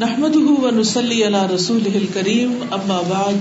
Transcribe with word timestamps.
نحمده 0.00 0.54
و 0.68 0.70
نسلی 0.78 1.16
علی 1.26 1.38
رسوله 1.50 1.90
الكریم 1.98 2.72
اما 2.78 2.96
بعد 3.10 3.36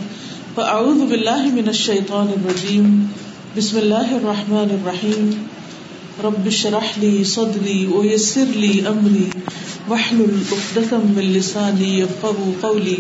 فاعوذ 0.59 0.99
باللہ 1.07 1.47
من 1.55 1.65
الشیطان 1.71 2.29
الرجیم 2.35 2.85
بسم 3.55 3.77
اللہ 3.77 4.13
الرحمن 4.17 4.71
الرحیم 4.75 5.25
رب 6.25 6.47
شرح 6.59 6.91
لی 7.01 7.09
صدری 7.31 7.75
و 7.95 8.03
یسر 8.05 8.53
لی 8.61 8.69
امری 8.91 9.25
وحلل 9.89 10.37
اقدتم 10.59 11.11
من 11.17 11.27
لسانی 11.33 11.89
یفقو 11.97 12.49
قولی 12.61 12.95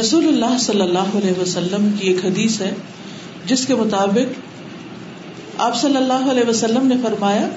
رسول 0.00 0.26
اللہ 0.32 0.58
صلی 0.66 0.82
اللہ 0.88 1.14
علیہ 1.22 1.38
وسلم 1.40 1.88
کی 2.00 2.08
ایک 2.08 2.24
حدیث 2.24 2.60
ہے 2.62 2.72
جس 3.52 3.66
کے 3.70 3.74
مطابق 3.84 5.60
آپ 5.70 5.80
صلی 5.84 5.96
اللہ 6.02 6.30
علیہ 6.34 6.48
وسلم 6.50 6.86
نے 6.96 6.98
فرمایا 7.06 7.48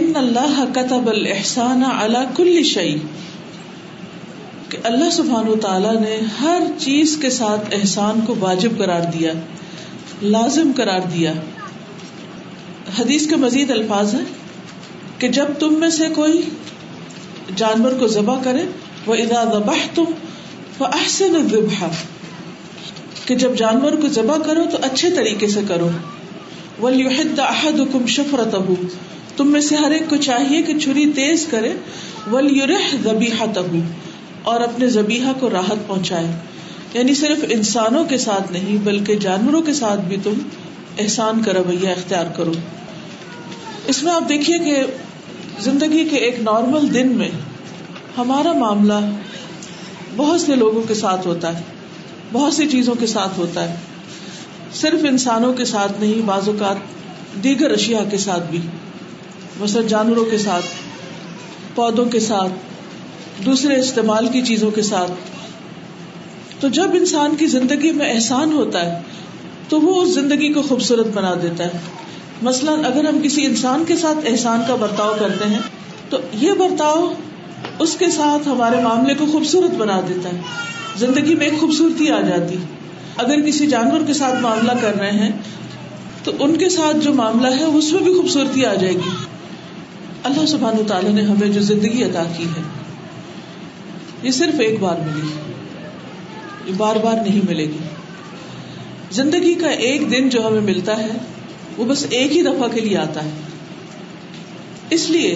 ان 0.00 0.12
اللہ 0.26 0.62
کتب 0.80 1.08
الاحسان 1.14 1.84
علی 1.96 2.24
کل 2.42 2.62
شئی 2.74 2.96
کہ 4.70 4.78
اللہ 4.88 5.10
سبحان 5.12 5.48
و 5.48 5.54
تعالیٰ 5.62 5.94
نے 6.00 6.16
ہر 6.40 6.66
چیز 6.82 7.16
کے 7.22 7.30
ساتھ 7.36 7.74
احسان 7.78 8.20
کو 8.26 8.34
واجب 8.40 8.78
کرار 8.78 9.06
دیا 9.14 9.32
لازم 10.34 10.72
کرار 10.80 11.06
دیا 11.14 11.32
حدیث 12.98 13.26
کے 13.30 13.36
مزید 13.44 13.70
الفاظ 13.76 14.14
ہیں 14.14 14.24
کہ 15.22 15.28
جب 15.38 15.48
تم 15.62 15.74
میں 15.80 15.88
سے 15.96 16.08
کوئی 16.18 16.42
جانور 17.62 17.96
کو 18.02 18.06
ذبح 18.16 18.38
کرے 18.44 18.62
وہ 19.06 19.14
وہ 19.14 19.14
ادا 19.24 19.40
ذبح 19.52 19.80
تم 19.94 20.84
احسن 20.88 21.34
کہ 23.30 23.34
جب 23.44 23.56
جانور 23.62 23.92
کو 24.02 24.08
ذبح 24.18 24.38
کرو 24.50 24.64
تو 24.74 24.78
اچھے 24.90 25.10
طریقے 25.16 25.48
سے 25.56 25.60
کروہ 25.72 26.84
دہد 27.40 27.80
کم 27.92 28.06
شفر 28.18 28.42
ہو 28.68 28.74
تم 29.40 29.50
میں 29.56 29.60
سے 29.70 29.76
ہر 29.86 29.90
ایک 29.98 30.08
کو 30.14 30.20
چاہیے 30.28 30.62
کہ 30.68 30.78
چھری 30.86 31.04
تیز 31.18 31.46
کرے 31.56 31.72
اور 34.50 34.60
اپنے 34.66 34.86
زبیحہ 34.96 35.32
کو 35.40 35.50
راحت 35.50 35.86
پہنچائے 35.88 36.30
یعنی 36.92 37.14
صرف 37.14 37.44
انسانوں 37.56 38.04
کے 38.12 38.18
ساتھ 38.18 38.52
نہیں 38.52 38.84
بلکہ 38.84 39.16
جانوروں 39.24 39.60
کے 39.62 39.72
ساتھ 39.80 40.00
بھی 40.08 40.16
تم 40.22 40.38
احسان 41.02 41.42
کا 41.42 41.52
رویہ 41.52 41.88
اختیار 41.88 42.26
کرو 42.36 42.52
اس 43.94 44.02
میں 44.02 44.12
آپ 44.12 44.28
دیکھیے 44.28 44.58
کہ 44.64 44.82
زندگی 45.66 46.04
کے 46.08 46.16
ایک 46.28 46.40
نارمل 46.50 46.92
دن 46.94 47.12
میں 47.18 47.28
ہمارا 48.16 48.52
معاملہ 48.62 48.98
بہت 50.16 50.40
سے 50.40 50.56
لوگوں 50.62 50.82
کے 50.88 50.94
ساتھ 51.02 51.26
ہوتا 51.26 51.52
ہے 51.58 51.62
بہت 52.32 52.52
سی 52.54 52.66
چیزوں 52.70 52.94
کے 53.00 53.06
ساتھ 53.12 53.38
ہوتا 53.38 53.68
ہے 53.70 53.76
صرف 54.80 55.04
انسانوں 55.08 55.52
کے 55.60 55.64
ساتھ 55.74 56.00
نہیں 56.00 56.26
بعض 56.26 56.48
اوقات 56.48 56.98
دیگر 57.44 57.70
اشیاء 57.78 58.02
کے 58.10 58.18
ساتھ 58.26 58.50
بھی 58.50 58.58
مثلا 59.60 59.82
جانوروں 59.92 60.24
کے 60.30 60.38
ساتھ 60.48 60.66
پودوں 61.74 62.04
کے 62.14 62.20
ساتھ 62.26 62.68
دوسرے 63.44 63.76
استعمال 63.80 64.26
کی 64.32 64.40
چیزوں 64.48 64.70
کے 64.78 64.82
ساتھ 64.88 65.30
تو 66.60 66.68
جب 66.78 66.94
انسان 67.00 67.36
کی 67.42 67.46
زندگی 67.56 67.92
میں 68.00 68.10
احسان 68.14 68.52
ہوتا 68.52 68.84
ہے 68.88 68.98
تو 69.68 69.80
وہ 69.80 70.00
اس 70.00 70.14
زندگی 70.14 70.52
کو 70.54 70.62
خوبصورت 70.68 71.06
بنا 71.14 71.34
دیتا 71.42 71.68
ہے 71.74 71.78
مثلاً 72.48 72.84
اگر 72.88 73.06
ہم 73.08 73.20
کسی 73.22 73.44
انسان 73.46 73.84
کے 73.88 73.96
ساتھ 74.02 74.26
احسان 74.30 74.62
کا 74.68 74.74
برتاؤ 74.82 75.14
کرتے 75.18 75.48
ہیں 75.54 75.58
تو 76.10 76.18
یہ 76.42 76.52
برتاؤ 76.62 77.06
اس 77.84 77.94
کے 78.02 78.10
ساتھ 78.16 78.48
ہمارے 78.48 78.80
معاملے 78.84 79.14
کو 79.20 79.26
خوبصورت 79.32 79.74
بنا 79.82 80.00
دیتا 80.08 80.28
ہے 80.28 80.60
زندگی 81.02 81.34
میں 81.42 81.46
ایک 81.46 81.58
خوبصورتی 81.60 82.10
آ 82.18 82.20
جاتی 82.28 82.56
اگر 83.24 83.40
کسی 83.46 83.66
جانور 83.74 84.06
کے 84.06 84.14
ساتھ 84.20 84.40
معاملہ 84.42 84.72
کر 84.82 84.98
رہے 85.00 85.10
ہیں 85.22 85.30
تو 86.24 86.32
ان 86.46 86.56
کے 86.62 86.68
ساتھ 86.76 86.98
جو 87.06 87.12
معاملہ 87.20 87.52
ہے 87.58 87.64
اس 87.78 87.92
میں 87.92 88.02
بھی 88.08 88.14
خوبصورتی 88.16 88.64
آ 88.72 88.74
جائے 88.84 88.94
گی 89.04 89.14
اللہ 90.30 90.46
سبحان 90.54 90.82
تعالیٰ 90.92 91.12
نے 91.18 91.22
ہمیں 91.32 91.48
جو 91.58 91.60
زندگی 91.72 92.04
ادا 92.08 92.24
کی 92.36 92.46
ہے 92.56 92.64
یہ 94.22 94.30
صرف 94.36 94.58
ایک 94.66 94.78
بار 94.80 94.96
ملی 95.04 95.28
یہ 96.66 96.76
بار 96.76 96.96
بار 97.04 97.16
نہیں 97.26 97.46
ملے 97.48 97.64
گی 97.74 99.14
زندگی 99.18 99.54
کا 99.60 99.68
ایک 99.86 100.10
دن 100.10 100.28
جو 100.34 100.46
ہمیں 100.46 100.60
ملتا 100.72 100.96
ہے 101.02 101.12
وہ 101.76 101.84
بس 101.92 102.04
ایک 102.18 102.36
ہی 102.36 102.42
دفعہ 102.48 102.68
کے 102.74 102.80
لیے 102.80 102.96
آتا 103.06 103.24
ہے 103.24 104.94
اس 104.98 105.08
لیے 105.10 105.34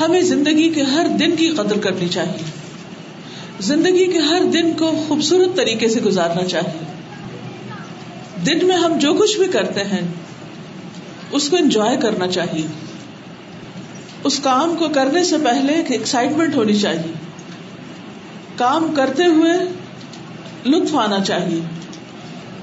ہمیں 0.00 0.20
زندگی 0.34 0.68
کے 0.74 0.82
ہر 0.94 1.06
دن 1.20 1.36
کی 1.36 1.48
قدر 1.56 1.78
کرنی 1.86 2.08
چاہیے 2.16 2.44
زندگی 3.68 4.06
کے 4.12 4.18
ہر 4.28 4.44
دن 4.52 4.72
کو 4.78 4.90
خوبصورت 5.08 5.56
طریقے 5.56 5.88
سے 5.96 6.00
گزارنا 6.06 6.44
چاہیے 6.54 8.46
دن 8.46 8.66
میں 8.68 8.76
ہم 8.76 8.96
جو 9.06 9.12
کچھ 9.20 9.36
بھی 9.40 9.46
کرتے 9.52 9.84
ہیں 9.92 10.00
اس 11.38 11.48
کو 11.50 11.56
انجوائے 11.56 11.96
کرنا 12.06 12.26
چاہیے 12.38 12.66
اس 14.30 14.38
کام 14.48 14.74
کو 14.82 14.88
کرنے 14.98 15.22
سے 15.30 15.38
پہلے 15.44 15.72
ایک 15.78 15.90
ایکسائٹمنٹ 15.98 16.54
ہونی 16.60 16.74
چاہیے 16.82 17.12
کام 18.56 18.86
کرتے 18.96 19.24
ہوئے 19.36 19.52
لطف 20.72 20.94
آنا 21.04 21.18
چاہیے 21.30 21.60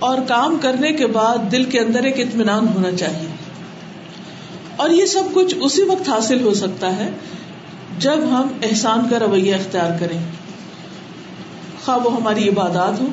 اور 0.10 0.18
کام 0.28 0.56
کرنے 0.62 0.92
کے 1.00 1.08
بعد 1.18 1.52
دل 1.52 1.64
کے 1.74 1.80
اندر 1.80 2.04
ایک 2.12 2.20
اطمینان 2.20 2.68
ہونا 2.76 2.92
چاہیے 3.02 3.28
اور 4.84 4.90
یہ 5.00 5.06
سب 5.16 5.34
کچھ 5.34 5.56
اسی 5.68 5.82
وقت 5.90 6.08
حاصل 6.10 6.44
ہو 6.44 6.54
سکتا 6.62 6.96
ہے 6.98 7.10
جب 8.06 8.24
ہم 8.30 8.48
احسان 8.70 9.08
کا 9.10 9.20
رویہ 9.26 9.54
اختیار 9.56 9.92
کریں 10.00 10.18
خواہ 11.84 11.98
وہ 12.06 12.16
ہماری 12.16 12.48
عبادات 12.50 13.00
ہو 13.02 13.08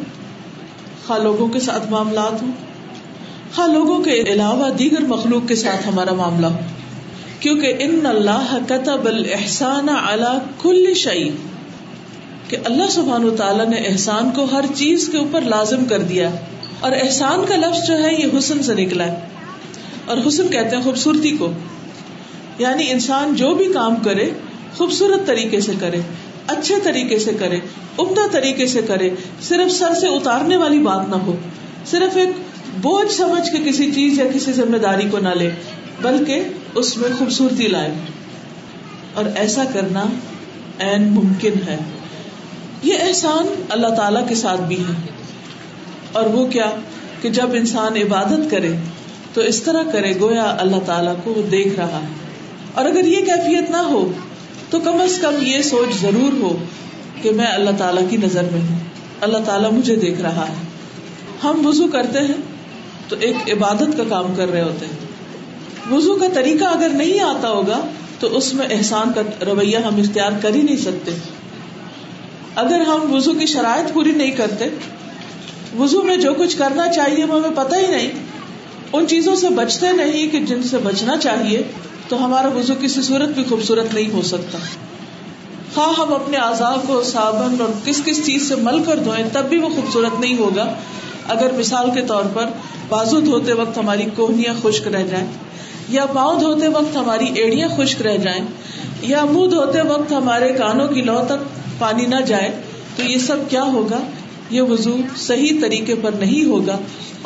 خواہ 1.07 1.19
لوگوں 1.23 1.49
کے 1.57 1.61
ساتھ 1.67 1.91
معاملات 1.91 2.43
ہوں 2.43 2.53
خواہ 3.55 3.67
لوگوں 3.75 3.99
کے 4.09 4.15
علاوہ 4.35 4.71
دیگر 4.79 5.05
مخلوق 5.13 5.49
کے 5.49 5.55
ساتھ 5.67 5.87
ہمارا 5.89 6.13
معاملہ 6.23 6.47
ہو 6.57 6.67
کیونکہ 7.41 7.83
ان 7.89 8.01
اللہ 8.17 8.57
قطب 8.73 9.07
الحسان 9.09 9.89
شعیب 11.05 11.47
کہ 12.51 12.57
اللہ 12.69 12.91
سبحان 12.91 13.25
و 13.25 13.31
تعالیٰ 13.39 13.67
نے 13.69 13.79
احسان 13.87 14.31
کو 14.37 14.45
ہر 14.53 14.65
چیز 14.75 15.09
کے 15.13 15.19
اوپر 15.19 15.49
لازم 15.55 15.85
کر 15.89 16.03
دیا 16.13 16.29
اور 16.87 16.93
احسان 17.01 17.45
کا 17.49 17.57
لفظ 17.65 17.87
جو 17.89 17.97
ہے 18.03 18.13
یہ 18.15 18.37
حسن 18.39 18.63
سے 18.69 18.75
نکلا 18.79 19.07
ہے 19.11 19.75
اور 20.13 20.23
حسن 20.27 20.49
کہتے 20.55 20.77
ہیں 20.77 20.83
خوبصورتی 20.83 21.31
کو 21.43 21.51
یعنی 22.65 22.91
انسان 22.91 23.35
جو 23.41 23.53
بھی 23.59 23.67
کام 23.73 23.97
کرے 24.05 24.29
خوبصورت 24.77 25.27
طریقے 25.27 25.61
سے 25.67 25.73
کرے 25.81 26.01
اچھے 26.55 26.75
طریقے 26.85 27.19
سے 27.27 27.33
کرے 27.41 27.59
عمدہ 28.03 28.27
طریقے 28.33 28.67
سے 28.77 28.83
کرے 28.93 29.11
صرف 29.49 29.73
سر 29.81 29.95
سے 30.01 30.15
اتارنے 30.21 30.57
والی 30.65 30.79
بات 30.89 31.09
نہ 31.09 31.21
ہو 31.27 31.37
صرف 31.93 32.17
ایک 32.23 32.43
بوجھ 32.87 33.11
سمجھ 33.19 33.45
کے 33.53 33.63
کسی 33.69 33.91
چیز 33.99 34.19
یا 34.19 34.25
کسی 34.35 34.53
ذمہ 34.63 34.77
داری 34.87 35.09
کو 35.15 35.19
نہ 35.29 35.35
لے 35.43 35.51
بلکہ 36.03 36.81
اس 36.83 36.97
میں 37.03 37.09
خوبصورتی 37.19 37.69
لائے 37.77 37.95
اور 39.21 39.33
ایسا 39.45 39.65
کرنا 39.77 40.07
ممکن 41.13 41.55
ہے 41.69 41.77
یہ 42.87 42.99
احسان 43.07 43.47
اللہ 43.77 43.95
تعالی 43.97 44.21
کے 44.29 44.35
ساتھ 44.45 44.61
بھی 44.69 44.79
ہے 44.89 44.93
اور 46.19 46.27
وہ 46.35 46.45
کیا 46.51 46.71
کہ 47.23 47.31
جب 47.39 47.55
انسان 47.61 47.97
عبادت 48.03 48.51
کرے 48.51 48.71
تو 49.35 49.41
اس 49.53 49.63
طرح 49.63 49.91
کرے 49.93 50.13
گویا 50.21 50.45
اللہ 50.65 50.85
تعالیٰ 50.87 51.15
کو 51.25 51.33
وہ 51.37 51.43
دیکھ 51.51 51.79
رہا 51.79 52.01
ہے 52.03 52.77
اور 52.81 52.85
اگر 52.91 53.05
یہ 53.15 53.25
کیفیت 53.27 53.71
نہ 53.71 53.83
ہو 53.89 54.03
تو 54.71 54.81
کم 54.85 55.01
از 55.01 55.19
کم 55.23 55.35
یہ 55.47 55.63
سوچ 55.71 55.95
ضرور 56.01 56.39
ہو 56.43 56.53
کہ 57.23 57.31
میں 57.41 57.47
اللہ 57.57 57.77
تعالیٰ 57.79 58.03
کی 58.11 58.17
نظر 58.25 58.49
میں 58.53 58.61
ہوں 58.69 58.79
اللہ 59.29 59.45
تعالیٰ 59.47 59.71
مجھے 59.79 59.97
دیکھ 60.07 60.21
رہا 60.29 60.49
ہے 60.49 60.65
ہم 61.45 61.61
وضو 61.67 61.87
کرتے 61.97 62.21
ہیں 62.29 62.41
تو 63.09 63.17
ایک 63.29 63.51
عبادت 63.53 63.97
کا 63.97 64.05
کام 64.09 64.35
کر 64.37 64.51
رہے 64.53 64.63
ہوتے 64.63 64.87
ہیں 64.93 65.93
وضو 65.95 66.15
کا 66.21 66.27
طریقہ 66.35 66.65
اگر 66.79 66.97
نہیں 67.03 67.21
آتا 67.29 67.51
ہوگا 67.51 67.81
تو 68.21 68.37
اس 68.37 68.53
میں 68.55 68.67
احسان 68.79 69.13
کا 69.17 69.23
رویہ 69.51 69.79
ہم 69.91 70.01
اختیار 70.05 70.41
کر 70.43 70.55
ہی 70.55 70.63
نہیں 70.63 70.83
سکتے 70.87 71.13
اگر 72.63 72.81
ہم 72.87 73.03
وزو 73.15 73.33
کی 73.39 73.47
شرائط 73.47 73.93
پوری 73.95 74.13
نہیں 74.21 74.31
کرتے 74.39 74.67
وزو 75.81 76.01
میں 76.07 76.17
جو 76.23 76.33
کچھ 76.39 76.57
کرنا 76.59 76.87
چاہیے 76.95 77.25
وہ 77.25 77.35
ہمیں 77.43 77.57
پتہ 77.57 77.77
ہی 77.81 77.87
نہیں 77.91 78.09
ان 78.99 79.05
چیزوں 79.13 79.35
سے 79.43 79.49
بچتے 79.59 79.91
نہیں 79.99 80.33
کہ 80.33 80.41
جن 80.53 80.63
سے 80.71 80.79
بچنا 80.87 81.17
چاہیے 81.27 81.61
تو 82.13 82.25
ہمارا 82.25 82.49
وزو 82.55 82.75
کسی 82.81 83.03
صورت 83.11 83.35
بھی 83.39 83.45
خوبصورت 83.51 83.95
نہیں 83.95 84.11
ہو 84.15 84.23
سکتا 84.31 84.63
ہاں 85.77 85.87
ہم 85.99 86.15
اپنے 86.15 86.37
عذاب 86.47 86.87
کو 86.87 86.97
صابن 87.13 87.55
اور 87.67 87.77
کس 87.85 88.01
کس 88.07 88.25
چیز 88.27 88.49
سے 88.49 88.55
مل 88.65 88.83
کر 88.91 89.03
دھوئیں 89.09 89.23
تب 89.39 89.49
بھی 89.55 89.59
وہ 89.67 89.69
خوبصورت 89.75 90.19
نہیں 90.21 90.37
ہوگا 90.39 90.67
اگر 91.37 91.55
مثال 91.59 91.91
کے 91.99 92.03
طور 92.13 92.33
پر 92.39 92.51
بازو 92.89 93.21
دھوتے 93.29 93.53
وقت 93.63 93.79
ہماری 93.85 94.07
کوہنیاں 94.17 94.55
خشک 94.63 94.89
رہ 94.97 95.07
جائیں 95.13 95.27
یا 95.99 96.07
پاؤں 96.19 96.41
دھوتے 96.41 96.69
وقت 96.79 96.97
ہماری 97.03 97.31
ایڑیاں 97.43 97.69
خشک 97.77 98.03
رہ 98.11 98.17
جائیں 98.29 98.43
یا 99.15 99.25
منہ 99.33 99.51
دھوتے 99.57 99.87
وقت 99.93 100.13
ہمارے 100.21 100.53
کانوں 100.59 100.89
کی 100.99 101.03
لو 101.13 101.19
تک 101.33 101.47
پانی 101.79 102.07
نہ 102.13 102.21
جائے 102.27 102.49
تو 102.97 103.03
یہ 103.03 103.19
سب 103.27 103.43
کیا 103.51 103.63
ہوگا 103.75 104.01
یہ 104.55 104.71
وضو 104.71 104.97
صحیح 105.27 105.61
طریقے 105.63 105.95
پر 106.03 106.15
نہیں 106.21 106.49
ہوگا 106.51 106.79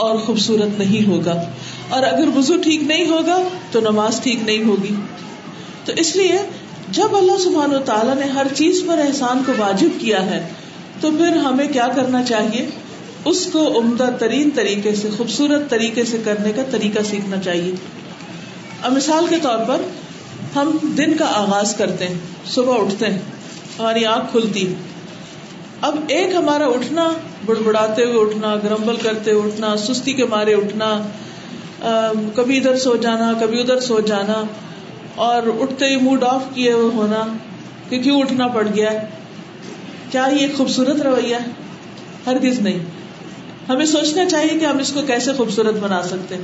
اور 0.06 0.18
خوبصورت 0.26 0.78
نہیں 0.78 1.08
ہوگا 1.08 1.34
اور 1.96 2.02
اگر 2.08 2.28
وضو 2.36 2.56
ٹھیک 2.64 2.82
نہیں 2.92 3.10
ہوگا 3.10 3.36
تو 3.72 3.80
نماز 3.86 4.20
ٹھیک 4.26 4.42
نہیں 4.48 4.68
ہوگی 4.70 4.94
تو 5.84 5.92
اس 6.04 6.14
لیے 6.16 6.38
جب 6.98 7.16
اللہ 7.18 7.46
و 7.76 7.78
تعالیٰ 7.90 8.14
نے 8.16 8.26
ہر 8.38 8.46
چیز 8.60 8.82
پر 8.86 8.98
احسان 9.06 9.42
کو 9.46 9.52
واجب 9.58 10.00
کیا 10.00 10.24
ہے 10.30 10.40
تو 11.00 11.10
پھر 11.20 11.36
ہمیں 11.44 11.66
کیا 11.76 11.86
کرنا 11.98 12.22
چاہیے 12.30 12.64
اس 13.30 13.44
کو 13.52 13.66
عمدہ 13.78 14.08
ترین 14.20 14.50
طریقے 14.54 14.94
سے 15.02 15.08
خوبصورت 15.16 15.68
طریقے 15.70 16.04
سے 16.12 16.18
کرنے 16.24 16.52
کا 16.58 16.62
طریقہ 16.70 17.04
سیکھنا 17.10 17.38
چاہیے 17.48 17.74
اور 18.86 18.90
مثال 18.98 19.26
کے 19.34 19.36
طور 19.42 19.64
پر 19.68 19.86
ہم 20.56 20.76
دن 20.98 21.16
کا 21.22 21.30
آغاز 21.42 21.74
کرتے 21.82 22.08
ہیں 22.08 22.50
صبح 22.54 22.82
اٹھتے 22.84 23.10
ہیں 23.16 23.41
ہماری 23.78 24.04
آنکھ 24.06 24.30
کھلتی 24.32 24.64
اب 25.88 25.94
ایک 26.16 26.34
ہمارا 26.34 26.66
اٹھنا 26.72 27.06
ہوئے 27.46 28.12
اٹھنا 28.20 28.54
گرمبل 28.64 28.96
کرتے 29.02 29.30
ہوئے 29.30 29.50
اٹھنا 29.50 29.70
اٹھنا 29.72 29.94
سستی 29.94 30.12
کے 30.18 30.24
مارے 30.34 30.54
کبھی 32.34 32.58
ادھر 32.58 32.76
سو 32.82 32.94
جانا 33.06 33.32
کبھی 33.40 33.60
ادھر 33.60 33.80
سو 33.86 34.00
جانا 34.10 34.42
اور 35.28 35.48
اٹھتے 35.56 35.88
ہی 35.90 35.96
موڈ 36.02 36.24
آف 36.24 36.42
کیے 36.54 36.72
ہوئے 36.72 36.90
ہونا 36.96 37.24
کہ 37.88 37.98
کیوں 38.02 38.18
اٹھنا 38.20 38.46
پڑ 38.58 38.66
گیا 38.74 38.90
کیا 40.10 40.26
یہ 40.40 40.54
خوبصورت 40.56 41.00
رویہ 41.06 41.36
ہرگز 42.26 42.58
نہیں 42.68 42.78
ہمیں 43.68 43.86
سوچنا 43.96 44.24
چاہیے 44.28 44.58
کہ 44.58 44.64
ہم 44.64 44.78
اس 44.84 44.92
کو 44.92 45.00
کیسے 45.06 45.32
خوبصورت 45.36 45.82
بنا 45.86 46.02
سکتے 46.12 46.36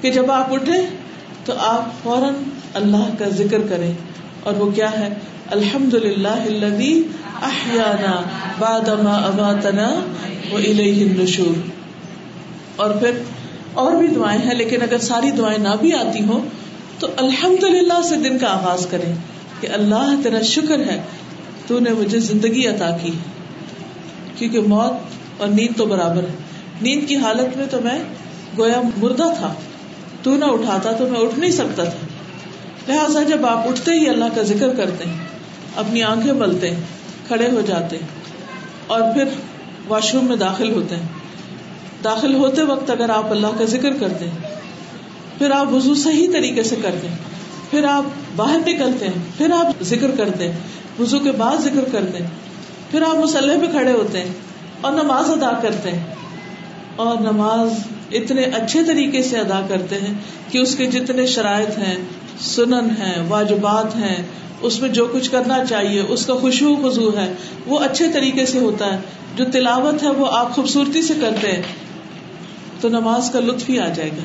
کہ 0.00 0.10
جب 0.18 0.30
آپ 0.40 0.52
اٹھے 0.54 0.80
تو 1.44 1.52
آپ 1.74 2.02
فوراً 2.02 2.34
اللہ 2.82 3.06
کا 3.18 3.28
ذکر 3.38 3.66
کریں 3.70 3.92
اور 4.48 4.54
وہ 4.62 4.70
کیا 4.76 4.90
ہے 4.98 5.06
الحمد 5.56 5.94
للہ 6.06 6.34
اور 12.84 12.90
پھر 13.00 13.22
اور 13.82 13.92
بھی 13.98 14.06
دعائیں 14.14 14.38
ہیں 14.46 14.54
لیکن 14.60 14.82
اگر 14.88 14.98
ساری 15.06 15.30
دعائیں 15.38 15.58
نہ 15.68 15.74
بھی 15.80 15.92
آتی 16.00 16.24
ہوں 16.30 16.46
تو 17.04 17.08
الحمد 17.24 17.62
للہ 17.76 18.00
سے 18.08 18.16
دن 18.28 18.38
کا 18.44 18.48
آغاز 18.60 18.86
کریں 18.90 19.12
کہ 19.60 19.68
اللہ 19.80 20.14
تیرا 20.24 20.42
شکر 20.54 20.84
ہے 20.92 21.00
تو 21.66 21.78
نے 21.86 21.92
مجھے 22.02 22.20
زندگی 22.30 22.66
عطا 22.76 22.90
کی 23.02 23.10
کیونکہ 24.38 24.68
موت 24.74 25.40
اور 25.40 25.48
نیند 25.60 25.76
تو 25.78 25.86
برابر 25.94 26.28
ہے 26.32 26.82
نیند 26.88 27.08
کی 27.08 27.16
حالت 27.26 27.56
میں 27.56 27.66
تو 27.76 27.80
میں 27.88 27.98
گویا 28.58 28.80
مردہ 28.96 29.28
تھا 29.38 29.52
تو 30.26 30.36
نہ 30.42 30.58
اٹھاتا 30.58 30.92
تو 30.98 31.06
میں 31.14 31.20
اٹھ 31.20 31.38
نہیں 31.38 31.50
سکتا 31.62 31.84
تھا 31.94 32.12
لہٰذا 32.88 33.22
جب 33.28 33.44
آپ 33.46 33.68
اٹھتے 33.68 33.92
ہی 33.98 34.08
اللہ 34.08 34.32
کا 34.34 34.42
ذکر 34.52 34.74
کرتے 34.76 35.04
ہیں 35.08 35.18
اپنی 35.82 36.02
آنکھیں 36.12 36.32
بلتے 36.40 36.70
ہیں 36.70 36.80
کھڑے 37.28 37.48
ہو 37.50 37.60
جاتے 37.66 37.96
ہیں 37.98 38.42
اور 38.96 39.02
پھر 39.14 39.28
واش 39.88 40.14
روم 40.14 40.26
میں 40.28 40.36
داخل 40.42 40.72
ہوتے 40.72 40.96
ہیں 40.96 42.02
داخل 42.04 42.34
ہوتے 42.42 42.62
وقت 42.72 42.90
اگر 42.90 43.10
آپ 43.10 43.30
اللہ 43.36 43.56
کا 43.58 43.64
ذکر 43.74 43.96
کرتے 44.00 44.26
پھر 45.38 45.50
آپ 45.60 45.72
وضو 45.74 45.94
صحیح 46.02 46.26
طریقے 46.32 46.62
سے 46.72 46.76
کر 46.82 46.94
دیں 47.02 47.14
پھر 47.70 47.84
آپ 47.90 48.04
باہر 48.36 48.58
نکلتے 48.66 49.06
ہیں 49.14 49.22
پھر 49.38 49.52
آپ 49.58 49.82
ذکر 49.92 50.10
کرتے 50.16 50.50
وضو 50.98 51.18
کے 51.28 51.32
بعد 51.38 51.62
ذکر 51.68 51.88
کر 51.92 52.04
دیں 52.14 52.26
پھر 52.90 53.02
آپ 53.06 53.16
مسلح 53.22 53.60
پہ 53.64 53.70
کھڑے 53.78 53.92
ہوتے 53.92 54.20
ہیں 54.22 54.32
اور 54.86 54.92
نماز 55.02 55.30
ادا 55.30 55.50
کرتے 55.62 55.90
ہیں 55.90 57.02
اور 57.04 57.16
نماز 57.20 57.72
اتنے 58.18 58.42
اچھے 58.60 58.82
طریقے 58.86 59.22
سے 59.30 59.38
ادا 59.38 59.60
کرتے 59.68 59.98
ہیں 60.02 60.12
کہ 60.50 60.58
اس 60.58 60.74
کے 60.80 60.86
جتنے 60.96 61.26
شرائط 61.36 61.78
ہیں 61.78 61.96
سنن 62.42 62.88
ہے 62.98 63.14
واجبات 63.28 63.94
ہیں 63.96 64.16
اس 64.68 64.80
میں 64.80 64.88
جو 64.98 65.06
کچھ 65.12 65.30
کرنا 65.30 65.64
چاہیے 65.64 66.00
اس 66.14 66.24
کا 66.26 66.34
خوشبو 66.40 66.74
خزو 66.88 67.08
ہے 67.16 67.32
وہ 67.66 67.78
اچھے 67.84 68.08
طریقے 68.12 68.46
سے 68.52 68.58
ہوتا 68.58 68.92
ہے 68.92 69.00
جو 69.36 69.44
تلاوت 69.52 70.02
ہے 70.02 70.10
وہ 70.18 70.26
آپ 70.36 70.54
خوبصورتی 70.54 71.02
سے 71.06 71.14
کرتے 71.20 71.52
ہیں 71.52 71.62
تو 72.80 72.88
نماز 72.88 73.30
کا 73.32 73.40
لطف 73.40 73.68
ہی 73.70 73.78
آ 73.80 73.88
جائے 73.96 74.10
گا 74.16 74.24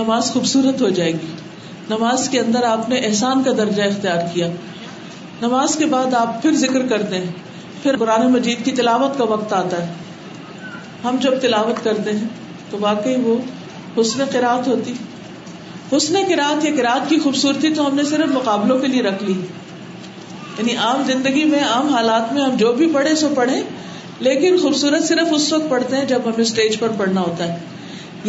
نماز 0.00 0.32
خوبصورت 0.32 0.82
ہو 0.82 0.88
جائے 0.98 1.12
گی 1.12 1.30
نماز 1.90 2.28
کے 2.32 2.40
اندر 2.40 2.62
آپ 2.64 2.88
نے 2.88 2.98
احسان 3.06 3.42
کا 3.44 3.52
درجہ 3.58 3.82
اختیار 3.82 4.24
کیا 4.32 4.48
نماز 5.42 5.76
کے 5.78 5.86
بعد 5.94 6.14
آپ 6.14 6.40
پھر 6.42 6.56
ذکر 6.64 6.86
کرتے 6.88 7.18
ہیں 7.18 7.32
پھر 7.82 7.96
قرآن 7.98 8.26
مجید 8.32 8.64
کی 8.64 8.72
تلاوت 8.80 9.18
کا 9.18 9.24
وقت 9.34 9.52
آتا 9.60 9.82
ہے 9.86 9.92
ہم 11.04 11.16
جب 11.20 11.40
تلاوت 11.42 11.84
کرتے 11.84 12.12
ہیں 12.18 12.26
تو 12.70 12.78
واقعی 12.80 13.14
وہ 13.24 13.36
حسن 14.00 14.22
قرآت 14.32 14.68
ہوتی 14.68 14.92
حسن 15.92 16.16
کی 16.26 16.34
رات 16.36 16.64
یا 16.64 16.70
کراط 16.76 17.08
کی 17.10 17.18
خوبصورتی 17.22 17.72
تو 17.74 17.86
ہم 17.86 17.94
نے 17.96 18.02
صرف 18.10 18.28
مقابلوں 18.34 18.78
کے 18.82 18.86
لیے 18.88 19.02
رکھ 19.08 19.22
لی 19.28 19.32
یعنی 20.58 20.74
عام 20.76 20.86
عام 20.96 21.02
زندگی 21.06 21.44
میں 21.54 21.62
حالات 21.94 22.32
میں 22.32 22.42
ہم 22.42 22.56
جو 22.62 22.72
بھی 22.80 22.88
پڑھے 22.92 23.14
سو 23.22 23.28
پڑھے 23.36 23.60
لیکن 24.26 24.58
خوبصورت 24.62 25.04
صرف 25.08 25.32
اس 25.38 25.52
وقت 25.52 25.68
پڑھتے 25.70 25.96
ہیں 25.96 26.04
جب 26.12 26.28
ہمیں 26.30 26.40
اسٹیج 26.44 26.78
پر 26.80 26.92
پڑھنا 27.00 27.20
ہوتا 27.28 27.48
ہے 27.52 27.58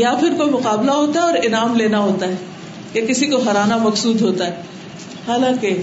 یا 0.02 0.14
پھر 0.20 0.34
کوئی 0.42 0.50
مقابلہ 0.52 0.92
ہوتا 1.02 1.20
ہے 1.20 1.26
اور 1.26 1.38
انعام 1.50 1.76
لینا 1.82 2.00
ہوتا 2.08 2.28
ہے 2.34 3.00
یا 3.00 3.06
کسی 3.08 3.28
کو 3.36 3.42
ہرانا 3.50 3.78
مقصود 3.86 4.22
ہوتا 4.28 4.48
ہے 4.52 4.80
حالانکہ 5.28 5.76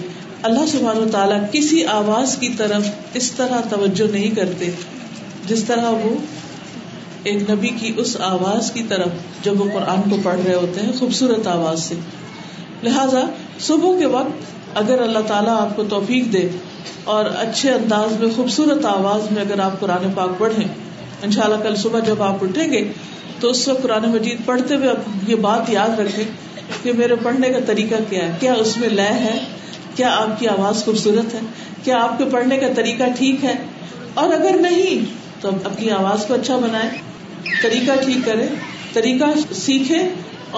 اللہ 0.48 0.66
سبحانہ 0.72 1.04
و 1.04 1.08
تعالیٰ 1.12 1.38
کسی 1.52 1.84
آواز 1.98 2.36
کی 2.40 2.48
طرف 2.62 2.90
اس 3.20 3.30
طرح 3.40 3.68
توجہ 3.70 4.10
نہیں 4.12 4.34
کرتے 4.40 4.70
جس 5.52 5.64
طرح 5.70 5.90
وہ 6.04 6.12
ایک 7.30 7.42
نبی 7.50 7.68
کی 7.80 7.90
اس 8.02 8.16
آواز 8.26 8.70
کی 8.74 8.82
طرف 8.90 9.42
جب 9.46 9.60
وہ 9.60 9.64
قرآن 9.72 10.02
کو 10.10 10.16
پڑھ 10.26 10.38
رہے 10.44 10.54
ہوتے 10.60 10.82
ہیں 10.84 10.92
خوبصورت 10.98 11.46
آواز 11.54 11.82
سے 11.88 11.94
لہٰذا 12.86 13.22
صبح 13.66 13.98
کے 14.02 14.06
وقت 14.14 14.76
اگر 14.82 15.02
اللہ 15.06 15.26
تعالیٰ 15.30 15.56
آپ 15.60 15.74
کو 15.76 15.84
توفیق 15.94 16.32
دے 16.32 16.48
اور 17.14 17.28
اچھے 17.44 17.70
انداز 17.72 18.14
میں 18.20 18.28
خوبصورت 18.36 18.84
آواز 18.92 19.30
میں 19.32 19.42
اگر 19.42 19.60
آپ 19.70 19.80
قرآن 19.80 20.10
پاک 20.20 20.42
ان 21.26 21.30
شاء 21.34 21.42
اللہ 21.44 21.62
کل 21.62 21.76
صبح 21.82 22.00
جب 22.06 22.20
آپ 22.22 22.42
اٹھیں 22.46 22.70
گے 22.72 22.80
تو 23.40 23.48
اس 23.54 23.62
وقت 23.68 23.80
قرآن 23.86 24.04
مجید 24.10 24.44
پڑھتے 24.48 24.76
ہوئے 24.82 24.88
آپ 24.90 25.30
یہ 25.30 25.40
بات 25.46 25.70
یاد 25.76 25.98
رکھے 26.00 26.24
کہ 26.82 26.92
میرے 27.00 27.14
پڑھنے 27.22 27.48
کا 27.54 27.58
طریقہ 27.70 27.98
کیا 28.10 28.24
ہے 28.26 28.36
کیا 28.42 28.52
اس 28.64 28.76
میں 28.82 28.88
لئے 29.00 29.16
ہے 29.24 29.34
کیا 29.96 30.12
آپ 30.20 30.38
کی 30.40 30.48
آواز 30.52 30.84
خوبصورت 30.84 31.34
ہے 31.38 31.40
کیا 31.88 32.02
آپ 32.02 32.16
کے 32.18 32.24
پڑھنے 32.36 32.58
کا 32.64 32.68
طریقہ 32.76 33.08
ٹھیک 33.18 33.44
ہے 33.44 33.54
اور 34.22 34.34
اگر 34.38 34.58
نہیں 34.66 35.04
تو 35.40 35.50
اپنی 35.72 35.90
آواز 36.00 36.26
کو 36.28 36.34
اچھا 36.34 36.56
بنائے 36.68 36.88
طریقہ 37.62 37.94
ٹھیک 38.04 38.24
کرے 38.24 38.46
طریقہ 38.92 39.24
سیکھے 39.64 39.98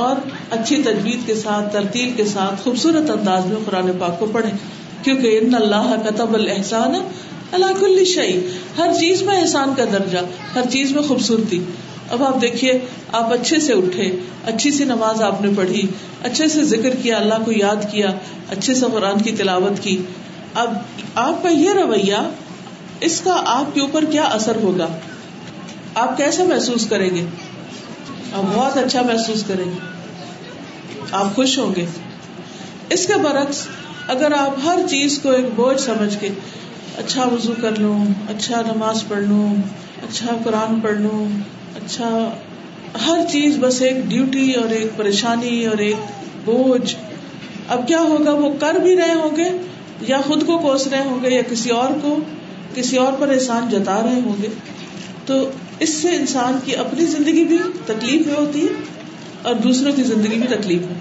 اور 0.04 0.16
اچھی 0.58 0.82
تجویز 0.82 1.24
کے 1.26 1.34
ساتھ 1.34 1.72
ترتیل 1.72 2.12
کے 2.16 2.24
ساتھ 2.32 2.60
خوبصورت 2.64 3.10
انداز 3.10 3.46
میں 3.52 3.60
قرآن 3.64 3.90
پاک 3.98 4.18
کو 4.18 4.26
پڑھے 4.32 4.50
کیوں 5.04 5.16
کہ 5.20 5.38
اللہ 5.60 5.94
قطب 6.04 6.34
الحسان 6.34 6.94
اللہ 7.58 7.72
کل 7.80 8.04
شعیق 8.14 8.78
ہر 8.78 8.92
چیز 9.00 9.22
میں 9.28 9.38
احسان 9.40 9.72
کا 9.76 9.84
درجہ 9.92 10.18
ہر 10.54 10.70
چیز 10.72 10.92
میں 10.96 11.02
خوبصورتی 11.08 11.58
اب 12.14 12.22
آپ 12.24 12.40
دیکھیے 12.42 12.78
آپ 13.18 13.32
اچھے 13.32 13.58
سے 13.66 13.72
اٹھے 13.80 14.08
اچھی 14.52 14.70
سی 14.76 14.84
نماز 14.84 15.22
آپ 15.22 15.42
نے 15.42 15.48
پڑھی 15.56 15.82
اچھے 16.30 16.48
سے 16.54 16.64
ذکر 16.72 16.94
کیا 17.02 17.16
اللہ 17.16 17.44
کو 17.44 17.52
یاد 17.56 17.90
کیا 17.92 18.10
اچھے 18.56 18.74
سے 18.80 18.86
قرآن 18.92 19.20
کی 19.28 19.32
تلاوت 19.42 19.82
کی 19.82 19.96
اب 20.62 20.72
آپ 21.26 21.42
کا 21.42 21.48
یہ 21.58 21.70
رویہ 21.80 22.22
اس 23.10 23.20
کا 23.24 23.40
آپ 23.58 23.74
کے 23.74 23.80
اوپر 23.80 24.04
کیا 24.10 24.24
اثر 24.38 24.56
ہوگا 24.62 24.86
آپ 26.00 26.16
کیسے 26.16 26.42
محسوس 26.46 26.86
کریں 26.88 27.08
گے 27.14 27.20
آپ 27.20 28.42
بہت 28.54 28.76
اچھا 28.78 29.00
محسوس 29.06 29.42
کریں 29.46 29.64
گے 29.64 31.04
آپ 31.20 31.34
خوش 31.34 31.58
ہوں 31.58 31.74
گے 31.76 31.84
اس 32.96 33.06
کے 33.06 33.14
برعکس 33.22 33.66
اگر 34.14 34.32
آپ 34.38 34.58
ہر 34.64 34.78
چیز 34.90 35.18
کو 35.22 35.30
ایک 35.32 35.46
بوجھ 35.56 35.80
سمجھ 35.80 36.16
کے 36.20 36.28
اچھا 36.98 37.24
وضو 37.32 37.52
کر 37.62 37.78
لوں 37.78 37.96
اچھا 38.34 38.60
نماز 38.66 39.02
پڑھ 39.08 39.24
لوں 39.24 39.46
اچھا 40.08 40.36
قرآن 40.44 40.80
پڑھ 40.82 40.98
لوں 41.00 41.24
اچھا 41.76 42.08
ہر 43.06 43.18
چیز 43.32 43.56
بس 43.60 43.80
ایک 43.88 43.96
ڈیوٹی 44.08 44.52
اور 44.60 44.70
ایک 44.76 44.96
پریشانی 44.96 45.64
اور 45.66 45.78
ایک 45.88 46.20
بوجھ 46.44 46.94
اب 47.74 47.86
کیا 47.88 48.00
ہوگا 48.10 48.32
وہ 48.44 48.48
کر 48.60 48.74
بھی 48.82 48.96
رہے 48.96 49.14
ہوں 49.22 49.36
گے 49.36 49.48
یا 50.08 50.20
خود 50.26 50.46
کو 50.46 50.58
کوس 50.58 50.86
رہے 50.86 51.02
ہوں 51.08 51.22
گے 51.22 51.30
یا 51.30 51.42
کسی 51.50 51.70
اور 51.80 51.98
کو 52.02 52.16
کسی 52.74 52.96
اور 52.98 53.12
پر 53.18 53.28
احسان 53.34 53.68
جتا 53.68 54.02
رہے 54.02 54.20
ہوں 54.24 54.42
گے 54.42 54.48
تو 55.26 55.40
اس 55.84 55.92
سے 56.00 56.08
انسان 56.14 56.58
کی 56.64 56.74
اپنی 56.82 57.04
زندگی 57.10 57.44
بھی 57.50 57.58
تکلیف 57.90 58.26
میں 58.26 58.34
ہوتی 58.38 58.64
ہے 58.66 58.72
اور 59.50 59.54
دوسروں 59.66 59.92
کی 59.98 60.02
زندگی 60.08 60.38
بھی 60.42 60.48
تکلیف 60.48 60.82
ہے 60.88 60.96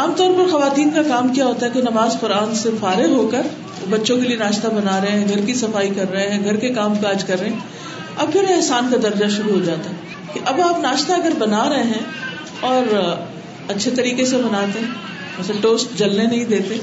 عام 0.00 0.12
طور 0.16 0.34
پر 0.40 0.50
خواتین 0.50 0.90
کا 0.96 1.02
کام 1.08 1.32
کیا 1.38 1.44
ہوتا 1.46 1.66
ہے 1.66 1.70
کہ 1.76 1.82
نماز 1.88 2.16
قرآن 2.20 2.54
سے 2.62 2.70
فارغ 2.80 3.14
ہو 3.20 3.26
کر 3.32 3.46
بچوں 3.94 4.16
کے 4.20 4.28
لیے 4.28 4.36
ناشتہ 4.42 4.68
بنا 4.80 5.00
رہے 5.04 5.18
ہیں 5.20 5.28
گھر 5.34 5.44
کی 5.46 5.54
صفائی 5.62 5.90
کر 5.96 6.10
رہے 6.16 6.28
ہیں 6.32 6.42
گھر 6.50 6.56
کے 6.64 6.68
کام 6.80 6.94
کاج 7.04 7.24
کر 7.30 7.40
رہے 7.40 7.50
ہیں 7.54 7.82
اب 8.24 8.32
پھر 8.32 8.50
احسان 8.56 8.90
کا 8.90 8.96
درجہ 9.02 9.28
شروع 9.36 9.54
ہو 9.58 9.64
جاتا 9.70 9.90
ہے 9.96 10.28
کہ 10.34 10.40
اب 10.52 10.60
آپ 10.68 10.78
ناشتہ 10.86 11.12
اگر 11.22 11.38
بنا 11.44 11.64
رہے 11.72 11.92
ہیں 11.96 12.04
اور 12.72 12.94
اچھے 13.76 13.90
طریقے 14.00 14.24
سے 14.32 14.36
بناتے 14.44 14.78
ہیں 14.78 14.92
مثلا 15.38 15.56
ٹوسٹ 15.62 15.98
جلنے 15.98 16.26
نہیں 16.34 16.44
دیتے 16.54 16.78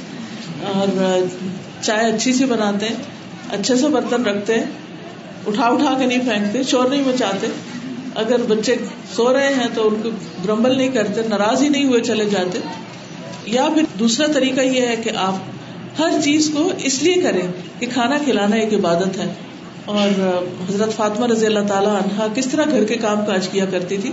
اور 0.74 0.98
چائے 0.98 2.12
اچھی 2.12 2.34
سی 2.42 2.46
بناتے 2.56 2.88
ہیں 2.90 3.18
اچھے 3.60 3.76
سے 3.84 3.88
برتن 3.98 4.26
رکھتے 4.32 4.58
ہیں 4.60 4.89
اٹھا 5.50 5.68
اٹھا 5.76 5.92
کے 6.00 6.06
نہیں 6.12 6.24
پھینکتے 6.30 6.62
شور 6.72 6.90
نہیں 6.94 7.04
مچاتے 7.08 7.48
اگر 8.24 8.42
بچے 8.50 8.76
سو 9.16 9.28
رہے 9.34 9.50
ہیں 9.60 9.68
تو 9.74 9.88
ان 9.88 9.96
کو 10.04 10.10
گرمبل 10.46 10.78
نہیں 10.78 10.92
کرتے 10.98 11.22
ناراض 11.34 11.62
ہی 11.64 11.70
نہیں 11.76 11.88
ہوئے 11.92 12.02
چلے 12.10 12.26
جاتے 12.34 12.60
یا 13.58 13.68
پھر 13.76 13.90
دوسرا 14.00 14.28
طریقہ 14.40 14.66
یہ 14.76 14.86
ہے 14.94 14.96
کہ 15.04 15.12
آپ 15.28 16.00
ہر 16.00 16.18
چیز 16.24 16.50
کو 16.56 16.66
اس 16.90 17.02
لیے 17.04 17.16
کریں 17.22 17.46
کہ 17.80 17.88
کھانا 17.94 18.18
کھلانا 18.26 18.58
ایک 18.64 18.74
عبادت 18.80 19.18
ہے 19.22 19.28
اور 19.94 20.18
حضرت 20.18 20.96
فاطمہ 20.96 21.28
رضی 21.32 21.46
اللہ 21.46 21.68
تعالیٰ 21.72 21.94
عنہا 22.02 22.28
کس 22.36 22.48
طرح 22.52 22.74
گھر 22.78 22.84
کے 22.92 22.98
کام 23.06 23.26
کاج 23.30 23.48
کیا 23.56 23.66
کرتی 23.76 23.98
تھی 24.06 24.12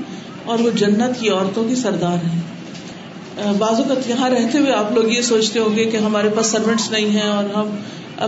اور 0.55 0.65
وہ 0.67 0.71
جنت 0.83 1.19
کی 1.21 1.29
عورتوں 1.39 1.65
کی 1.69 1.75
سردار 1.83 2.27
ہیں 2.29 3.53
بازو 3.65 3.83
کا 3.89 3.95
یہاں 4.09 4.31
رہتے 4.37 4.59
ہوئے 4.59 4.73
آپ 4.81 4.93
لوگ 4.99 5.11
یہ 5.15 5.21
سوچتے 5.31 5.59
ہوں 5.65 5.77
گے 5.77 5.85
کہ 5.95 6.03
ہمارے 6.07 6.29
پاس 6.37 6.53
سروینٹس 6.57 6.91
نہیں 6.93 7.11
ہیں 7.19 7.29
اور 7.39 7.51
ہم 7.57 7.75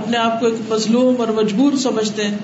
اپنے 0.00 0.18
آپ 0.26 0.40
کو 0.40 0.46
ایک 0.46 0.58
مظلوم 0.72 1.20
اور 1.26 1.32
مجبور 1.42 1.76
سمجھتے 1.86 2.26
ہیں 2.30 2.36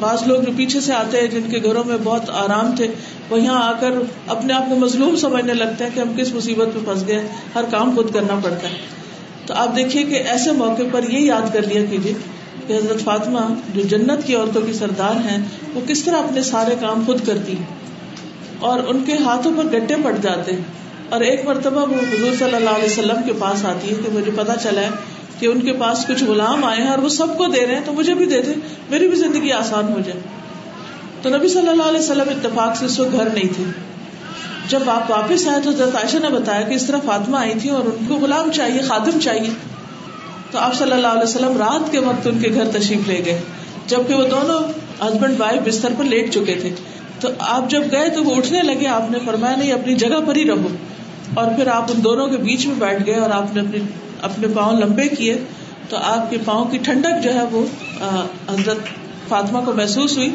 بعض 0.00 0.22
لوگ 0.28 0.42
جو 0.46 0.52
پیچھے 0.56 0.80
سے 0.86 0.92
آتے 0.94 1.20
ہیں 1.20 1.26
جن 1.34 1.50
کے 1.50 1.58
گھروں 1.70 1.82
میں 1.90 1.96
بہت 2.04 2.30
آرام 2.44 2.74
تھے 2.76 2.86
وہ 3.30 3.40
یہاں 3.40 3.62
آ 3.68 3.72
کر 3.80 3.94
اپنے 4.34 4.52
آپ 4.54 4.68
کو 4.68 4.76
مظلوم 4.82 5.16
سمجھنے 5.22 5.54
لگتے 5.60 5.84
ہیں 5.84 5.90
کہ 5.94 6.00
ہم 6.00 6.12
کس 6.16 6.32
مصیبت 6.34 6.74
میں 6.76 6.84
پھنس 6.88 7.06
گئے 7.08 7.22
ہر 7.54 7.70
کام 7.70 7.94
خود 7.96 8.12
کرنا 8.14 8.38
پڑتا 8.42 8.70
ہے 8.70 8.78
تو 9.46 9.54
آپ 9.62 9.74
دیکھیے 9.76 10.02
کہ 10.10 10.22
ایسے 10.34 10.52
موقع 10.62 10.88
پر 10.92 11.08
یہ 11.14 11.26
یاد 11.30 11.52
کر 11.54 11.66
لیا 11.72 11.84
کیجیے 11.90 12.12
کہ 12.66 12.76
حضرت 12.76 13.02
فاطمہ 13.04 13.40
جو 13.74 13.82
جنت 13.94 14.26
کی 14.26 14.34
عورتوں 14.34 14.62
کی 14.66 14.72
سردار 14.82 15.20
ہیں 15.28 15.38
وہ 15.74 15.80
کس 15.88 16.02
طرح 16.04 16.22
اپنے 16.28 16.42
سارے 16.52 16.74
کام 16.80 17.02
خود 17.06 17.26
کرتی 17.26 17.54
اور 18.70 18.80
ان 18.92 19.04
کے 19.06 19.16
ہاتھوں 19.26 19.52
پر 19.56 19.72
گٹے 19.76 19.94
پڑ 20.04 20.14
جاتے 20.26 20.56
اور 21.16 21.20
ایک 21.30 21.44
مرتبہ 21.48 21.84
وہ 21.90 22.00
حضور 22.12 22.38
صلی 22.38 22.54
اللہ 22.58 22.78
علیہ 22.80 22.92
وسلم 22.92 23.22
کے 23.26 23.32
پاس 23.42 23.64
آتی 23.72 23.90
ہے 23.90 23.98
کہ 24.04 24.12
مجھے 24.14 24.32
پتا 24.36 24.56
چلا 24.62 24.86
ہے 24.86 25.24
کہ 25.38 25.46
ان 25.46 25.60
کے 25.66 25.72
پاس 25.82 26.04
کچھ 26.08 26.22
غلام 26.24 26.64
آئے 26.64 26.80
ہیں 26.82 26.90
اور 26.90 26.98
وہ 27.06 27.08
سب 27.20 27.36
کو 27.38 27.46
دے 27.54 27.66
رہے 27.66 27.74
ہیں 27.78 27.84
تو 27.86 27.92
مجھے 27.98 28.14
بھی 28.20 28.26
دے 28.32 28.40
دیں 28.46 28.54
میری 28.90 29.08
بھی 29.08 29.16
زندگی 29.22 29.52
آسان 29.58 29.92
ہو 29.94 30.00
جائے 30.06 30.18
تو 31.22 31.30
نبی 31.36 31.48
صلی 31.56 31.68
اللہ 31.72 31.90
علیہ 31.92 32.00
وسلم 32.00 32.30
اتفاق 32.36 32.76
سے 32.80 32.84
اس 32.90 32.98
وقت 33.00 33.16
گھر 33.20 33.30
نہیں 33.34 33.52
تھے 33.56 33.64
جب 34.74 34.88
آپ 34.92 35.10
واپس 35.10 35.46
آئے 35.54 35.60
تو 35.64 35.88
عائشہ 35.98 36.20
نے 36.22 36.28
بتایا 36.36 36.62
کہ 36.68 36.74
اس 36.80 36.86
طرح 36.86 37.04
فاطمہ 37.08 37.36
آئی 37.40 37.54
تھی 37.64 37.70
اور 37.80 37.90
ان 37.90 38.06
کو 38.08 38.18
غلام 38.22 38.50
چاہیے 38.60 38.80
خادم 38.86 39.18
چاہیے 39.28 39.50
تو 40.50 40.58
آپ 40.68 40.74
صلی 40.78 40.92
اللہ 40.96 41.14
علیہ 41.18 41.28
وسلم 41.28 41.56
رات 41.64 41.92
کے 41.92 41.98
وقت 42.08 42.26
ان 42.32 42.38
کے 42.44 42.50
گھر 42.60 42.70
تشریف 42.78 43.08
لے 43.08 43.20
گئے 43.26 43.38
جبکہ 43.94 44.14
وہ 44.14 44.24
دونوں 44.34 44.58
ہسبینڈ 45.04 45.40
وائف 45.40 45.60
بستر 45.68 45.94
پر 45.98 46.10
لیٹ 46.14 46.32
چکے 46.34 46.54
تھے 46.64 46.72
تو 47.20 47.28
آپ 47.56 47.70
جب 47.74 47.86
گئے 47.92 48.08
تو 48.16 48.24
وہ 48.24 48.34
اٹھنے 48.40 48.62
لگے 48.70 48.86
آپ 48.96 49.10
نے 49.10 49.18
فرمایا 49.26 49.56
نہیں 49.60 49.72
اپنی 49.76 49.94
جگہ 50.04 50.20
پر 50.26 50.40
ہی 50.42 50.46
رہو 50.52 50.72
اور 51.42 51.54
پھر 51.56 51.68
آپ 51.76 51.92
ان 51.92 52.02
دونوں 52.04 52.26
کے 52.34 52.42
بیچ 52.48 52.66
میں 52.66 52.74
بیٹھ 52.86 53.06
گئے 53.06 53.18
اور 53.26 53.30
آپ 53.40 53.54
نے 53.54 53.60
اپنی 53.60 53.80
اپنے 54.28 54.48
پاؤں 54.54 54.78
لمبے 54.80 55.06
کیے 55.16 55.36
تو 55.88 55.96
آپ 56.12 56.30
کے 56.30 56.36
پاؤں 56.44 56.64
کی 56.70 56.78
ٹھنڈک 56.86 57.22
جو 57.24 57.34
ہے 57.34 57.42
وہ 57.50 57.64
حضرت 58.50 58.88
فاطمہ 59.28 59.60
کو 59.66 59.72
محسوس 59.80 60.16
ہوئی 60.18 60.30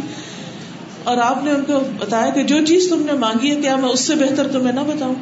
اور 1.11 1.17
آپ 1.27 1.43
نے 1.43 1.51
ان 1.51 1.61
کو 1.67 1.79
بتایا 1.99 2.29
کہ 2.33 2.43
جو 2.51 2.63
چیز 2.65 2.89
تم 2.89 3.01
نے 3.05 3.13
مانگی 3.25 3.51
ہے 3.51 3.59
کیا 3.61 3.75
میں 3.83 3.89
اس 3.89 3.99
سے 4.09 4.15
بہتر 4.15 4.47
تمہیں 4.57 4.71
نہ 4.73 4.79
بتاؤں 4.87 5.15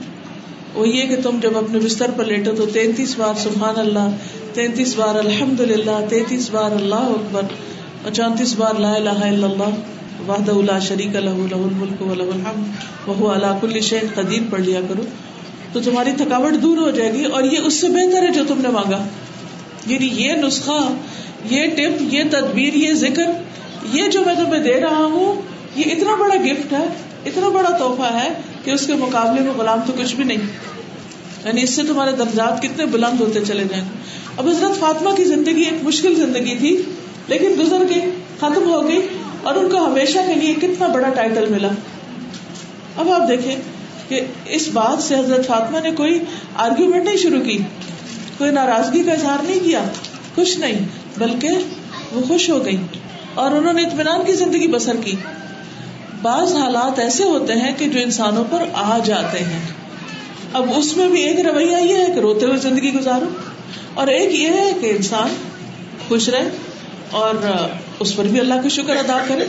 وہ 0.74 0.88
یہ 0.88 1.08
کہ 1.10 1.16
تم 1.24 1.38
جب 1.44 1.58
اپنے 1.58 1.80
بستر 1.86 2.12
پر 2.18 2.26
لیٹو 2.32 2.52
تو 2.58 2.66
تینتیس 2.74 3.16
بار 3.20 3.40
سبحان 3.44 3.80
اللہ 3.84 4.34
تینتیس 4.54 4.96
بار 4.96 5.16
الحمد 5.26 5.60
للہ 5.72 6.00
تینتیس 6.10 6.50
بار 6.58 6.72
اللہ 6.82 7.08
اکبر 7.14 7.54
اور 8.04 8.12
چونتیس 8.20 8.54
بار 8.60 8.80
لا 8.86 8.94
الہ 8.96 9.16
الا 9.30 9.48
اللہ 9.48 10.28
وحد 10.30 10.50
اللہ 10.50 10.92
لہ 10.92 11.20
لہ 11.38 11.56
الملک 11.56 12.02
الحمد 12.20 12.86
وہ 13.22 13.32
اللہ 13.34 13.58
کل 13.62 13.80
شین 13.92 14.08
قدیر 14.16 14.50
پڑھ 14.52 14.62
لیا 14.62 14.82
کرو 14.90 15.04
تو 15.74 15.80
تمہاری 15.86 16.12
تھکاوٹ 16.18 16.56
دور 16.62 16.78
ہو 16.78 16.90
جائے 16.98 17.12
گی 17.14 17.24
اور 17.38 17.44
یہ 17.54 17.66
اس 17.70 17.80
سے 17.82 17.88
بہتر 17.98 18.22
ہے 18.24 18.30
جو 18.38 18.44
تم 18.48 18.62
نے 18.62 18.70
مانگا 18.78 19.02
یعنی 19.92 20.10
یہ 20.22 20.34
نسخہ 20.46 20.78
یہ 20.80 21.58
یہ 21.58 21.82
یہ 21.82 22.08
یہ 22.12 22.24
ٹپ 22.24 22.32
تدبیر 22.32 22.78
ذکر 23.02 23.30
جو 24.14 24.24
میں 24.26 24.34
تمہیں 24.40 24.62
دے 24.64 24.80
رہا 24.82 25.04
ہوں 25.16 25.42
یہ 25.76 25.92
اتنا 25.94 26.10
اتنا 26.14 26.16
بڑا 26.22 26.38
بڑا 26.40 26.44
گفٹ 26.46 26.74
ہے 26.74 26.88
ہے 27.26 27.76
تحفہ 27.80 28.26
کہ 28.64 28.72
اس 28.72 28.86
کے 28.88 28.94
مقابلے 29.04 29.42
میں 29.46 29.52
غلام 29.58 29.80
تو 29.88 29.94
کچھ 29.98 30.16
بھی 30.16 30.24
نہیں 30.34 30.52
یعنی 31.46 31.62
اس 31.64 31.74
سے 31.80 31.84
تمہارے 31.92 32.12
درجات 32.24 32.62
کتنے 32.64 32.86
بلند 32.98 33.22
ہوتے 33.22 33.44
چلے 33.54 33.64
گے 33.72 33.82
اب 34.38 34.48
حضرت 34.50 34.80
فاطمہ 34.80 35.16
کی 35.22 35.32
زندگی 35.32 35.64
ایک 35.72 35.84
مشکل 35.90 36.16
زندگی 36.26 36.56
تھی 36.66 36.76
لیکن 37.34 37.60
گزر 37.64 37.84
گئی 37.94 38.10
ختم 38.40 38.70
ہو 38.74 38.82
گئی 38.88 39.02
اور 39.50 39.62
ان 39.64 39.70
کو 39.72 39.86
ہمیشہ 39.88 40.28
کے 40.30 40.40
لیے 40.46 40.54
کتنا 40.68 40.88
بڑا 41.00 41.10
ٹائٹل 41.22 41.50
ملا 41.58 41.72
اب 43.04 43.12
آپ 43.20 43.28
دیکھیں 43.28 43.54
کہ 44.10 44.22
اس 44.58 44.68
بات 44.76 45.04
سے 45.08 45.16
حضرت 45.18 45.48
فاطمہ 45.48 45.80
نے 45.88 45.92
کوئی 45.98 46.20
آرگیومنٹ 46.68 47.04
نہیں 47.10 47.18
شروع 47.24 47.42
کی 47.50 47.58
کوئی 48.38 48.52
ناراضگی 48.60 49.04
کا 49.08 49.12
اظہار 49.20 49.44
نہیں 49.50 49.60
کیا 49.66 49.84
کچھ 50.36 50.58
نہیں 50.60 50.86
بلکہ 51.24 51.66
وہ 52.14 52.22
خوش 52.28 52.50
ہو 52.50 52.64
گئی 52.66 52.78
اور 53.42 53.58
انہوں 53.58 53.78
نے 53.80 53.84
اطمینان 53.90 54.26
کی 54.30 54.34
زندگی 54.42 54.68
بسر 54.78 55.02
کی 55.04 55.16
بعض 56.22 56.54
حالات 56.62 57.00
ایسے 57.08 57.28
ہوتے 57.34 57.58
ہیں 57.60 57.72
کہ 57.82 57.88
جو 57.96 58.00
انسانوں 58.08 58.44
پر 58.54 58.64
آ 58.84 58.98
جاتے 59.12 59.44
ہیں 59.52 59.60
اب 60.60 60.72
اس 60.78 60.92
میں 60.98 61.08
بھی 61.14 61.22
ایک 61.28 61.40
رویہ 61.46 61.82
یہ 61.90 62.02
ہے 62.04 62.08
کہ 62.14 62.20
روتے 62.28 62.46
ہوئے 62.46 62.58
زندگی 62.68 62.94
گزارو 62.94 63.30
اور 64.02 64.08
ایک 64.16 64.34
یہ 64.40 64.58
ہے 64.62 64.66
کہ 64.82 64.92
انسان 64.96 65.36
خوش 66.08 66.30
رہے 66.36 66.50
اور 67.24 67.46
اس 68.06 68.16
پر 68.16 68.32
بھی 68.34 68.40
اللہ 68.40 68.62
کا 68.66 68.70
شکر 68.78 69.04
ادا 69.04 69.18
کرے 69.28 69.46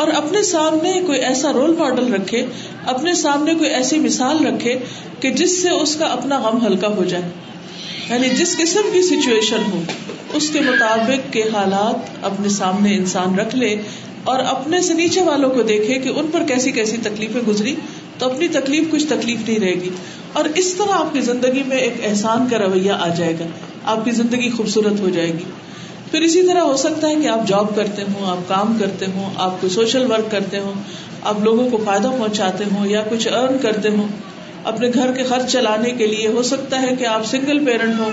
اور 0.00 0.08
اپنے 0.18 0.42
سامنے 0.50 0.92
کوئی 1.06 1.18
ایسا 1.30 1.52
رول 1.52 1.74
ماڈل 1.78 2.12
رکھے 2.14 2.44
اپنے 2.92 3.14
سامنے 3.22 3.54
کوئی 3.62 3.70
ایسی 3.78 3.98
مثال 4.08 4.44
رکھے 4.46 4.76
کہ 5.20 5.30
جس 5.40 5.60
سے 5.62 5.70
اس 5.80 5.94
کا 6.02 6.06
اپنا 6.18 6.38
غم 6.44 6.64
ہلکا 6.66 6.88
ہو 6.94 7.04
جائے 7.08 7.30
یعنی 8.08 8.28
جس 8.38 8.56
قسم 8.58 8.88
کی 8.92 9.02
سچویشن 9.08 9.66
ہو 9.72 9.82
اس 10.38 10.48
کے 10.52 10.60
مطابق 10.68 11.32
کے 11.32 11.42
حالات 11.52 12.24
اپنے 12.30 12.48
سامنے 12.58 12.94
انسان 12.96 13.38
رکھ 13.38 13.54
لے 13.64 13.74
اور 14.32 14.38
اپنے 14.54 14.80
سے 14.86 14.94
نیچے 14.94 15.20
والوں 15.28 15.50
کو 15.58 15.62
دیکھے 15.68 15.98
کہ 16.02 16.08
ان 16.20 16.26
پر 16.32 16.42
کیسی 16.48 16.72
کیسی 16.78 16.96
تکلیفیں 17.06 17.40
گزری 17.48 17.74
تو 18.18 18.30
اپنی 18.30 18.48
تکلیف 18.56 18.90
کچھ 18.90 19.06
تکلیف 19.12 19.48
نہیں 19.48 19.58
رہے 19.64 19.74
گی 19.84 19.90
اور 20.40 20.44
اس 20.62 20.72
طرح 20.80 20.94
آپ 20.98 21.12
کی 21.12 21.20
زندگی 21.30 21.62
میں 21.72 21.76
ایک 21.86 22.04
احسان 22.10 22.46
کا 22.50 22.58
رویہ 22.64 22.98
آ 23.06 23.08
جائے 23.20 23.34
گا 23.40 23.44
آپ 23.96 24.04
کی 24.04 24.10
زندگی 24.20 24.50
خوبصورت 24.56 25.00
ہو 25.00 25.08
جائے 25.16 25.32
گی 25.38 25.50
پھر 26.12 26.24
اسی 26.24 26.40
طرح 26.46 26.62
ہو 26.68 26.76
سکتا 26.80 27.08
ہے 27.10 27.14
کہ 27.20 27.28
آپ 27.34 27.46
جاب 27.48 27.66
کرتے 27.76 28.02
ہوں 28.06 28.26
آپ 28.30 28.40
کام 28.48 28.72
کرتے 28.80 29.06
ہوں 29.12 29.28
آپ 29.44 29.60
کو 29.60 29.68
سوشل 29.76 30.10
ورک 30.10 30.30
کرتے 30.30 30.58
ہوں 30.64 30.74
آپ 31.30 31.38
لوگوں 31.44 31.68
کو 31.74 31.78
فائدہ 31.84 32.10
پہنچاتے 32.18 32.64
ہوں 32.72 32.86
یا 32.86 33.02
کچھ 33.10 33.26
ارن 33.28 33.56
کرتے 33.62 33.88
ہوں 33.94 34.08
اپنے 34.72 34.90
گھر 34.94 35.12
کے 35.18 35.24
خرچ 35.30 35.50
چلانے 35.52 35.90
کے 36.00 36.06
لیے 36.10 36.26
ہو 36.34 36.42
سکتا 36.50 36.82
ہے 36.82 36.90
کہ 36.98 37.06
آپ 37.12 37.24
سنگل 37.30 37.64
پیرنٹ 37.68 37.98
ہوں 38.00 38.10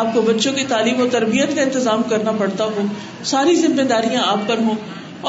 آپ 0.00 0.08
کو 0.14 0.22
بچوں 0.30 0.52
کی 0.60 0.64
تعلیم 0.72 1.02
و 1.02 1.08
تربیت 1.16 1.54
کا 1.56 1.62
انتظام 1.68 2.02
کرنا 2.14 2.32
پڑتا 2.38 2.64
ہو 2.76 2.86
ساری 3.32 3.54
ذمہ 3.66 3.82
داریاں 3.92 4.22
آپ 4.30 4.48
پر 4.52 4.62
ہوں 4.70 4.80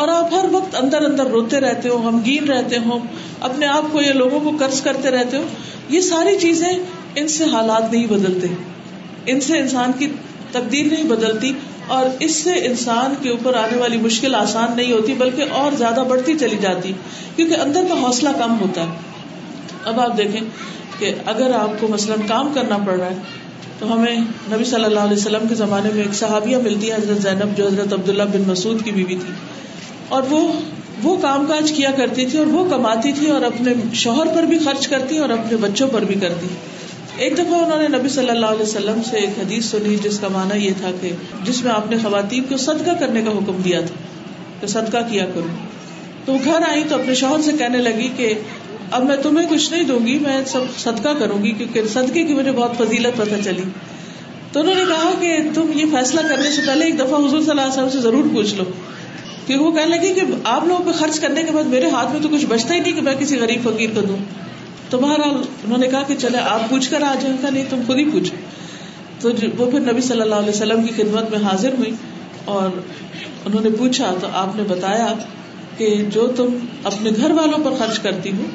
اور 0.04 0.14
آپ 0.16 0.34
ہر 0.40 0.46
وقت 0.54 0.76
اندر 0.84 1.06
اندر 1.12 1.30
روتے 1.38 1.60
رہتے 1.66 1.90
ہو 1.90 1.98
غمگین 2.08 2.48
رہتے 2.54 2.78
ہوں 2.86 3.06
اپنے 3.50 3.68
آپ 3.74 3.92
کو 3.92 4.02
یا 4.08 4.14
لوگوں 4.24 4.40
کو 4.50 4.56
قرض 4.66 4.82
کرتے 4.90 5.12
رہتے 5.20 5.38
ہو 5.44 5.94
یہ 5.98 6.08
ساری 6.16 6.38
چیزیں 6.48 6.70
ان 6.72 7.28
سے 7.38 7.52
حالات 7.58 7.92
نہیں 7.94 8.08
بدلتے 8.18 8.54
ان 9.36 9.42
سے 9.50 9.60
انسان 9.66 9.92
کی 10.02 10.10
تقدیر 10.60 10.92
نہیں 10.92 11.10
بدلتی 11.16 11.52
اور 11.94 12.06
اس 12.26 12.36
سے 12.44 12.54
انسان 12.68 13.14
کے 13.24 13.30
اوپر 13.30 13.54
آنے 13.64 13.78
والی 13.78 13.98
مشکل 14.06 14.36
آسان 14.36 14.76
نہیں 14.76 14.92
ہوتی 14.92 15.14
بلکہ 15.18 15.52
اور 15.64 15.72
زیادہ 15.84 16.04
بڑھتی 16.10 16.38
چلی 16.44 16.58
جاتی 16.62 16.92
کیونکہ 17.36 17.56
اندر 17.66 17.84
کا 17.90 18.00
حوصلہ 18.04 18.30
کم 18.38 18.56
ہوتا 18.62 18.84
ہے 18.84 19.14
اب 19.92 20.00
آپ 20.06 20.16
دیکھیں 20.18 20.40
کہ 21.00 21.12
اگر 21.36 21.52
آپ 21.58 21.80
کو 21.80 21.88
مثلاً 21.90 22.22
کام 22.28 22.52
کرنا 22.54 22.78
پڑ 22.86 22.96
رہا 23.00 23.10
ہے 23.10 23.74
تو 23.80 23.92
ہمیں 23.94 24.16
نبی 24.54 24.64
صلی 24.72 24.86
اللہ 24.90 25.06
علیہ 25.10 25.18
وسلم 25.18 25.48
کے 25.48 25.56
زمانے 25.62 25.90
میں 25.94 26.04
ایک 26.04 26.14
صحابیہ 26.24 26.58
ملتی 26.64 26.90
ہے 26.92 26.96
حضرت 26.96 27.22
زینب 27.22 27.56
جو 27.58 27.68
حضرت 27.68 27.94
عبداللہ 27.94 28.24
بن 28.34 28.44
مسعود 28.52 28.84
کی 28.86 28.92
بیوی 28.98 29.16
تھی 29.26 29.34
اور 30.18 30.24
وہ 30.30 30.40
وہ 31.04 31.16
کام 31.22 31.46
کاج 31.48 31.72
کیا 31.78 31.90
کرتی 31.98 32.26
تھی 32.26 32.38
اور 32.40 32.48
وہ 32.58 32.64
کماتی 32.70 33.12
تھی 33.20 33.30
اور 33.38 33.42
اپنے 33.52 33.74
شوہر 34.04 34.34
پر 34.36 34.44
بھی 34.52 34.58
خرچ 34.66 34.88
کرتی 34.94 35.18
اور 35.26 35.30
اپنے 35.38 35.58
بچوں 35.64 35.88
پر 35.96 36.06
بھی 36.12 36.16
کرتی 36.22 36.48
ایک 37.24 37.38
دفعہ 37.38 37.60
انہوں 37.64 37.82
نے 37.82 37.88
نبی 37.98 38.10
صلی 38.14 38.30
اللہ 38.30 38.46
علیہ 38.56 38.62
وسلم 38.62 39.02
سے 39.10 39.18
ایک 39.18 39.38
حدیث 39.40 39.66
سنی 39.72 39.96
جس 40.04 40.20
کا 40.20 40.28
معنی 40.32 40.58
یہ 40.64 40.72
تھا 40.82 40.90
کہ 41.02 41.12
جس 41.50 41.64
میں 41.64 41.72
آپ 41.74 41.90
نے 41.90 41.98
خواتین 42.04 42.44
کو 42.50 42.58
صدقہ 42.64 42.96
کرنے 43.00 43.22
کا 43.28 43.32
حکم 43.38 43.62
دیا 43.68 43.80
تھا 43.86 43.96
کہ 44.62 44.68
صدقہ 44.74 45.04
کیا 45.12 45.26
کرو 45.36 45.48
تو 46.26 46.34
وہ 46.34 46.40
گھر 46.52 46.66
آئی 46.70 46.84
تو 46.90 46.96
اپنے 46.96 47.14
شوہر 47.22 47.42
سے 47.46 47.52
کہنے 47.60 47.78
لگی 47.88 48.08
کہ 48.18 48.34
اب 49.00 49.04
میں 49.10 49.16
تمہیں 49.28 49.46
کچھ 49.50 49.72
نہیں 49.74 49.84
دوں 49.92 50.00
گی 50.08 50.18
میں 50.26 50.40
سب 50.54 50.66
صدقہ 50.80 51.14
کروں 51.20 51.44
گی 51.44 51.52
کیونکہ 51.62 51.88
صدقے 51.94 52.24
کی 52.24 52.34
مجھے 52.42 52.52
بہت 52.60 52.78
فضیلت 52.82 53.18
پتہ 53.18 53.42
چلی 53.44 53.64
تو 54.52 54.60
انہوں 54.60 54.76
نے 54.76 54.84
کہا 54.92 55.12
کہ 55.22 55.32
تم 55.56 55.72
یہ 55.80 55.86
فیصلہ 55.94 56.22
کرنے 56.30 56.50
سے 56.58 56.62
پہلے 56.68 56.86
ایک 56.90 57.00
دفعہ 57.00 57.20
حضور 57.28 57.42
صلی 57.46 57.50
اللہ 57.52 57.70
علیہ 57.70 57.78
وسلم 57.78 57.90
سے 57.96 58.00
ضرور 58.08 58.26
پوچھ 58.34 58.54
لو 58.60 58.64
کیونکہ 58.66 59.64
وہ 59.66 59.72
کہنے 59.78 59.96
لگی 59.98 60.14
کہ 60.20 60.22
آپ 60.56 60.68
لوگوں 60.68 60.84
پہ 60.92 60.98
خرچ 61.00 61.20
کرنے 61.26 61.44
کے 61.44 61.52
بعد 61.58 61.74
میرے 61.78 61.90
ہاتھ 61.96 62.12
میں 62.16 62.22
تو 62.22 62.30
کچھ 62.36 62.46
بچتا 62.54 62.74
ہی 62.74 62.80
نہیں 62.80 62.94
کہ 63.00 63.02
میں 63.10 63.16
کسی 63.20 63.40
غریب 63.46 63.68
فقیر 63.70 63.90
کو 63.96 64.02
دوں 64.12 64.18
تو 64.90 64.98
بہرحال 65.00 65.42
انہوں 65.64 65.78
نے 65.84 65.88
کہا 65.92 66.02
کہ 66.08 66.16
چلے 66.24 66.40
آپ 66.54 66.70
پوچھ 66.70 66.90
کر 66.92 67.04
آ 67.04 67.14
جائیں 67.22 67.36
نہیں 67.52 67.64
تم 67.70 67.82
خود 67.88 67.98
ہی 68.00 68.04
پوچھے 68.12 68.36
تو 69.22 69.30
وہ 69.58 69.70
پھر 69.72 69.80
نبی 69.92 70.02
صلی 70.10 70.22
اللہ 70.22 70.44
علیہ 70.44 70.56
وسلم 70.56 70.84
کی 70.88 70.94
خدمت 70.98 71.30
میں 71.32 71.40
حاضر 71.46 71.74
ہوئی 71.78 71.92
اور 72.56 72.70
انہوں 72.70 73.62
نے 73.62 73.70
نے 73.70 73.76
پوچھا 73.78 74.14
تو 74.22 74.28
آپ 74.42 74.60
بتایا 74.72 75.08
کہ 75.78 75.88
جو 76.18 76.28
تم 76.40 76.56
اپنے 76.92 77.12
گھر 77.22 77.32
والوں 77.40 77.64
پر 77.64 77.78
خرچ 77.80 78.00
کرتی 78.06 78.32
ہو 78.38 78.46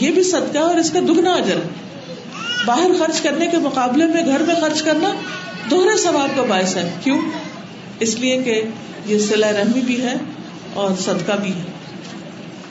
یہ 0.00 0.10
بھی 0.18 0.22
صدقہ 0.32 0.58
اور 0.72 0.78
اس 0.82 0.90
کا 0.96 1.00
دگنا 1.08 1.32
اجر 1.44 1.60
ہے 1.64 2.42
باہر 2.66 2.94
خرچ 2.98 3.20
کرنے 3.28 3.46
کے 3.54 3.58
مقابلے 3.68 4.06
میں 4.16 4.24
گھر 4.34 4.42
میں 4.52 4.60
خرچ 4.60 4.82
کرنا 4.90 5.12
دوہرے 5.70 5.96
ثواب 6.08 6.36
کا 6.36 6.42
باعث 6.54 6.76
ہے 6.82 6.88
کیوں 7.04 7.18
اس 8.06 8.18
لیے 8.24 8.36
کہ 8.48 8.60
یہ 9.12 9.18
صلاح 9.30 9.52
رحمی 9.62 9.80
بھی 9.90 10.00
ہے 10.04 10.14
اور 10.82 10.96
صدقہ 11.06 11.36
بھی 11.42 11.52
ہے 11.56 12.22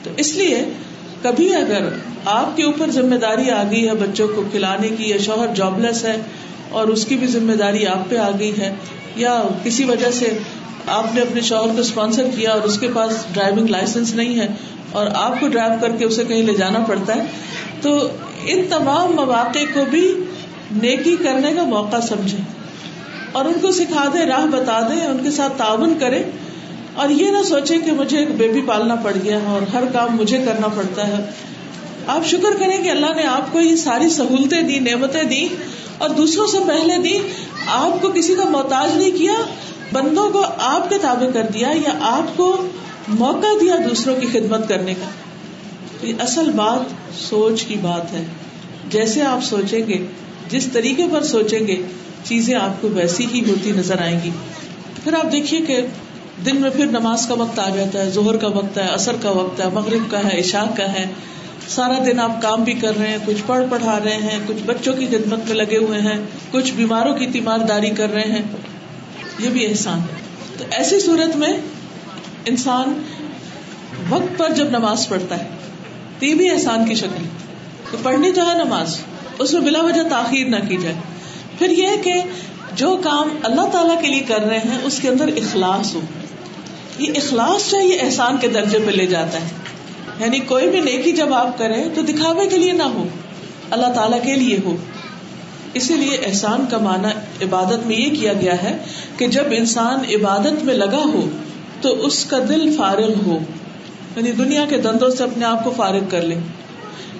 تو 0.04 0.10
اس 0.24 0.32
لیے 0.36 0.64
کبھی 1.22 1.54
اگر 1.56 1.84
آپ 2.32 2.56
کے 2.56 2.62
اوپر 2.64 2.90
ذمہ 3.00 3.14
داری 3.26 3.50
آ 3.50 3.62
گئی 3.70 3.86
ہے 3.88 3.94
بچوں 4.00 4.26
کو 4.34 4.42
کھلانے 4.50 4.88
کی 4.96 5.08
یا 5.10 5.16
شوہر 5.28 5.54
جاب 5.60 5.78
لیس 5.84 6.04
ہے 6.04 6.16
اور 6.80 6.88
اس 6.94 7.04
کی 7.06 7.16
بھی 7.22 7.26
ذمہ 7.36 7.54
داری 7.62 7.86
آپ 7.92 8.08
پہ 8.10 8.16
آ 8.26 8.30
گئی 8.38 8.50
ہے 8.58 8.72
یا 9.22 9.32
کسی 9.64 9.84
وجہ 9.92 10.10
سے 10.18 10.30
آپ 10.98 11.14
نے 11.14 11.20
اپنے 11.22 11.40
شوہر 11.48 11.74
کو 11.74 11.80
اسپانسر 11.88 12.30
کیا 12.36 12.52
اور 12.52 12.68
اس 12.68 12.78
کے 12.84 12.88
پاس 12.94 13.24
ڈرائیونگ 13.32 13.68
لائسنس 13.74 14.14
نہیں 14.20 14.38
ہے 14.40 14.46
اور 15.00 15.06
آپ 15.22 15.38
کو 15.40 15.48
ڈرائیو 15.56 15.76
کر 15.80 15.96
کے 15.98 16.04
اسے 16.04 16.24
کہیں 16.30 16.42
لے 16.48 16.54
جانا 16.62 16.78
پڑتا 16.88 17.14
ہے 17.18 17.26
تو 17.82 17.92
ان 18.54 18.64
تمام 18.70 19.12
مواقع 19.20 19.64
کو 19.74 19.84
بھی 19.90 20.02
نیکی 20.86 21.16
کرنے 21.22 21.52
کا 21.56 21.64
موقع 21.76 22.00
سمجھیں 22.08 22.40
اور 23.40 23.44
ان 23.50 23.60
کو 23.60 23.70
سکھا 23.80 24.04
دیں 24.14 24.24
راہ 24.32 24.46
بتا 24.54 24.80
دیں 24.88 25.00
ان 25.06 25.22
کے 25.24 25.30
ساتھ 25.38 25.56
تعاون 25.58 25.94
کریں 26.00 26.22
اور 27.00 27.08
یہ 27.20 27.30
نہ 27.30 27.42
سوچے 27.48 27.76
کہ 27.84 27.92
مجھے 27.98 28.18
ایک 28.18 28.30
بیبی 28.38 28.60
پالنا 28.66 28.94
پڑ 29.04 29.12
گیا 29.22 29.38
ہے 29.42 29.52
اور 29.58 29.62
ہر 29.72 29.84
کام 29.92 30.16
مجھے 30.16 30.38
کرنا 30.44 30.68
پڑتا 30.76 31.06
ہے 31.08 31.20
آپ 32.14 32.24
شکر 32.26 32.56
کریں 32.60 32.76
کہ 32.82 32.90
اللہ 32.90 33.14
نے 33.16 33.24
آپ 33.26 33.52
کو 33.52 33.60
یہ 33.60 33.74
ساری 33.82 34.08
سہولتیں 34.16 34.60
دی 34.68 34.78
نعمتیں 34.88 35.22
دی 35.30 35.46
اور 36.04 36.10
دوسروں 36.18 36.46
سے 36.54 36.58
پہلے 36.68 36.96
دی 37.02 37.16
آپ 37.76 38.00
کو 38.02 38.10
کسی 38.14 38.34
کا 38.40 38.48
محتاج 38.56 38.96
نہیں 38.96 39.16
کیا 39.18 39.34
بندوں 39.92 40.28
کو 40.36 40.44
آپ 40.72 40.88
کے 40.90 40.98
تابع 41.02 41.30
کر 41.34 41.46
دیا 41.54 41.70
یا 41.86 41.92
آپ 42.10 42.36
کو 42.36 42.50
موقع 43.22 43.54
دیا 43.60 43.74
دوسروں 43.88 44.14
کی 44.20 44.26
خدمت 44.32 44.68
کرنے 44.68 44.94
کا 45.00 45.08
یہ 46.06 46.22
اصل 46.26 46.50
بات 46.62 46.92
سوچ 47.22 47.62
کی 47.72 47.76
بات 47.82 48.12
ہے 48.12 48.24
جیسے 48.96 49.22
آپ 49.32 49.42
سوچیں 49.48 49.80
گے 49.88 49.98
جس 50.54 50.66
طریقے 50.72 51.06
پر 51.12 51.22
سوچیں 51.32 51.66
گے 51.66 51.76
چیزیں 52.30 52.54
آپ 52.60 52.80
کو 52.80 52.88
ویسی 52.94 53.26
ہی 53.34 53.42
ہوتی 53.48 53.72
نظر 53.82 54.00
آئیں 54.08 54.16
گی 54.24 54.30
پھر 55.04 55.14
آپ 55.20 55.32
دیکھیے 55.32 55.60
کہ 55.66 55.80
دن 56.46 56.56
میں 56.60 56.70
پھر 56.74 56.86
نماز 56.90 57.26
کا 57.26 57.34
وقت 57.38 57.58
آ 57.58 57.68
جاتا 57.74 57.98
ہے 57.98 58.10
زہر 58.10 58.36
کا 58.44 58.48
وقت 58.54 58.76
ہے 58.78 58.86
اثر 58.92 59.16
کا 59.22 59.30
وقت 59.38 59.60
ہے 59.60 59.64
مغرب 59.72 60.10
کا 60.10 60.22
ہے 60.28 60.38
عشاء 60.40 60.64
کا 60.76 60.92
ہے 60.92 61.04
سارا 61.74 61.98
دن 62.06 62.20
آپ 62.20 62.40
کام 62.42 62.62
بھی 62.68 62.72
کر 62.84 62.96
رہے 62.98 63.08
ہیں 63.08 63.16
کچھ 63.26 63.42
پڑھ 63.46 63.64
پڑھا 63.70 63.98
رہے 64.04 64.16
ہیں 64.28 64.38
کچھ 64.46 64.62
بچوں 64.66 64.92
کی 64.94 65.06
خدمت 65.10 65.46
میں 65.48 65.56
لگے 65.56 65.76
ہوئے 65.82 66.00
ہیں 66.06 66.16
کچھ 66.50 66.72
بیماروں 66.78 67.12
کی 67.18 67.26
تیمار 67.32 67.66
داری 67.68 67.90
کر 68.00 68.12
رہے 68.12 68.30
ہیں 68.38 68.42
یہ 69.44 69.50
بھی 69.56 69.66
احسان 69.66 69.98
ہے 70.08 70.20
تو 70.58 70.64
ایسی 70.80 70.98
صورت 71.00 71.36
میں 71.44 71.52
انسان 72.52 72.98
وقت 74.08 74.38
پر 74.38 74.52
جب 74.60 74.70
نماز 74.76 75.08
پڑھتا 75.08 75.38
ہے 75.42 75.50
تو 76.18 76.24
یہ 76.26 76.34
بھی 76.40 76.48
احسان 76.50 76.84
کی 76.88 76.94
شکل 77.04 77.28
تو 77.90 77.98
پڑھنی 78.02 78.30
تو 78.40 78.48
ہے 78.48 78.54
نماز 78.64 78.96
اس 79.44 79.52
میں 79.52 79.60
بلا 79.62 79.82
وجہ 79.84 80.08
تاخیر 80.10 80.48
نہ 80.56 80.64
کی 80.68 80.76
جائے 80.82 80.94
پھر 81.58 81.70
یہ 81.78 82.02
کہ 82.04 82.14
جو 82.82 82.96
کام 83.04 83.28
اللہ 83.50 83.70
تعالیٰ 83.72 84.00
کے 84.02 84.08
لیے 84.10 84.20
کر 84.28 84.42
رہے 84.50 84.58
ہیں 84.68 84.78
اس 84.90 84.98
کے 85.02 85.08
اندر 85.08 85.30
اخلاص 85.40 85.94
ہو 85.94 86.00
یہ 87.02 87.16
اخلاص 87.18 87.66
یہ 87.74 88.00
احسان 88.04 88.36
کے 88.42 88.48
درجے 88.56 88.78
پہ 88.86 88.90
لے 89.00 89.06
جاتا 89.12 89.38
ہے 89.44 90.24
یعنی 90.24 90.38
کوئی 90.50 90.68
بھی 90.74 90.80
نیکی 90.88 91.12
جب 91.20 91.32
آپ 91.38 91.56
کریں 91.58 91.80
تو 91.94 92.02
دکھاوے 92.10 92.46
کے 92.52 92.58
لیے 92.64 92.72
نہ 92.80 92.88
ہو 92.96 93.04
اللہ 93.76 93.94
تعالیٰ 93.96 94.18
کے 94.26 94.34
لیے 94.42 94.58
ہو 94.66 94.74
اسی 95.80 95.94
لیے 96.02 96.16
احسان 96.28 96.64
کا 96.70 96.78
معنی 96.86 97.12
عبادت 97.46 97.86
میں 97.90 97.96
یہ 98.00 98.14
کیا 98.14 98.32
گیا 98.40 98.56
ہے 98.62 98.72
کہ 99.18 99.26
جب 99.36 99.54
انسان 99.58 100.04
عبادت 100.16 100.64
میں 100.68 100.74
لگا 100.82 101.02
ہو 101.14 101.22
تو 101.86 101.92
اس 102.06 102.24
کا 102.32 102.38
دل 102.48 102.64
فارغ 102.76 103.18
ہو 103.26 103.38
یعنی 104.16 104.32
دنیا 104.42 104.64
کے 104.74 104.78
دندوں 104.88 105.08
سے 105.18 105.24
اپنے 105.24 105.46
آپ 105.50 105.64
کو 105.64 105.72
فارغ 105.76 106.08
کر 106.16 106.28
لے 106.32 106.36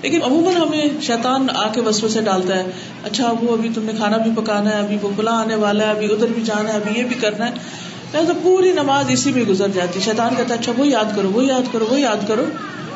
لیکن 0.02 0.24
عموماً 0.26 0.56
ہمیں 0.60 1.00
شیطان 1.08 1.46
آ 1.64 1.66
کے 1.74 1.82
وسو 1.88 2.08
سے 2.14 2.20
ڈالتا 2.30 2.56
ہے 2.60 3.10
اچھا 3.10 3.30
وہ 3.40 3.52
ابھی 3.56 3.68
تم 3.74 3.84
نے 3.90 3.92
کھانا 4.00 4.16
بھی 4.26 4.30
پکانا 4.38 4.72
ہے 4.76 4.80
ابھی 4.86 4.96
وہ 5.02 5.10
بلا 5.20 5.34
آنے 5.46 5.58
والا 5.64 5.86
ہے 5.88 5.96
ابھی 5.96 6.12
ادھر 6.16 6.32
بھی 6.38 6.42
جانا 6.50 6.72
ہے 6.72 6.78
ابھی 6.82 6.98
یہ 7.00 7.10
بھی 7.12 7.18
کرنا 7.26 7.48
ہے 7.50 8.01
پوری 8.42 8.71
نماز 8.76 9.11
اسی 9.11 9.31
میں 9.33 9.42
گزر 9.49 9.69
جاتی 9.75 10.00
شیطان 10.04 10.35
کہتا 10.37 10.54
اچھا 10.54 10.73
وہ 10.78 10.87
یاد 10.87 11.14
کرو 11.16 11.31
وہ 11.35 11.45
یاد 11.45 11.73
کرو 11.73 11.87
وہ 11.90 12.00
یاد 12.00 12.26
کرو 12.28 12.45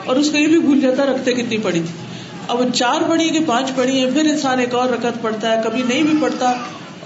اور 0.06 0.16
اس 0.16 0.30
کا 0.30 0.38
یہ 0.38 0.46
بھی 0.46 0.58
بھول 0.66 0.80
جاتا 0.80 1.06
رکھتے 1.10 1.32
کتنی 1.40 1.58
پڑی 1.66 1.80
تھی 1.86 1.94
اب 2.54 2.60
وہ 2.60 2.64
چار 2.72 3.02
پڑھی 3.08 3.28
کہ 3.36 3.38
پانچ 3.46 3.70
پڑھی 3.76 3.98
ہیں 3.98 4.10
پھر 4.14 4.30
انسان 4.30 4.58
ایک 4.64 4.74
اور 4.80 4.88
رقط 4.96 5.20
پڑتا 5.22 5.52
ہے 5.52 5.60
کبھی 5.64 5.82
نہیں 5.88 6.02
بھی 6.10 6.14
پڑھتا 6.22 6.50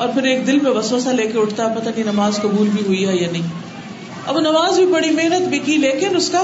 اور 0.02 0.08
پھر 0.14 0.24
ایک 0.32 0.46
دل 0.46 0.58
میں 0.66 0.70
وسوسا 0.78 1.12
لے 1.20 1.26
کے 1.32 1.38
اٹھتا 1.40 1.68
ہے 1.68 1.74
پتہ 1.78 1.88
نہیں 1.94 2.10
نماز 2.12 2.40
قبول 2.42 2.68
بھی 2.74 2.82
ہوئی 2.86 3.06
ہے 3.08 3.16
یا 3.16 3.30
نہیں 3.32 3.48
اب 4.26 4.36
وہ 4.36 4.40
نماز 4.50 4.78
بھی 4.78 4.86
پڑی 4.92 5.10
محنت 5.20 5.48
بھی 5.54 5.58
کی 5.68 5.76
لیکن 5.86 6.16
اس 6.16 6.28
کا 6.36 6.42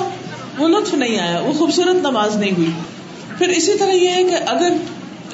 وہ 0.58 0.68
لطف 0.68 0.94
نہیں 1.02 1.18
آیا 1.26 1.40
وہ 1.46 1.52
خوبصورت 1.58 1.96
نماز 2.08 2.36
نہیں 2.42 2.56
ہوئی 2.58 2.70
پھر 3.38 3.48
اسی 3.56 3.78
طرح 3.78 3.98
یہ 4.02 4.10
ہے 4.18 4.22
کہ 4.30 4.36
اگر 4.54 4.76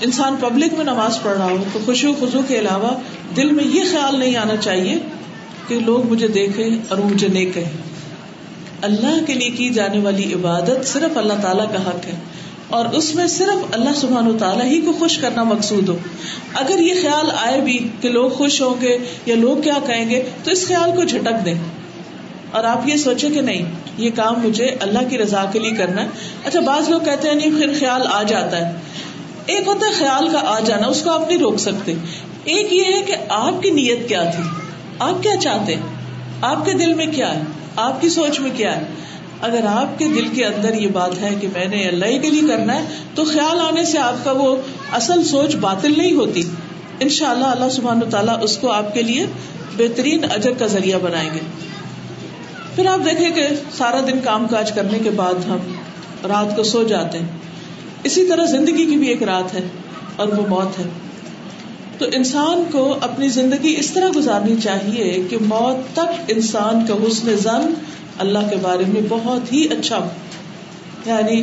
انسان 0.08 0.36
پبلک 0.40 0.72
میں 0.78 0.84
نماز 0.84 1.20
پڑھ 1.22 1.36
رہا 1.38 1.50
ہو 1.50 1.62
تو 1.72 1.78
خوشی 1.84 2.06
و 2.06 2.12
خزو 2.20 2.40
کے 2.48 2.58
علاوہ 2.58 2.90
دل 3.36 3.50
میں 3.58 3.64
یہ 3.74 3.84
خیال 3.92 4.18
نہیں 4.18 4.36
آنا 4.44 4.56
چاہیے 4.68 4.96
لوگ 5.80 6.06
مجھے 6.10 6.28
دیکھے 6.36 6.68
اور 6.88 6.98
مجھے 7.10 7.28
نہیں 7.28 7.52
کہ 7.54 7.64
اللہ 8.88 9.18
کے 9.26 9.34
لیے 9.34 9.50
کی 9.56 9.68
جانے 9.74 9.98
والی 10.04 10.32
عبادت 10.34 10.86
صرف 10.88 11.16
اللہ 11.18 11.40
تعالیٰ 11.42 11.66
کا 11.72 11.82
حق 11.88 12.06
ہے 12.06 12.14
اور 12.76 12.84
اس 12.98 13.14
میں 13.14 13.26
صرف 13.36 13.74
اللہ 13.74 13.94
سبحان 13.96 14.26
و 14.28 14.36
تعالیٰ 14.38 14.64
ہی 14.66 14.80
کو 14.84 14.92
خوش 14.98 15.16
کرنا 15.24 15.42
مقصود 15.50 15.88
ہو 15.88 15.96
اگر 16.60 16.78
یہ 16.82 17.00
خیال 17.02 17.30
آئے 17.38 17.60
بھی 17.66 17.78
کہ 18.00 18.08
لوگ 18.08 18.30
خوش 18.38 18.60
ہوں 18.62 18.80
گے 18.80 18.96
یا 19.26 19.34
لوگ 19.36 19.60
کیا 19.66 19.78
کہیں 19.86 20.08
گے 20.10 20.22
تو 20.44 20.50
اس 20.50 20.66
خیال 20.68 20.90
کو 20.96 21.04
جھٹک 21.04 21.44
دیں 21.44 21.54
اور 22.60 22.64
آپ 22.70 22.88
یہ 22.88 22.96
سوچے 23.02 23.28
کہ 23.34 23.40
نہیں 23.50 23.70
یہ 23.98 24.10
کام 24.16 24.40
مجھے 24.42 24.66
اللہ 24.86 25.08
کی 25.10 25.18
رضا 25.18 25.44
کے 25.52 25.58
لیے 25.58 25.70
کرنا 25.76 26.02
ہے 26.02 26.30
اچھا 26.48 26.60
بعض 26.70 26.88
لوگ 26.94 27.00
کہتے 27.04 27.28
ہیں 27.28 27.34
نہیں 27.34 27.58
پھر 27.58 27.72
خیال 27.78 28.02
آ 28.12 28.22
جاتا 28.32 28.64
ہے 28.64 28.72
ایک 29.54 29.68
ہوتا 29.68 29.86
ہے 29.86 29.92
خیال 29.98 30.28
کا 30.32 30.40
آ 30.56 30.58
جانا 30.70 30.86
اس 30.96 31.02
کو 31.02 31.10
آپ 31.12 31.28
نہیں 31.28 31.38
روک 31.38 31.56
سکتے 31.68 31.94
ایک 32.56 32.72
یہ 32.72 32.84
ہے 32.96 33.00
کہ 33.06 33.16
آپ 33.38 33.62
کی 33.62 33.70
نیت 33.80 34.08
کیا 34.08 34.22
تھی 34.36 34.42
آپ 35.04 35.22
کیا 35.22 35.34
چاہتے 35.42 35.74
آپ 36.48 36.64
کے 36.66 36.72
دل 36.80 36.92
میں 36.98 37.06
کیا 37.14 37.28
ہے 37.34 37.42
آپ 37.84 38.00
کی 38.00 38.08
سوچ 38.16 38.38
میں 38.44 38.50
کیا 38.56 38.74
ہے 38.76 38.90
اگر 39.48 39.64
آپ 39.68 39.98
کے 39.98 40.08
دل 40.16 40.28
کے 40.34 40.44
اندر 40.46 40.74
یہ 40.80 40.88
بات 40.96 41.14
ہے 41.20 41.30
کہ 41.40 41.48
میں 41.54 41.64
نے 41.72 41.78
اللہ 41.86 42.12
کے 42.24 42.30
لیے 42.34 42.42
کرنا 42.50 42.74
ہے 42.80 42.98
تو 43.14 43.24
خیال 43.30 43.60
آنے 43.68 43.84
سے 43.92 43.98
آپ 44.02 44.20
کا 44.24 44.32
وہ 44.40 44.48
اصل 44.98 45.24
سوچ 45.30 45.56
باطل 45.64 45.96
نہیں 46.00 46.14
ہوتی 46.20 46.42
ان 47.06 47.08
شاء 47.16 47.30
اللہ 47.36 47.54
اللہ 47.56 47.70
سبحان 47.78 48.02
تعالیٰ 48.14 48.36
اس 48.48 48.56
کو 48.64 48.70
آپ 48.72 48.92
کے 48.94 49.02
لیے 49.10 49.26
بہترین 49.76 50.26
اجر 50.36 50.58
کا 50.62 50.66
ذریعہ 50.76 50.98
بنائیں 51.06 51.28
گے 51.34 51.40
پھر 52.74 52.88
آپ 52.96 53.04
دیکھیں 53.06 53.28
کہ 53.40 53.46
سارا 53.78 54.00
دن 54.10 54.20
کام 54.28 54.46
کاج 54.50 54.72
کرنے 54.78 54.98
کے 55.06 55.10
بعد 55.22 55.44
ہم 55.48 55.70
رات 56.34 56.54
کو 56.56 56.62
سو 56.74 56.82
جاتے 56.94 57.24
ہیں 57.24 57.62
اسی 58.10 58.26
طرح 58.28 58.52
زندگی 58.56 58.86
کی 58.92 58.96
بھی 59.02 59.08
ایک 59.14 59.22
رات 59.32 59.54
ہے 59.58 59.66
اور 60.22 60.36
وہ 60.38 60.46
موت 60.54 60.78
ہے 60.80 60.86
تو 61.98 62.06
انسان 62.18 62.62
کو 62.72 62.82
اپنی 63.08 63.28
زندگی 63.38 63.74
اس 63.78 63.90
طرح 63.94 64.10
گزارنی 64.16 64.54
چاہیے 64.62 65.08
کہ 65.30 65.38
موت 65.54 65.82
تک 65.96 66.30
انسان 66.36 66.84
کا 66.88 66.94
حسن 67.06 67.36
زن 67.42 67.72
اللہ 68.24 68.48
کے 68.50 68.56
بارے 68.62 68.84
میں 68.92 69.00
بہت 69.08 69.52
ہی 69.52 69.64
اچھا 69.78 69.98
یعنی 71.06 71.40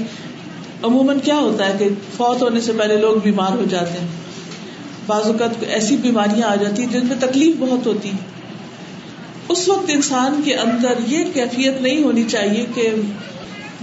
عموماً 0.90 1.20
کیا 1.24 1.38
ہوتا 1.38 1.68
ہے 1.68 1.76
کہ 1.80 1.88
فوت 2.18 2.42
ہونے 2.42 2.60
سے 2.68 2.74
پہلے 2.80 2.98
لوگ 2.98 3.16
بیمار 3.24 3.56
ہو 3.62 3.64
جاتے 3.70 4.00
ہیں 4.00 4.08
بعض 5.08 5.26
اوقات 5.28 5.64
ایسی 5.78 5.96
بیماریاں 6.02 6.48
آ 6.50 6.56
جاتی 6.66 6.86
جن 6.92 7.06
میں 7.08 7.16
تکلیف 7.20 7.56
بہت 7.60 7.86
ہوتی 7.88 8.12
اس 9.54 9.68
وقت 9.70 9.90
انسان 9.94 10.42
کے 10.46 10.56
اندر 10.64 11.00
یہ 11.14 11.32
کیفیت 11.34 11.82
نہیں 11.82 12.04
ہونی 12.04 12.24
چاہیے 12.36 12.66
کہ 12.76 12.90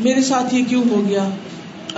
میرے 0.07 0.23
ساتھ 0.29 0.55
یہ 0.55 0.65
کیوں 0.69 0.83
ہو 0.91 1.01
گیا 1.09 1.29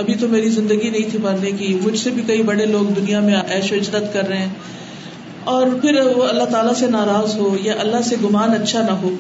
ابھی 0.00 0.14
تو 0.18 0.26
میری 0.32 0.48
زندگی 0.56 0.90
نہیں 0.90 1.11
تھی 1.11 1.18
مرنے 1.22 1.50
کی 1.61 1.68
مجھ 1.84 1.98
سے 1.98 2.11
بھی 2.16 2.22
کئی 2.26 2.42
بڑے 2.48 2.66
لوگ 2.72 2.90
دنیا 2.96 3.20
میں 3.28 3.38
عیش 3.54 3.70
و 3.72 3.76
عجرت 3.76 4.04
کر 4.12 4.28
رہے 4.28 4.38
ہیں 4.42 5.46
اور 5.52 5.72
پھر 5.84 5.96
وہ 6.18 6.26
اللہ 6.32 6.44
تعالیٰ 6.52 6.74
سے 6.80 6.87
ناراض 6.92 7.34
ہو 7.38 7.48
یا 7.62 7.74
اللہ 7.84 8.02
سے 8.08 8.16
گمان 8.24 8.54
اچھا 8.61 8.82
نہ 8.90 8.94
ہو 9.00 9.11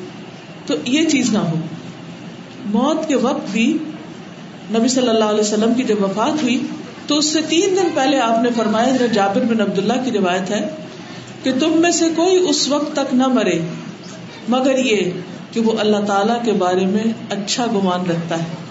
تو 0.66 0.76
یہ 0.96 1.08
چیز 1.14 1.32
نہ 1.36 1.42
ہو 1.48 1.56
موت 2.76 3.06
کے 3.08 3.16
وقت 3.24 3.50
بھی 3.54 3.66
نبی 4.76 4.88
صلی 4.94 5.08
اللہ 5.14 5.32
علیہ 5.34 5.46
وسلم 5.48 5.74
کی 5.80 5.84
جب 5.90 6.02
وفات 6.04 6.42
ہوئی 6.42 6.56
تو 7.10 7.18
اس 7.18 7.32
سے 7.32 7.40
تین 7.54 7.76
دن 7.80 7.90
پہلے 7.98 8.20
آپ 8.28 8.40
نے 8.46 8.50
فرمایا 8.60 9.06
جابر 9.18 9.44
بن 9.54 9.60
عبداللہ 9.66 9.98
کی 10.04 10.12
روایت 10.18 10.50
ہے 10.58 10.62
کہ 11.42 11.52
تم 11.64 11.76
میں 11.86 11.90
سے 11.98 12.08
کوئی 12.20 12.38
اس 12.54 12.62
وقت 12.76 12.92
تک 13.02 13.14
نہ 13.24 13.32
مرے 13.40 13.58
مگر 14.56 14.84
یہ 14.90 15.10
کہ 15.52 15.60
وہ 15.68 15.76
اللہ 15.86 16.06
تعالیٰ 16.14 16.40
کے 16.48 16.52
بارے 16.64 16.86
میں 16.94 17.04
اچھا 17.40 17.66
گمان 17.76 18.10
رکھتا 18.14 18.42
ہے 18.46 18.66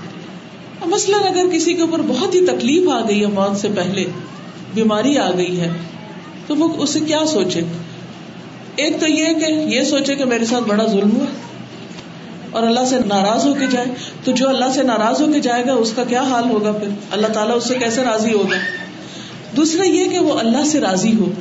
مثلاً 0.85 1.19
اگر 1.27 1.47
کسی 1.55 1.73
کے 1.73 1.81
اوپر 1.81 2.01
بہت 2.07 2.33
ہی 2.35 2.45
تکلیف 2.45 2.89
آ 2.93 2.99
گئی 3.07 3.21
ہے 3.21 3.27
موت 3.35 3.57
سے 3.57 3.67
پہلے 3.75 4.03
بیماری 4.73 5.17
آ 5.17 5.29
گئی 5.37 5.59
ہے 5.59 5.69
تو 6.47 6.55
وہ 6.55 6.67
اسے 6.83 6.99
کیا 7.07 7.19
سوچے 7.33 7.61
سوچے 7.61 8.83
ایک 8.83 8.99
تو 8.99 9.07
یہ 9.07 9.43
یہ 9.73 10.01
کہ 10.05 10.15
کہ 10.17 10.25
میرے 10.33 10.45
ساتھ 10.51 10.63
بڑا 10.69 10.85
ظلم 10.91 11.15
ہوا 11.15 11.25
اور 12.57 12.63
اللہ 12.63 12.85
سے 12.89 12.99
ناراض 13.05 13.45
ہو 13.47 13.53
کے 13.59 13.65
جائے 13.71 13.85
تو 14.23 14.31
جو 14.41 14.49
اللہ 14.49 14.71
سے 14.75 14.83
ناراض 14.91 15.21
ہو 15.21 15.27
کے 15.33 15.39
جائے 15.47 15.65
گا 15.67 15.73
اس 15.85 15.93
کا 15.95 16.03
کیا 16.11 16.21
حال 16.33 16.49
ہوگا 16.51 16.71
پھر 16.77 16.93
اللہ 17.17 17.33
تعالیٰ 17.39 17.55
اس 17.57 17.67
سے 17.69 17.77
کیسے 17.85 18.03
راضی 18.09 18.33
ہوگا 18.33 18.59
دوسرا 19.57 19.87
یہ 19.87 20.07
کہ 20.11 20.19
وہ 20.27 20.37
اللہ 20.43 20.63
سے 20.73 20.79
راضی 20.85 21.13
ہو 21.19 21.31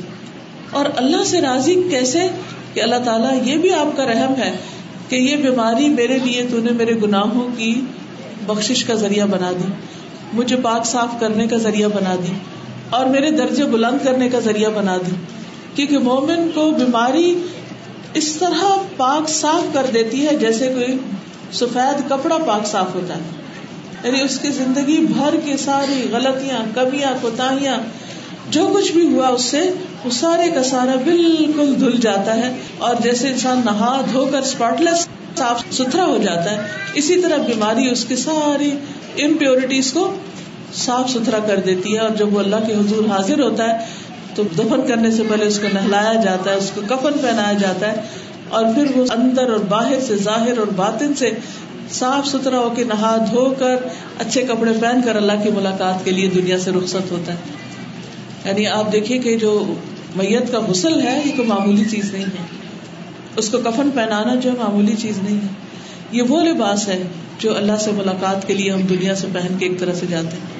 اور 0.79 0.85
اللہ 1.03 1.23
سے 1.35 1.41
راضی 1.45 1.75
کیسے 1.89 2.27
کہ 2.73 2.81
اللہ 2.87 3.05
تعالیٰ 3.05 3.35
یہ 3.51 3.57
بھی 3.65 3.73
آپ 3.83 3.95
کا 3.97 4.05
رحم 4.13 4.33
ہے 4.41 4.51
کہ 5.09 5.15
یہ 5.15 5.35
بیماری 5.47 5.87
میرے 5.89 6.17
لیے 6.23 6.43
تو 6.51 6.59
نے 6.67 6.71
میرے 6.81 6.93
گناہوں 7.03 7.47
کی 7.57 7.69
بخشش 8.47 8.83
کا 8.89 8.93
ذریعہ 9.03 9.25
بنا 9.31 9.51
دی 9.59 9.69
مجھے 10.39 10.55
پاک 10.67 10.85
صاف 10.91 11.19
کرنے 11.19 11.47
کا 11.53 11.57
ذریعہ 11.65 11.87
بنا 11.93 12.15
دی 12.27 12.33
اور 12.99 13.05
میرے 13.15 13.31
درجے 13.39 13.65
بلند 13.75 14.03
کرنے 14.05 14.29
کا 14.35 14.39
ذریعہ 14.47 14.69
بنا 14.75 14.97
دی 15.05 15.15
کیونکہ 15.75 16.05
مومن 16.09 16.47
کو 16.55 16.69
بیماری 16.79 17.27
اس 18.21 18.31
طرح 18.43 18.63
پاک 18.97 19.27
صاف 19.37 19.73
کر 19.73 19.89
دیتی 19.93 20.25
ہے 20.27 20.35
جیسے 20.43 20.69
کوئی 20.75 20.97
سفید 21.61 22.01
کپڑا 22.09 22.37
پاک 22.51 22.65
صاف 22.75 22.95
ہوتا 22.95 23.17
ہے 23.17 24.05
یعنی 24.05 24.21
اس 24.29 24.37
کی 24.41 24.49
زندگی 24.61 24.97
بھر 25.11 25.35
کی 25.45 25.57
ساری 25.65 25.99
غلطیاں 26.15 26.61
کمیاں 26.75 27.13
کوتاہیاں 27.21 27.77
جو 28.57 28.67
کچھ 28.73 28.91
بھی 28.97 29.05
ہوا 29.13 29.27
اس 29.37 29.45
سے 29.55 29.61
وہ 30.03 30.09
سارے 30.21 30.49
کا 30.57 30.63
سارا 30.71 30.95
بالکل 31.09 31.73
دھل 31.79 31.97
جاتا 32.09 32.35
ہے 32.43 32.51
اور 32.89 33.01
جیسے 33.07 33.29
انسان 33.35 33.61
نہا 33.69 33.93
دھو 34.11 34.25
کر 34.35 34.77
لیس 34.87 35.07
صاف 35.37 35.61
ستھرا 35.77 36.05
ہو 36.13 36.17
جاتا 36.25 36.51
ہے 36.51 36.89
اسی 37.01 37.19
طرح 37.25 37.45
بیماری 37.51 37.87
اس 37.95 38.05
کی 38.11 38.15
ساری 38.23 38.71
امپیورٹیز 39.25 39.91
کو 39.97 40.07
صاف 40.85 41.09
ستھرا 41.15 41.39
کر 41.49 41.59
دیتی 41.69 41.93
ہے 41.93 41.99
اور 42.05 42.15
جب 42.21 42.33
وہ 42.35 42.39
اللہ 42.45 42.65
کے 42.67 42.73
حضور 42.79 43.09
حاضر 43.11 43.43
ہوتا 43.45 43.67
ہے 43.71 43.93
تو 44.39 44.43
دفن 44.61 44.85
کرنے 44.87 45.11
سے 45.17 45.23
پہلے 45.29 45.45
اس 45.51 45.59
کو 45.61 45.69
نہلایا 45.75 46.13
جاتا 46.25 46.51
ہے 46.51 46.55
اس 46.63 46.71
کو 46.73 46.81
کفن 46.89 47.21
پہنایا 47.21 47.53
جاتا 47.65 47.91
ہے 47.93 48.25
اور 48.57 48.67
پھر 48.75 48.91
وہ 48.97 49.05
اندر 49.17 49.53
اور 49.53 49.63
باہر 49.71 50.03
سے 50.07 50.17
ظاہر 50.27 50.59
اور 50.65 50.73
باطن 50.81 51.13
سے 51.21 51.31
صاف 51.95 52.27
ستھرا 52.27 52.59
ہو 52.65 52.69
کے 52.77 52.83
نہا 52.91 53.15
دھو 53.31 53.43
کر 53.59 53.87
اچھے 54.25 54.43
کپڑے 54.51 54.71
پہن 54.83 55.01
کر 55.05 55.19
اللہ 55.21 55.41
کی 55.43 55.51
ملاقات 55.59 56.05
کے 56.05 56.13
لیے 56.19 56.29
دنیا 56.35 56.59
سے 56.65 56.71
رخصت 56.77 57.11
ہوتا 57.15 57.37
ہے 57.39 57.55
یعنی 58.47 58.67
آپ 58.75 58.91
دیکھیے 58.97 59.17
کہ 59.27 59.37
جو 59.45 59.51
میت 60.21 60.51
کا 60.51 60.61
غسل 60.67 60.99
ہے 61.07 61.15
یہ 61.25 61.35
کوئی 61.39 61.47
معمولی 61.53 61.85
چیز 61.95 62.13
نہیں 62.13 62.37
ہے 62.37 62.45
اس 63.41 63.49
کو 63.53 63.57
کفن 63.65 63.89
پہنانا 63.95 64.33
جو 64.43 64.51
معمولی 64.59 64.93
چیز 65.01 65.17
نہیں 65.23 65.41
ہے 65.45 66.17
یہ 66.17 66.31
وہ 66.33 66.41
لباس 66.45 66.87
ہے 66.87 66.95
جو 67.41 67.55
اللہ 67.57 67.77
سے 67.83 67.91
ملاقات 67.95 68.47
کے 68.47 68.53
لیے 68.59 68.71
ہم 68.71 68.81
دنیا 68.91 69.15
سے 69.21 69.27
پہن 69.33 69.57
کے 69.59 69.65
ایک 69.65 69.79
طرح 69.79 69.97
سے 69.99 70.05
جاتے 70.13 70.37
ہیں 70.43 70.55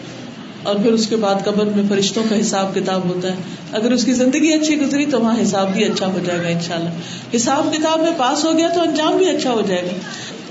اور 0.70 0.76
پھر 0.84 0.94
اس 0.98 1.08
کے 1.08 1.16
بعد 1.24 1.42
قبر 1.46 1.70
میں 1.78 1.84
فرشتوں 1.90 2.24
کا 2.30 2.40
حساب 2.40 2.74
کتاب 2.76 3.04
ہوتا 3.12 3.32
ہے 3.34 3.76
اگر 3.80 3.92
اس 3.96 4.04
کی 4.10 4.14
زندگی 4.20 4.52
اچھی 4.54 4.78
گزری 4.82 5.06
تو 5.14 5.20
وہاں 5.22 5.36
حساب 5.42 5.74
بھی 5.74 5.84
اچھا 5.86 6.08
ہو 6.16 6.22
جائے 6.26 6.42
گا 6.44 6.50
ان 6.56 6.60
شاء 6.68 6.76
اللہ 6.78 7.00
حساب 7.36 7.72
کتاب 7.76 8.02
میں 8.08 8.12
پاس 8.18 8.44
ہو 8.46 8.52
گیا 8.58 8.68
تو 8.76 8.82
انجام 8.90 9.18
بھی 9.22 9.30
اچھا 9.36 9.54
ہو 9.60 9.62
جائے 9.72 9.82
گا 9.86 9.96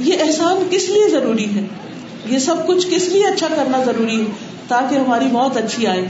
یہ 0.08 0.22
احسان 0.26 0.62
کس 0.70 0.88
لیے 0.94 1.08
ضروری 1.16 1.46
ہے 1.56 1.64
یہ 2.34 2.38
سب 2.48 2.66
کچھ 2.72 2.86
کس 2.94 3.08
لیے 3.12 3.26
اچھا 3.32 3.48
کرنا 3.56 3.82
ضروری 3.90 4.20
ہے 4.20 4.56
تاکہ 4.74 5.04
ہماری 5.04 5.30
موت 5.36 5.56
اچھی 5.62 5.86
آئے 5.94 6.04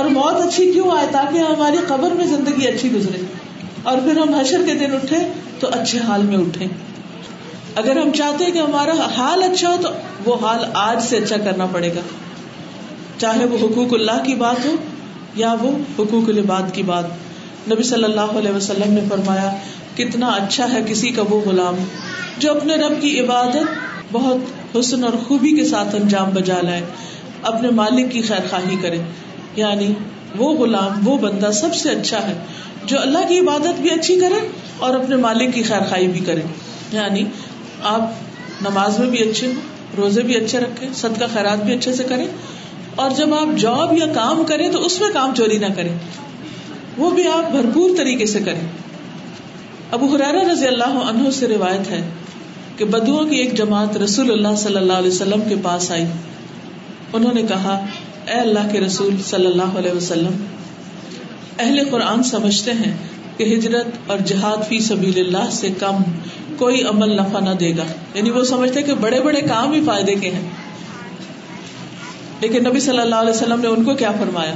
اور 0.00 0.08
موت 0.18 0.40
اچھی 0.46 0.70
کیوں 0.72 0.90
آئے 0.98 1.06
تاکہ 1.18 1.48
ہماری 1.54 1.84
قبر 1.92 2.16
میں 2.22 2.26
زندگی 2.36 2.66
اچھی 2.72 2.92
گزرے 2.94 3.22
اور 3.82 3.98
پھر 4.04 4.18
ہم 4.20 4.34
حشر 4.34 4.62
کے 4.66 4.74
دن 4.84 4.94
اٹھے 4.94 5.16
تو 5.60 5.68
اچھے 5.80 5.98
حال 6.06 6.22
میں 6.28 6.36
اٹھے 6.38 6.66
اگر 7.82 7.96
ہم 8.00 8.10
چاہتے 8.18 8.44
ہیں 8.44 8.52
کہ 8.52 8.58
ہمارا 8.58 8.92
حال 9.16 9.42
اچھا 9.50 9.68
ہو 9.68 9.76
تو 9.82 9.88
وہ 10.24 10.36
حال 10.46 10.64
آج 10.84 11.02
سے 11.08 11.16
اچھا 11.22 11.36
کرنا 11.44 11.66
پڑے 11.72 11.90
گا 11.96 12.00
چاہے 13.24 13.44
وہ 13.52 13.58
حقوق 13.64 13.92
اللہ 13.98 14.22
کی 14.24 14.34
بات 14.44 14.64
ہو 14.66 14.74
یا 15.42 15.52
وہ 15.60 15.70
حقوق 15.98 16.30
کی 16.74 16.82
بات 16.90 17.68
نبی 17.72 17.82
صلی 17.92 18.04
اللہ 18.04 18.36
علیہ 18.40 18.50
وسلم 18.54 18.92
نے 18.98 19.00
فرمایا 19.08 19.48
کتنا 19.96 20.28
اچھا 20.42 20.70
ہے 20.72 20.80
کسی 20.88 21.08
کا 21.16 21.22
وہ 21.30 21.40
غلام 21.46 21.82
جو 22.44 22.50
اپنے 22.54 22.74
رب 22.82 23.00
کی 23.00 23.18
عبادت 23.20 24.12
بہت 24.12 24.76
حسن 24.78 25.04
اور 25.04 25.12
خوبی 25.26 25.50
کے 25.56 25.64
ساتھ 25.72 25.94
انجام 26.00 26.30
بجا 26.34 26.60
لائے 26.68 26.84
اپنے 27.50 27.70
مالک 27.80 28.10
کی 28.12 28.20
خیر 28.28 28.48
خواہی 28.50 28.76
کرے 28.82 28.98
یعنی 29.56 29.92
وہ 30.38 30.52
غلام 30.58 31.06
وہ 31.08 31.16
بندہ 31.26 31.50
سب 31.60 31.74
سے 31.82 31.90
اچھا 31.96 32.26
ہے 32.28 32.34
جو 32.92 33.00
اللہ 33.06 33.26
کی 33.28 33.38
عبادت 33.38 33.80
بھی 33.86 33.90
اچھی 33.90 34.14
کرے 34.20 34.38
اور 34.86 34.94
اپنے 34.98 35.16
مالک 35.24 35.54
کی 35.54 35.62
خیر 35.70 35.88
خائی 35.88 36.06
بھی 36.12 36.20
کرے 36.28 36.42
یعنی 36.98 37.24
آپ 37.94 38.62
نماز 38.66 38.98
میں 38.98 39.08
بھی 39.14 39.18
اچھے 39.28 39.46
ہوں 39.46 39.96
روزے 39.96 40.22
بھی 40.28 40.36
اچھے 40.36 40.60
رکھیں 40.60 40.86
صدقہ 41.00 41.20
کا 41.20 41.26
خیرات 41.34 41.64
بھی 41.66 41.74
اچھے 41.74 41.92
سے 41.98 42.04
کریں 42.12 42.26
اور 43.02 43.10
جب 43.18 43.34
آپ 43.40 43.54
جاب 43.64 43.92
یا 43.98 44.06
کام 44.14 44.42
کریں 44.52 44.68
تو 44.76 44.84
اس 44.86 44.98
میں 45.00 45.10
کام 45.18 45.34
چوری 45.40 45.58
نہ 45.64 45.70
کرے 45.76 45.92
وہ 47.02 47.10
بھی 47.18 47.26
آپ 47.32 47.50
بھرپور 47.56 47.96
طریقے 47.98 48.26
سے 48.34 48.40
کریں 48.50 48.64
ابو 49.98 50.06
حرارا 50.14 50.42
رضی 50.52 50.66
اللہ 50.72 50.98
عنہ 51.12 51.30
سے 51.40 51.48
روایت 51.54 51.90
ہے 51.90 52.00
کہ 52.80 52.84
بدو 52.94 53.24
کی 53.30 53.36
ایک 53.42 53.54
جماعت 53.62 53.96
رسول 54.06 54.30
اللہ 54.32 54.56
صلی 54.64 54.76
اللہ 54.82 55.02
علیہ 55.04 55.14
وسلم 55.16 55.48
کے 55.48 55.56
پاس 55.68 55.90
آئی 55.98 56.04
انہوں 57.18 57.34
نے 57.40 57.42
کہا 57.52 57.78
اے 58.32 58.38
اللہ 58.46 58.72
کے 58.72 58.80
رسول 58.86 59.20
صلی 59.30 59.46
اللہ 59.52 59.76
علیہ 59.82 59.96
وسلم 59.98 60.36
اہل 61.62 61.88
قرآن 61.90 62.22
سمجھتے 62.26 62.72
ہیں 62.80 62.92
کہ 63.36 63.44
ہجرت 63.54 64.10
اور 64.10 64.18
جہاد 64.30 64.60
فی 64.68 64.78
سبیل 64.88 65.18
اللہ 65.20 65.50
سے 65.54 65.68
کم 65.78 66.02
کوئی 66.58 66.82
عمل 66.90 67.14
نفع 67.20 67.40
نہ 67.46 67.54
دے 67.62 67.70
گا 67.76 67.84
یعنی 68.14 68.30
وہ 68.36 68.42
سمجھتے 68.50 68.82
کہ 68.88 68.94
بڑے 69.04 69.20
بڑے 69.24 69.40
کام 69.48 69.72
ہی 69.72 69.80
فائدے 69.86 70.14
کے 70.20 70.30
ہیں 70.36 70.42
لیکن 72.40 72.64
نبی 72.68 72.80
صلی 72.84 73.00
اللہ 73.06 73.24
علیہ 73.24 73.34
وسلم 73.34 73.60
نے 73.60 73.68
ان 73.76 73.82
کو 73.88 73.94
کیا 74.02 74.10
فرمایا 74.18 74.52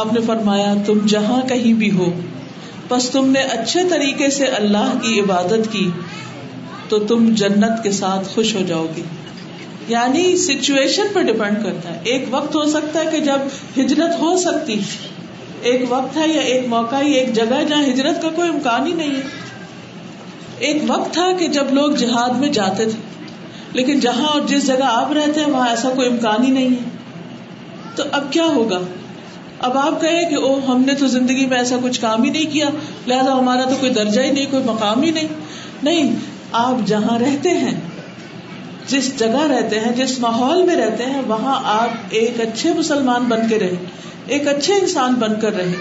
آپ 0.00 0.12
نے 0.12 0.20
فرمایا 0.26 0.72
تم 0.86 0.98
جہاں 1.14 1.40
کہیں 1.48 1.72
بھی 1.82 1.90
ہو 1.96 2.10
بس 2.88 3.08
تم 3.16 3.30
نے 3.36 3.42
اچھے 3.56 3.82
طریقے 3.90 4.30
سے 4.38 4.46
اللہ 4.60 4.92
کی 5.02 5.18
عبادت 5.20 5.70
کی 5.72 5.88
تو 6.92 6.98
تم 7.12 7.28
جنت 7.42 7.82
کے 7.82 7.92
ساتھ 7.98 8.28
خوش 8.34 8.54
ہو 8.56 8.62
جاؤ 8.68 8.86
گی 8.96 9.02
یعنی 9.94 10.24
سچویشن 10.46 11.12
پر 11.14 11.22
ڈپینڈ 11.32 11.62
کرتا 11.64 11.94
ہے 11.94 12.14
ایک 12.14 12.26
وقت 12.36 12.54
ہو 12.60 12.64
سکتا 12.76 13.00
ہے 13.00 13.10
کہ 13.16 13.20
جب 13.30 13.52
ہجرت 13.78 14.18
ہو 14.20 14.36
سکتی 14.44 14.80
ایک 15.68 15.82
وقت 15.90 16.16
ہے 16.20 16.26
یا 16.28 16.40
ایک 16.52 16.66
موقع 16.70 16.98
ہی 17.02 17.12
ایک 17.18 17.32
جگہ 17.34 17.58
ہے 17.58 17.64
جہاں 17.68 17.82
ہجرت 17.84 18.20
کا 18.22 18.30
کوئی 18.38 18.48
امکان 18.54 18.86
ہی 18.86 18.92
نہیں 18.96 19.14
ہے 19.20 20.66
ایک 20.68 20.82
وقت 20.88 21.12
تھا 21.14 21.24
کہ 21.38 21.46
جب 21.58 21.72
لوگ 21.78 21.94
جہاد 22.00 22.36
میں 22.40 22.48
جاتے 22.56 22.84
تھے 22.90 22.98
لیکن 23.78 24.00
جہاں 24.06 24.26
اور 24.32 24.40
جس 24.50 24.66
جگہ 24.66 24.90
آپ 24.98 25.12
رہتے 25.20 25.40
ہیں 25.40 25.50
وہاں 25.52 25.68
ایسا 25.68 25.88
کوئی 25.94 26.08
امکان 26.08 26.44
ہی 26.46 26.50
نہیں 26.58 26.76
ہے 26.80 27.96
تو 27.96 28.02
اب 28.18 28.26
کیا 28.36 28.48
ہوگا 28.58 28.80
اب 29.68 29.76
آپ 29.86 30.00
کہ 30.00 30.36
او 30.46 30.52
ہم 30.68 30.82
نے 30.86 30.94
تو 31.02 31.06
زندگی 31.16 31.46
میں 31.52 31.58
ایسا 31.58 31.76
کچھ 31.82 32.00
کام 32.00 32.22
ہی 32.24 32.30
نہیں 32.36 32.50
کیا 32.52 32.68
لہذا 33.10 33.32
ہمارا 33.40 33.68
تو 33.72 33.76
کوئی 33.80 33.92
درجہ 33.98 34.24
ہی 34.28 34.30
نہیں 34.30 34.50
کوئی 34.50 34.62
مقام 34.70 35.02
ہی 35.08 35.10
نہیں 35.18 35.34
نہیں 35.90 36.12
آپ 36.64 36.86
جہاں 36.92 37.18
رہتے 37.26 37.56
ہیں 37.62 37.74
جس 38.88 39.10
جگہ 39.18 39.46
رہتے 39.54 39.78
ہیں 39.86 39.92
جس 40.02 40.18
ماحول 40.26 40.62
میں 40.70 40.76
رہتے 40.82 41.04
ہیں 41.12 41.22
وہاں 41.34 41.58
آپ 41.82 42.14
ایک 42.22 42.40
اچھے 42.48 42.72
مسلمان 42.80 43.28
بن 43.34 43.48
کے 43.52 43.58
رہیں 43.64 44.12
ایک 44.32 44.46
اچھے 44.48 44.74
انسان 44.74 45.14
بن 45.18 45.34
کر 45.40 45.54
رہے 45.56 45.72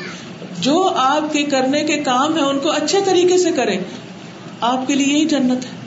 جو 0.61 0.77
آپ 1.03 1.31
کے 1.33 1.43
کرنے 1.51 1.83
کے 1.89 1.97
کام 2.07 2.35
ہیں 2.37 2.43
ان 2.43 2.59
کو 2.63 2.71
اچھے 2.71 2.99
طریقے 3.05 3.37
سے 3.43 3.51
کرے 3.55 3.77
آپ 4.71 4.87
کے 4.87 4.95
لیے 4.95 5.13
یہی 5.13 5.25
جنت 5.35 5.65
ہے 5.65 5.81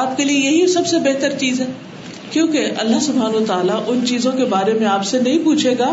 آپ 0.00 0.16
کے 0.16 0.24
لیے 0.24 0.50
یہی 0.50 0.66
سب 0.72 0.86
سے 0.86 0.98
بہتر 1.08 1.36
چیز 1.38 1.60
ہے 1.60 1.66
کیونکہ 2.32 2.80
اللہ 2.84 3.00
سبحان 3.06 3.34
و 3.34 3.44
تعالیٰ 3.46 3.80
ان 3.92 4.04
چیزوں 4.06 4.32
کے 4.32 4.44
بارے 4.54 4.72
میں 4.80 4.86
آپ 4.86 5.04
سے 5.06 5.20
نہیں 5.22 5.38
پوچھے 5.44 5.74
گا 5.78 5.88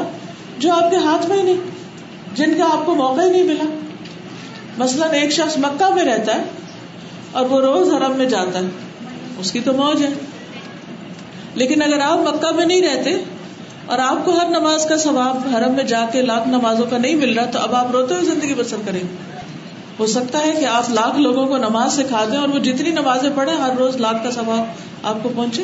جو 0.65 0.73
آپ 0.73 0.89
کے 0.91 0.97
ہاتھ 1.05 1.25
میں 1.29 1.38
ہی 1.38 1.43
نہیں 1.43 2.36
جن 2.39 2.53
کا 2.57 2.65
آپ 2.73 2.86
کو 2.86 2.95
موقع 2.95 3.21
ہی 3.27 3.29
نہیں 3.29 3.43
ملا 3.53 3.69
مثلاً 4.83 5.13
ایک 5.19 5.31
شخص 5.33 5.57
مکہ 5.65 5.93
میں 5.93 6.03
رہتا 6.05 6.36
ہے 6.36 6.65
اور 7.39 7.45
وہ 7.53 7.62
روز 7.62 7.89
حرم 7.93 8.17
میں 8.17 8.25
جاتا 8.36 8.60
ہے 8.60 9.13
اس 9.43 9.51
کی 9.51 9.60
تو 9.69 9.73
موج 9.81 10.03
ہے 10.03 10.10
لیکن 11.62 11.81
اگر 11.81 11.99
آپ 12.10 12.19
مکہ 12.27 12.51
میں 12.57 12.65
نہیں 12.65 12.81
رہتے 12.88 13.15
اور 13.91 13.97
آپ 14.04 14.23
کو 14.23 14.32
ہر 14.38 14.50
نماز 14.54 14.86
کا 14.86 14.95
ثواب 15.02 15.36
حرم 15.52 15.76
میں 15.80 15.84
جا 15.89 16.00
کے 16.12 16.21
لاکھ 16.30 16.47
نمازوں 16.54 16.86
کا 16.93 16.97
نہیں 17.04 17.15
مل 17.19 17.38
رہا 17.38 17.43
تو 17.52 17.60
اب 17.67 17.76
آپ 17.82 17.91
روتے 17.95 18.13
ہوئے 18.15 18.26
زندگی 18.30 18.54
بسر 18.58 18.82
کریں 18.86 19.00
گے 19.00 19.43
ہو 20.00 20.06
سکتا 20.13 20.39
ہے 20.45 20.50
کہ 20.60 20.65
آپ 20.71 20.89
لاکھ 20.97 21.19
لوگوں 21.26 21.45
کو 21.52 21.58
نماز 21.63 21.93
سکھا 22.00 22.23
دیں 22.32 22.38
اور 22.39 22.50
وہ 22.56 22.60
جتنی 22.65 22.91
نمازیں 22.97 23.30
پڑھیں 23.36 23.54
ہر 23.62 23.78
روز 23.84 23.95
لاکھ 24.06 24.17
کا 24.23 24.32
ثواب 24.39 25.06
آپ 25.12 25.21
کو 25.23 25.32
پہنچے 25.36 25.63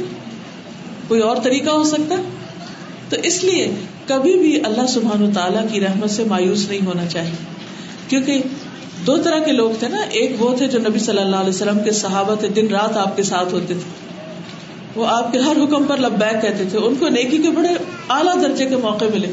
کوئی 1.08 1.20
اور 1.32 1.42
طریقہ 1.50 1.74
ہو 1.80 1.84
سکتا 1.90 2.20
ہے 2.20 2.64
تو 3.10 3.18
اس 3.32 3.44
لیے 3.44 3.68
کبھی 4.12 4.38
بھی 4.46 4.54
اللہ 4.72 4.88
سبحان 4.94 5.24
و 5.24 5.30
تعالیٰ 5.40 5.66
کی 5.72 5.82
رحمت 5.88 6.12
سے 6.16 6.24
مایوس 6.30 6.68
نہیں 6.70 6.86
ہونا 6.92 7.06
چاہیے 7.16 7.42
کیونکہ 8.14 8.64
دو 9.12 9.18
طرح 9.28 9.44
کے 9.50 9.58
لوگ 9.60 9.78
تھے 9.84 9.88
نا 9.98 10.02
ایک 10.22 10.42
وہ 10.44 10.56
تھے 10.62 10.68
جو 10.78 10.80
نبی 10.88 11.00
صلی 11.10 11.22
اللہ 11.28 11.46
علیہ 11.46 11.58
وسلم 11.58 11.84
کے 11.90 11.98
صحابت 12.06 12.46
دن 12.62 12.74
رات 12.78 12.98
آپ 13.06 13.16
کے 13.20 13.24
ساتھ 13.34 13.54
ہوتے 13.60 13.74
تھے 13.84 13.92
وہ 14.96 15.06
آپ 15.10 15.32
کے 15.32 15.40
ہر 15.44 15.62
حکم 15.64 15.86
پر 15.90 15.98
لبیک 16.06 16.42
کہتے 16.42 16.66
تھے 16.72 16.78
ان 16.88 16.96
کو 17.00 17.08
نیکی 17.18 17.38
کے 17.44 17.50
بڑے 17.58 17.70
اعلیٰ 18.18 18.36
درجے 18.42 18.66
کے 18.74 18.78
موقع 18.84 19.06
ملے 19.14 19.32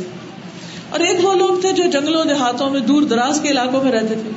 اور 0.91 1.01
ایک 1.09 1.25
وہ 1.25 1.35
لوگ 1.41 1.61
تھے 1.65 1.73
جو 1.81 1.87
جنگلوں 1.97 2.25
دیہاتوں 2.29 2.69
میں 2.71 2.81
دور 2.87 3.03
دراز 3.11 3.41
کے 3.43 3.51
علاقوں 3.51 3.83
میں 3.83 3.91
رہتے 3.93 4.15
تھے 4.23 4.31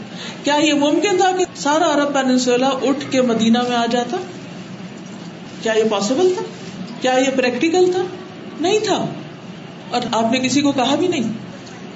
کیا 0.43 0.55
یہ 0.63 0.73
ممکن 0.81 1.17
تھا 1.21 1.31
کہ 1.37 1.45
سارا 1.61 1.93
عرب 1.93 2.13
پینسولا 2.13 2.69
اٹھ 2.89 3.05
کے 3.11 3.21
مدینہ 3.31 3.61
میں 3.69 3.75
آ 3.77 3.85
جاتا 3.95 4.17
کیا 4.17 5.73
کیا 5.73 5.81
یہ 5.83 5.89
پاسبل 5.95 6.33
تھا 6.37 6.43
یہ 7.19 7.29
پریکٹیکل 7.35 7.89
تھا 7.93 8.01
نہیں 8.65 8.79
تھا 8.83 8.97
اور 9.97 10.01
آپ 10.19 10.31
نے 10.31 10.39
کسی 10.43 10.61
کو 10.67 10.71
کہا 10.75 10.95
بھی 10.99 11.07
نہیں 11.13 11.31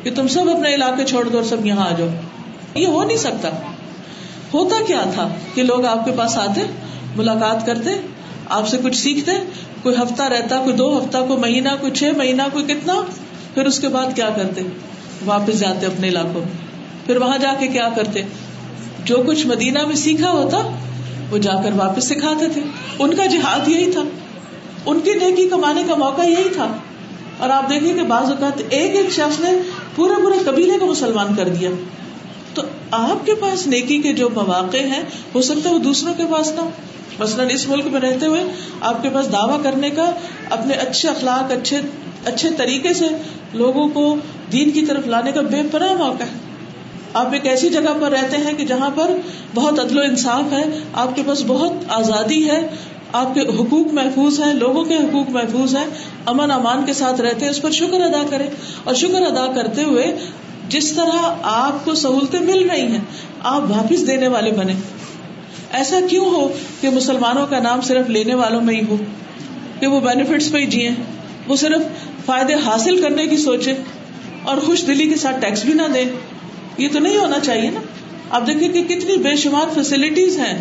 کہ 0.04 0.12
تم 0.16 0.28
سب 0.34 0.50
اپنے 0.54 0.74
علاقے 0.78 1.04
چھوڑ 1.12 1.24
دو 1.28 1.38
اور 1.42 1.46
سب 1.52 1.66
یہاں 1.66 1.86
آ 1.92 1.94
جاؤ 2.00 2.08
یہ 2.82 2.88
ہو 2.96 3.04
نہیں 3.04 3.18
سکتا 3.26 3.50
ہوتا 4.54 4.76
کیا 4.88 5.04
تھا 5.14 5.28
کہ 5.54 5.64
لوگ 5.70 5.86
آپ 5.94 6.04
کے 6.06 6.12
پاس 6.18 6.38
آتے 6.42 6.64
ملاقات 7.22 7.66
کرتے 7.70 7.96
آپ 8.56 8.68
سے 8.68 8.78
کچھ 8.84 8.96
سیکھتے 8.98 9.32
کوئی 9.84 9.96
ہفتہ 10.02 10.24
رہتا 10.34 10.58
کوئی 10.64 10.76
دو 10.76 10.88
ہفتہ 10.98 11.18
کوئی 11.28 11.40
مہینہ 11.40 11.70
کوئی 11.80 11.92
چھ 12.00 12.18
مہینہ 12.18 12.42
کوئی 12.52 12.66
کتنا 12.74 12.94
پھر 13.54 13.66
اس 13.72 13.80
کے 13.86 13.88
بعد 13.96 14.16
کیا 14.16 14.30
کرتے 14.36 14.62
واپس 15.26 15.60
جاتے 15.60 15.86
اپنے 15.86 16.08
علاقوں 16.10 16.42
میں 16.46 16.66
پھر 17.06 17.18
وہاں 17.24 17.38
جا 17.42 17.54
کے 17.60 17.68
کیا 17.76 17.88
کرتے 17.96 18.22
جو 19.10 19.22
کچھ 19.28 19.46
مدینہ 19.48 19.86
میں 19.88 19.96
سیکھا 20.06 20.32
ہوتا 20.32 20.62
وہ 21.32 21.38
جا 21.46 21.54
کر 21.64 21.74
واپس 21.76 22.08
سکھاتے 22.10 22.48
تھے 22.54 22.62
ان 23.06 23.14
کا 23.16 23.26
جہاد 23.36 23.68
یہی 23.74 23.92
تھا 23.92 24.02
ان 24.92 25.00
کی 25.06 25.14
نیکی 25.24 25.48
کمانے 25.50 25.84
کا 25.88 25.96
موقع 26.04 26.26
یہی 26.32 26.50
تھا 26.56 26.68
اور 27.46 27.50
آپ 27.56 27.70
دیکھیں 27.70 27.94
کہ 27.96 28.04
بعض 28.12 28.30
اوقات 28.32 28.62
ایک 28.78 28.96
ایک 28.98 29.10
شخص 29.16 29.40
نے 29.40 29.50
پورے 29.96 30.22
پورے 30.22 30.38
قبیلے 30.46 30.78
کو 30.80 30.86
مسلمان 30.92 31.36
کر 31.40 31.50
دیا 31.58 31.70
تو 32.60 32.62
آپ 33.00 33.26
کے 33.26 33.34
پاس 33.42 33.66
نیکی 33.74 33.98
کے 34.06 34.14
جو 34.20 34.30
مواقع 34.36 34.84
ہیں 34.94 35.02
ہو 35.36 35.42
سکتا 35.50 35.70
ہے 35.70 35.74
وہ 35.74 35.80
دوسروں 35.90 36.14
کے 36.22 36.26
پاس 36.32 36.52
نہ 36.60 36.70
مثلاً 37.20 37.46
اس 37.54 37.66
ملک 37.70 37.88
میں 37.94 38.00
رہتے 38.02 38.26
ہوئے 38.32 38.44
آپ 38.90 39.02
کے 39.04 39.10
پاس 39.14 39.32
دعوی 39.34 39.58
کرنے 39.64 39.90
کا 40.00 40.10
اپنے 40.58 40.74
اچھے 40.88 41.10
اخلاق 41.10 41.52
اچھے 41.60 41.80
اچھے 42.32 42.50
طریقے 42.62 42.94
سے 43.04 43.08
لوگوں 43.62 43.88
کو 43.98 44.04
دین 44.52 44.72
کی 44.78 44.86
طرف 44.90 45.08
لانے 45.14 45.32
کا 45.38 45.42
بے 45.56 45.62
پناہ 45.72 45.94
موقع 46.04 46.28
ہے 46.32 46.46
آپ 47.20 47.34
ایک 47.36 47.46
ایسی 47.54 47.70
جگہ 47.76 47.94
پر 48.02 48.12
رہتے 48.18 48.38
ہیں 48.46 48.54
کہ 48.58 48.66
جہاں 48.72 48.90
پر 48.96 49.12
بہت 49.54 49.80
عدل 49.84 49.98
و 50.00 50.02
انصاف 50.10 50.52
ہے 50.54 50.64
آپ 51.04 51.16
کے 51.16 51.24
پاس 51.30 51.44
بہت 51.54 51.88
آزادی 52.00 52.40
ہے 52.50 52.60
آپ 53.20 53.34
کے 53.36 53.46
حقوق 53.60 53.94
محفوظ 54.00 54.40
ہیں 54.44 54.54
لوگوں 54.54 54.84
کے 54.92 54.98
حقوق 55.04 55.30
محفوظ 55.40 55.76
ہیں 55.76 55.86
امن 56.34 56.52
امان 56.58 56.86
کے 56.92 56.94
ساتھ 57.02 57.22
رہتے 57.28 57.46
ہیں 57.46 57.52
اس 57.56 57.62
پر 57.62 57.78
شکر 57.80 58.04
ادا 58.12 58.22
کریں 58.32 58.48
اور 58.84 59.00
شکر 59.02 59.26
ادا 59.32 59.46
کرتے 59.60 59.84
ہوئے 59.92 60.08
جس 60.76 60.92
طرح 61.00 61.28
آپ 61.56 61.84
کو 61.86 61.96
سہولتیں 62.06 62.40
مل 62.54 62.64
رہی 62.70 62.88
ہیں 62.96 63.04
آپ 63.56 63.70
واپس 63.76 64.06
دینے 64.08 64.28
والے 64.36 64.52
بنے 64.60 64.74
ایسا 65.80 66.00
کیوں 66.10 66.30
ہو 66.34 66.48
کہ 66.82 66.90
مسلمانوں 66.94 67.46
کا 67.50 67.60
نام 67.60 67.82
صرف 67.88 68.10
لینے 68.18 68.34
والوں 68.42 68.62
میں 68.70 68.76
ہی 68.76 68.82
ہو 68.90 68.98
کہ 69.80 69.88
وہ 69.94 70.00
بینیفٹس 70.02 70.52
پہ 70.52 70.66
جیے 70.76 70.90
وہ 71.48 71.56
صرف 71.64 72.06
فائدے 72.26 72.54
حاصل 72.66 73.02
کرنے 73.02 73.26
کی 73.28 73.38
سوچے 73.38 73.74
اور 74.52 74.58
خوش 74.66 74.86
دلی 74.88 75.08
کے 75.10 75.16
ساتھ 75.24 75.40
ٹیکس 75.42 75.64
بھی 75.66 75.74
نہ 75.74 75.88
دے 75.94 76.04
یہ 76.84 76.88
تو 76.94 77.00
نہیں 77.00 77.18
ہونا 77.18 77.40
چاہیے 77.46 77.70
نا 77.76 77.80
آپ 78.38 78.48
دیکھیں 78.48 78.68
کہ 78.74 78.84
کتنی 78.94 79.18
بے 79.24 79.36
شمار 79.44 79.74
فیسلٹیز 79.76 80.38
ہیں 80.40 80.54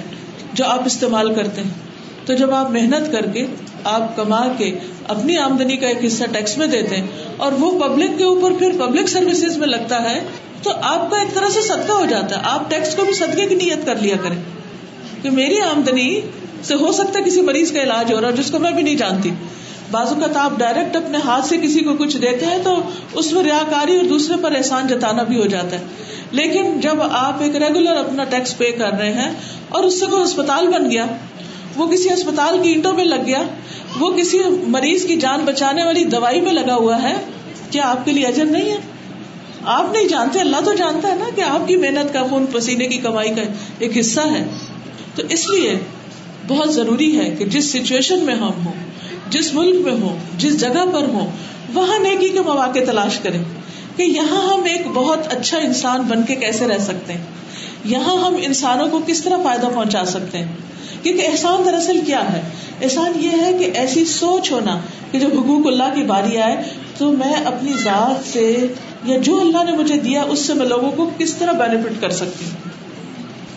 جو 0.59 0.65
آپ 0.67 0.83
استعمال 0.91 1.35
کرتے 1.35 1.63
ہیں 1.63 2.25
تو 2.27 2.35
جب 2.35 2.53
آپ 2.61 2.71
محنت 2.77 3.11
کر 3.13 3.27
کے 3.33 3.47
آپ 3.95 4.15
کما 4.17 4.41
کے 4.59 4.71
اپنی 5.15 5.37
آمدنی 5.39 5.77
کا 5.83 5.89
ایک 5.89 6.05
حصہ 6.05 6.25
ٹیکس 6.33 6.57
میں 6.59 6.67
دیتے 6.75 6.97
ہیں 6.97 7.07
اور 7.47 7.53
وہ 7.61 7.71
پبلک 7.85 8.17
کے 8.19 8.25
اوپر 8.31 8.53
پھر 8.59 8.77
پبلک 8.81 9.09
سروسز 9.09 9.57
میں 9.59 9.67
لگتا 9.69 10.03
ہے 10.11 10.19
تو 10.63 10.73
آپ 10.93 11.11
کا 11.11 11.19
ایک 11.21 11.35
طرح 11.35 11.49
سے 11.55 11.61
صدقہ 11.69 11.99
ہو 12.01 12.05
جاتا 12.11 12.37
ہے 12.39 12.55
آپ 12.55 12.71
ٹیکس 12.71 12.95
کو 12.97 13.05
بھی 13.11 13.15
صدقے 13.25 13.47
کی 13.49 13.55
نیت 13.65 13.87
کر 13.87 14.03
لیا 14.03 14.17
کریں 14.23 14.37
کہ 15.23 15.31
میری 15.43 15.61
آمدنی 15.71 16.09
سے 16.69 16.75
ہو 16.83 16.93
سکتا 16.93 17.19
ہے 17.19 17.25
کسی 17.25 17.41
مریض 17.51 17.73
کا 17.73 17.83
علاج 17.83 18.13
ہو 18.13 18.21
رہا 18.21 18.31
جس 18.41 18.51
کو 18.51 18.59
میں 18.65 18.71
بھی 18.79 18.83
نہیں 18.83 18.97
جانتی 19.03 19.31
بازو 19.91 20.15
کا 20.21 20.27
تو 20.35 20.39
آپ 20.41 20.59
ڈائریکٹ 20.59 20.97
اپنے 20.97 21.19
ہاتھ 21.25 21.45
سے 21.47 21.57
کسی 21.63 21.81
کو 21.89 21.93
کچھ 21.99 22.17
دیتے 22.23 22.47
ہیں 22.53 22.59
تو 22.63 22.73
اس 23.21 23.33
میں 23.33 23.43
ریا 23.45 23.63
کاری 23.71 23.97
اور 23.97 24.05
دوسرے 24.13 24.37
پر 24.43 24.55
احسان 24.61 24.87
جتانا 24.93 25.23
بھی 25.29 25.39
ہو 25.41 25.47
جاتا 25.53 25.79
ہے 25.81 26.19
لیکن 26.39 26.81
جب 26.87 27.03
آپ 27.19 27.43
ایک 27.47 27.57
ریگولر 27.65 28.01
اپنا 28.01 28.25
ٹیکس 28.33 28.57
پے 28.59 28.71
کر 28.81 28.97
رہے 29.01 29.13
ہیں 29.21 29.29
اور 29.79 29.85
اس 29.91 30.01
سے 30.01 30.07
کوئی 30.15 30.23
اسپتال 30.31 30.67
بن 30.75 30.91
گیا 30.91 31.07
وہ 31.77 31.87
کسی 31.93 32.11
اسپتال 32.13 32.59
کی 32.63 32.69
اینٹوں 32.73 32.93
میں 32.99 33.05
لگ 33.05 33.27
گیا 33.27 33.43
وہ 34.01 34.11
کسی 34.17 34.41
مریض 34.79 35.05
کی 35.13 35.17
جان 35.27 35.45
بچانے 35.51 35.85
والی 35.91 36.05
دوائی 36.17 36.41
میں 36.49 36.53
لگا 36.53 36.75
ہوا 36.85 37.03
ہے 37.03 37.15
کیا 37.71 37.91
آپ 37.91 38.05
کے 38.05 38.13
لیے 38.19 38.27
اجر 38.27 38.51
نہیں 38.57 38.71
ہے 38.71 38.77
آپ 39.79 39.93
نہیں 39.93 40.09
جانتے 40.09 40.41
اللہ 40.41 40.65
تو 40.65 40.73
جانتا 40.81 41.09
ہے 41.11 41.15
نا 41.21 41.29
کہ 41.37 41.43
آپ 41.53 41.69
کی 41.69 41.77
محنت 41.85 42.13
کا 42.15 42.23
خون 42.31 42.45
پسینے 42.55 42.87
کی 42.93 42.97
کمائی 43.07 43.35
کا 43.39 43.43
ایک 43.87 43.97
حصہ 43.99 44.27
ہے 44.35 44.43
تو 45.17 45.23
اس 45.37 45.49
لیے 45.51 45.75
بہت 46.49 46.73
ضروری 46.75 47.07
ہے 47.19 47.29
کہ 47.39 47.45
جس 47.53 47.71
سچویشن 47.75 48.25
میں 48.25 48.35
ہم 48.43 48.65
ہوں 48.65 48.81
جس 49.37 49.53
ملک 49.55 49.77
میں 49.85 49.93
ہوں 50.01 50.19
جس 50.45 50.59
جگہ 50.61 50.85
پر 50.97 51.09
ہوں 51.13 51.29
وہاں 51.77 51.99
نیکی 52.03 52.29
کے 52.37 52.41
مواقع 52.49 52.83
تلاش 52.91 53.19
کریں 53.27 53.43
کہ 53.97 54.07
یہاں 54.17 54.43
ہم 54.49 54.65
ایک 54.73 54.87
بہت 54.97 55.33
اچھا 55.37 55.59
انسان 55.69 56.03
بن 56.11 56.23
کے 56.31 56.35
کیسے 56.43 56.67
رہ 56.73 56.83
سکتے 56.89 57.13
ہیں 57.13 57.65
یہاں 57.95 58.17
ہم 58.25 58.37
انسانوں 58.51 58.89
کو 58.95 59.01
کس 59.07 59.23
طرح 59.27 59.43
فائدہ 59.47 59.69
پہنچا 59.75 60.05
سکتے 60.13 60.39
ہیں 60.43 61.01
کیونکہ 61.03 61.27
احسان 61.31 61.65
دراصل 61.65 62.01
کیا 62.07 62.21
ہے 62.33 62.41
احسان 62.87 63.19
یہ 63.25 63.43
ہے 63.45 63.53
کہ 63.61 63.71
ایسی 63.83 64.05
سوچ 64.13 64.51
ہونا 64.53 64.77
کہ 65.11 65.19
جب 65.25 65.37
حقوق 65.39 65.67
اللہ 65.73 65.95
کی 65.95 66.03
باری 66.13 66.39
آئے 66.49 66.57
تو 66.99 67.11
میں 67.23 67.35
اپنی 67.53 67.73
ذات 67.85 68.29
سے 68.33 68.47
یا 69.13 69.19
جو 69.29 69.39
اللہ 69.47 69.65
نے 69.71 69.77
مجھے 69.83 69.99
دیا 70.09 70.23
اس 70.35 70.47
سے 70.51 70.55
میں 70.61 70.67
لوگوں 70.75 70.91
کو 71.01 71.09
کس 71.19 71.35
طرح 71.43 71.59
بینیفٹ 71.63 72.01
کر 72.05 72.17
سکتی 72.23 72.51
ہوں 72.51 72.75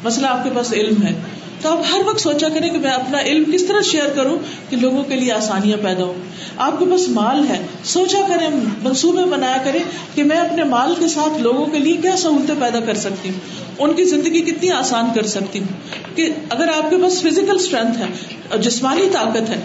مسئلہ 0.03 0.27
آپ 0.33 0.43
کے 0.43 0.49
پاس 0.55 0.73
علم 0.81 1.01
ہے 1.05 1.13
تو 1.61 1.69
آپ 1.69 1.79
ہر 1.91 2.01
وقت 2.05 2.19
سوچا 2.21 2.47
کریں 2.53 2.69
کہ 2.73 2.77
میں 2.83 2.91
اپنا 2.91 3.19
علم 3.29 3.43
کس 3.53 3.65
طرح 3.67 3.81
شیئر 3.87 4.09
کروں 4.15 4.37
کہ 4.69 4.75
لوگوں 4.81 5.03
کے 5.07 5.15
لیے 5.15 5.31
آسانیاں 5.37 5.77
پیدا 5.83 6.03
ہوں 6.03 6.27
آپ 6.65 6.77
کے 6.79 6.85
پاس 6.91 7.07
مال 7.15 7.41
ہے 7.49 7.57
سوچا 7.93 8.19
کریں 8.27 8.47
منصوبے 8.83 9.23
بنایا 9.31 9.57
کریں 9.65 9.79
کہ 10.13 10.23
میں 10.29 10.37
اپنے 10.39 10.63
مال 10.75 10.93
کے 10.99 11.07
ساتھ 11.15 11.41
لوگوں 11.47 11.65
کے 11.73 11.79
لیے 11.87 11.97
کیا 12.05 12.15
سہولتیں 12.21 12.55
پیدا 12.61 12.79
کر 12.85 13.01
سکتی 13.05 13.29
ہوں 13.29 13.67
ان 13.85 13.93
کی 13.97 14.03
زندگی 14.13 14.41
کتنی 14.51 14.71
آسان 14.77 15.09
کر 15.15 15.27
سکتی 15.33 15.59
ہوں 15.65 16.15
کہ 16.15 16.29
اگر 16.57 16.71
آپ 16.77 16.89
کے 16.89 16.97
پاس 17.01 17.21
فزیکل 17.27 17.59
اسٹرینتھ 17.63 17.97
ہے 18.03 18.07
اور 18.55 18.59
جسمانی 18.69 19.09
طاقت 19.13 19.49
ہے 19.55 19.59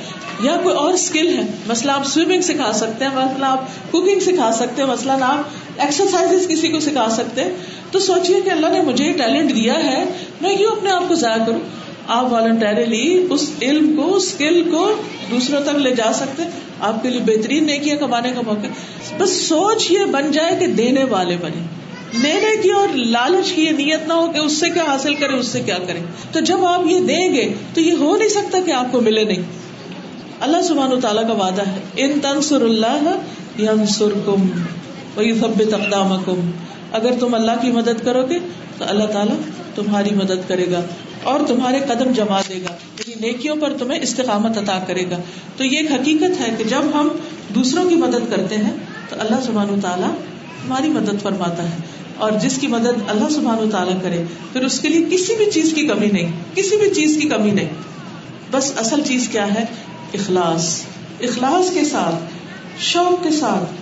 یا 0.48 0.57
کوئی 0.62 0.74
اور 0.83 0.94
اسکل 0.98 1.33
ہے 1.37 1.42
مسئلہ 1.68 1.92
آپ 1.98 2.07
سوئمنگ 2.14 2.40
سکھا 2.50 2.72
سکتے 2.80 3.04
ہیں 3.04 3.12
مسئلہ 3.16 3.46
آپ 3.59 3.70
کوکنگ 3.90 4.26
سکھا 4.30 4.50
سکتے 4.61 4.83
ہیں 4.83 4.88
مثلاً 4.90 5.22
آپ 5.30 5.80
ایکسرسائز 5.87 6.46
کسی 6.48 6.68
کو 6.74 6.80
سکھا 6.90 7.09
سکتے 7.20 7.44
ہیں 7.44 7.72
تو 7.92 7.98
سوچیے 8.11 8.40
کہ 8.44 8.50
اللہ 8.59 8.76
نے 8.76 8.80
مجھے 8.90 9.04
یہ 9.04 9.16
ٹیلنٹ 9.22 9.54
دیا 9.54 9.74
ہے 9.85 10.04
میں 10.44 10.52
یوں 10.61 10.70
اپنے 10.76 10.90
آپ 10.96 11.09
کو 11.09 11.14
ضائع 11.24 11.44
کروں 11.46 11.61
آپ 12.14 12.32
والنٹریلی 12.32 13.04
اس 13.34 13.48
علم 13.62 13.92
کو 13.96 14.14
اسکل 14.14 14.62
کو 14.70 14.80
دوسروں 15.30 15.60
تک 15.64 15.76
لے 15.84 15.94
جا 16.00 16.12
سکتے 16.14 16.42
آپ 16.88 17.02
کے 17.02 17.10
لیے 17.10 17.20
بہترین 17.26 17.64
نیکیاں 17.66 17.96
کمانے 18.00 18.32
کا 18.34 18.40
موقع 18.46 18.66
بس 19.18 19.32
سوچ 19.48 19.90
یہ 19.90 20.04
بن 20.16 20.30
جائے 20.32 20.56
کہ 20.58 20.66
دینے 20.80 21.04
والے 21.12 21.36
بنے 21.42 21.62
لینے 22.22 22.50
کی 22.50 22.58
کی 22.62 22.70
اور 22.78 22.88
لالچ 23.12 23.52
یہ 23.58 23.70
نیت 23.78 24.06
نہ 24.08 24.12
ہو 24.18 24.26
کہ 24.32 24.38
اس 24.38 24.52
اس 24.60 24.60
سے 24.60 24.66
سے 24.66 24.68
کیا 24.70 24.82
کیا 24.82 24.84
حاصل 24.92 25.14
کرے 25.20 25.78
کرے 25.86 26.00
تو 26.32 26.40
جب 26.50 26.64
آپ 26.72 26.82
یہ 26.86 27.00
دیں 27.06 27.32
گے 27.34 27.46
تو 27.74 27.80
یہ 27.80 27.96
ہو 28.02 28.10
نہیں 28.16 28.28
سکتا 28.34 28.58
کہ 28.66 28.70
آپ 28.80 28.92
کو 28.92 29.00
ملے 29.08 29.24
نہیں 29.30 29.42
اللہ 30.48 30.62
سبحان 30.68 30.92
و 30.92 31.00
تعالیٰ 31.06 31.26
کا 31.28 31.32
وعدہ 31.40 31.66
ہے 31.70 31.80
ان 32.04 32.18
تنسر 32.26 32.58
سر 32.58 32.64
اللہ 32.64 33.56
یہ 33.62 33.84
سرکم 33.96 34.46
اگر 36.98 37.18
تم 37.20 37.34
اللہ 37.40 37.60
کی 37.62 37.72
مدد 37.80 38.04
کرو 38.04 38.26
گے 38.30 38.38
تو 38.78 38.84
اللہ 38.94 39.12
تعالیٰ 39.16 39.34
تمہاری 39.74 40.14
مدد 40.22 40.48
کرے 40.48 40.66
گا 40.70 40.82
اور 41.32 41.40
تمہارے 41.48 41.78
قدم 41.88 42.12
جما 42.16 42.38
دے 42.48 42.58
گا 42.64 42.72
یعنی 42.98 43.14
نیکیوں 43.26 43.54
پر 43.60 43.74
تمہیں 43.82 43.98
استقامت 44.06 44.58
عطا 44.62 44.78
کرے 44.88 45.04
گا 45.10 45.18
تو 45.56 45.64
یہ 45.64 45.76
ایک 45.78 45.90
حقیقت 45.92 46.40
ہے 46.40 46.48
کہ 46.58 46.64
جب 46.72 46.88
ہم 46.94 47.08
دوسروں 47.54 47.88
کی 47.90 47.96
مدد 48.02 48.26
کرتے 48.30 48.56
ہیں 48.64 48.72
تو 49.10 49.16
اللہ 49.24 49.40
سبحان 49.46 49.70
و 49.70 49.76
تعالیٰ 49.82 50.10
ہماری 50.64 50.88
مدد 50.96 51.22
فرماتا 51.22 51.64
ہے 51.70 51.76
اور 52.26 52.32
جس 52.42 52.58
کی 52.60 52.66
مدد 52.72 53.08
اللہ 53.14 53.30
سبحان 53.37 53.62
و 53.66 53.70
تعالیٰ 53.70 53.94
کرے 54.02 54.22
پھر 54.52 54.64
اس 54.68 54.78
کے 54.80 54.88
لیے 54.88 55.04
کسی 55.14 55.34
بھی 55.38 55.50
چیز 55.56 55.72
کی 55.78 55.87
کمی 55.92 56.10
نہیں 56.18 56.37
کسی 56.60 56.76
بھی 56.82 56.88
چیز 57.00 57.16
کی 57.22 57.28
کمی 57.32 57.50
نہیں 57.60 57.80
بس 58.50 58.72
اصل 58.84 59.02
چیز 59.12 59.28
کیا 59.37 59.46
ہے 59.54 59.64
اخلاص 60.20 60.68
اخلاص 61.30 61.72
کے 61.78 61.84
ساتھ 61.92 62.84
شوق 62.90 63.22
کے 63.24 63.30
ساتھ 63.40 63.72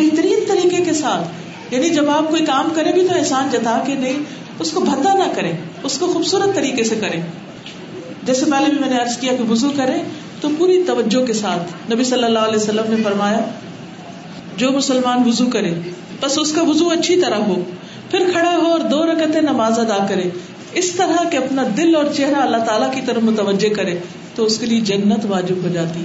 بہترین 0.00 0.44
طریقے 0.48 0.82
کے 0.90 0.98
ساتھ 1.04 1.74
یعنی 1.74 1.88
جب 1.98 2.10
آپ 2.16 2.28
کوئی 2.30 2.44
کام 2.46 2.68
کرے 2.74 2.92
بھی 2.98 3.06
تو 3.08 3.14
احسان 3.20 3.48
جتا 3.52 3.78
کے 3.86 3.94
نہیں 4.02 4.22
اس 4.64 4.70
کو 4.74 4.80
بھدا 4.80 5.12
نہ 5.16 5.24
کریں 5.36 5.52
اس 5.88 5.98
کو 5.98 6.06
خوبصورت 6.12 6.54
طریقے 6.54 6.84
سے 6.90 6.96
کریں 7.00 7.20
جیسے 8.28 8.46
پہلے 8.50 8.70
بھی 8.74 8.78
میں 8.80 8.88
نے 8.88 8.96
عرض 9.00 9.16
کیا 9.20 9.32
کہ 9.38 9.48
وضو 9.50 9.70
کریں 9.76 9.96
تو 10.40 10.48
پوری 10.58 10.82
توجہ 10.86 11.24
کے 11.26 11.32
ساتھ 11.42 11.72
نبی 11.92 12.04
صلی 12.12 12.24
اللہ 12.28 12.48
علیہ 12.50 12.60
وسلم 12.62 12.92
نے 12.94 13.02
فرمایا 13.04 13.40
جو 14.62 14.70
مسلمان 14.78 15.22
وضو 15.26 15.46
کرے 15.56 15.72
بس 16.20 16.38
اس 16.42 16.52
کا 16.56 16.62
وضو 16.68 16.88
اچھی 16.98 17.16
طرح 17.20 17.44
ہو 17.48 17.60
پھر 18.10 18.28
کھڑا 18.32 18.54
ہو 18.62 18.70
اور 18.72 18.88
دو 18.92 19.02
رکتیں 19.12 19.40
نماز 19.50 19.78
ادا 19.80 19.98
کرے 20.08 20.28
اس 20.80 20.90
طرح 20.96 21.28
کہ 21.32 21.36
اپنا 21.36 21.62
دل 21.76 21.94
اور 21.96 22.04
چہرہ 22.16 22.42
اللہ 22.46 22.64
تعالیٰ 22.66 22.92
کی 22.94 23.00
طرف 23.06 23.22
متوجہ 23.32 23.72
کرے 23.74 23.96
تو 24.34 24.44
اس 24.50 24.58
کے 24.58 24.66
لیے 24.70 24.80
جنت 24.90 25.24
واجب 25.28 25.62
ہو 25.64 25.68
جاتی 25.74 26.04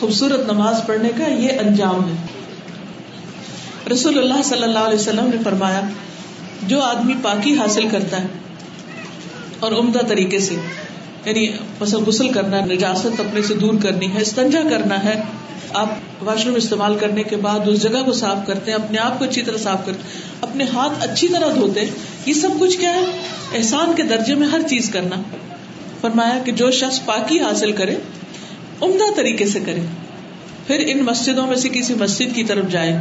خوبصورت 0.00 0.50
نماز 0.52 0.80
پڑھنے 0.86 1.10
کا 1.18 1.26
یہ 1.44 1.60
انجام 1.64 2.08
ہے 2.08 3.92
رسول 3.92 4.18
اللہ 4.18 4.42
صلی 4.50 4.62
اللہ 4.62 4.86
علیہ 4.90 4.98
وسلم 4.98 5.28
نے 5.34 5.36
فرمایا 5.44 5.80
جو 6.68 6.80
آدمی 6.82 7.14
پاکی 7.22 7.54
حاصل 7.56 7.88
کرتا 7.90 8.20
ہے 8.22 8.38
اور 9.66 9.72
عمدہ 9.72 10.00
طریقے 10.08 10.38
سے 10.48 10.54
یعنی 11.24 11.46
فصل 11.78 12.04
غسل 12.06 12.28
کرنا 12.32 12.60
نجاست 12.66 13.20
اپنے 13.20 13.42
سے 13.48 13.54
دور 13.60 13.74
کرنی 13.82 14.12
ہے 14.14 14.20
استنجا 14.22 14.60
کرنا 14.70 15.02
ہے 15.04 15.20
آپ 15.80 15.88
واش 16.26 16.44
روم 16.46 16.54
استعمال 16.56 16.96
کرنے 17.00 17.22
کے 17.30 17.36
بعد 17.46 17.68
اس 17.68 17.82
جگہ 17.82 18.02
کو 18.04 18.12
صاف 18.20 18.38
کرتے 18.46 18.70
ہیں 18.70 18.78
اپنے 18.78 18.98
آپ 18.98 19.18
کو 19.18 19.24
اچھی 19.24 19.42
طرح 19.48 19.56
صاف 19.64 19.84
کرتے 19.86 20.08
ہیں 20.08 20.48
اپنے 20.48 20.64
ہاتھ 20.72 21.04
اچھی 21.08 21.28
طرح 21.28 21.54
دھوتے 21.56 21.84
یہ 22.26 22.32
سب 22.40 22.58
کچھ 22.60 22.78
کیا 22.78 22.94
ہے 22.94 23.04
احسان 23.58 23.92
کے 23.96 24.02
درجے 24.14 24.34
میں 24.42 24.48
ہر 24.48 24.66
چیز 24.70 24.90
کرنا 24.92 25.20
فرمایا 26.00 26.38
کہ 26.44 26.52
جو 26.62 26.70
شخص 26.80 27.00
پاکی 27.06 27.40
حاصل 27.40 27.72
کرے 27.82 27.94
عمدہ 28.86 29.10
طریقے 29.16 29.46
سے 29.54 29.60
کرے 29.66 29.80
پھر 30.66 30.84
ان 30.88 31.04
مسجدوں 31.04 31.46
میں 31.46 31.56
سے 31.64 31.68
کسی 31.72 31.94
مسجد 32.04 32.34
کی 32.34 32.44
طرف 32.52 32.68
جائے 32.72 32.96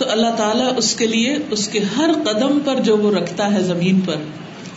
تو 0.00 0.06
اللہ 0.12 0.36
تعالیٰ 0.36 0.66
اس 0.80 0.94
کے 0.98 1.06
لیے 1.06 1.32
اس 1.54 1.66
کے 1.72 1.80
ہر 1.96 2.10
قدم 2.26 2.58
پر 2.64 2.78
جو 2.84 2.96
وہ 3.00 3.10
رکھتا 3.16 3.50
ہے 3.54 3.60
زمین 3.70 3.98
پر 4.06 4.22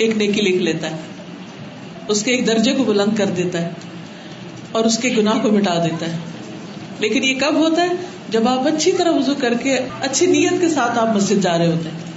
ایک 0.06 0.16
نیکی 0.22 0.42
لکھ 0.48 0.58
لیتا 0.68 0.90
ہے 0.92 2.10
اس 2.14 2.24
کے 2.24 2.32
ایک 2.32 2.46
درجے 2.48 2.74
کو 2.80 2.84
بلند 2.88 3.16
کر 3.18 3.30
دیتا 3.38 3.62
ہے 3.66 4.74
اور 4.80 4.90
اس 4.90 4.98
کے 5.06 5.10
گناہ 5.18 5.40
کو 5.44 5.52
مٹا 5.52 5.78
دیتا 5.86 6.10
ہے 6.14 7.06
لیکن 7.06 7.24
یہ 7.30 7.40
کب 7.44 7.60
ہوتا 7.62 7.86
ہے 7.90 7.96
جب 8.36 8.48
آپ 8.58 8.68
اچھی 8.74 8.92
طرح 8.98 9.18
وزو 9.20 9.34
کر 9.42 9.54
کے 9.64 9.78
اچھی 10.10 10.26
نیت 10.36 10.60
کے 10.62 10.70
ساتھ 10.78 11.00
آپ 11.06 11.16
مسجد 11.16 11.42
جا 11.50 11.58
رہے 11.58 11.72
ہوتے 11.72 11.90
ہیں 11.94 12.12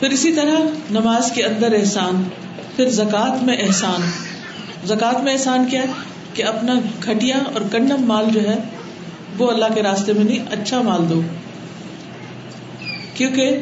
پھر 0.00 0.16
اسی 0.20 0.32
طرح 0.40 0.74
نماز 0.98 1.30
کے 1.34 1.44
اندر 1.52 1.76
احسان 1.80 2.22
پھر 2.76 2.90
زکوٰۃ 3.00 3.42
میں 3.50 3.56
احسان 3.66 4.08
زکوٰۃ 4.94 5.22
میں 5.28 5.32
احسان 5.32 5.66
کیا 5.74 5.82
ہے 5.82 6.02
کہ 6.40 6.44
اپنا 6.54 6.80
گٹیا 7.08 7.42
اور 7.52 7.68
کنڈم 7.72 8.08
مال 8.12 8.34
جو 8.38 8.48
ہے 8.48 8.56
وہ 9.38 9.50
اللہ 9.56 9.74
کے 9.74 9.82
راستے 9.92 10.12
میں 10.20 10.24
نہیں 10.30 10.52
اچھا 10.58 10.80
مال 10.90 11.04
دو 11.10 11.20
کیونکہ 13.16 13.58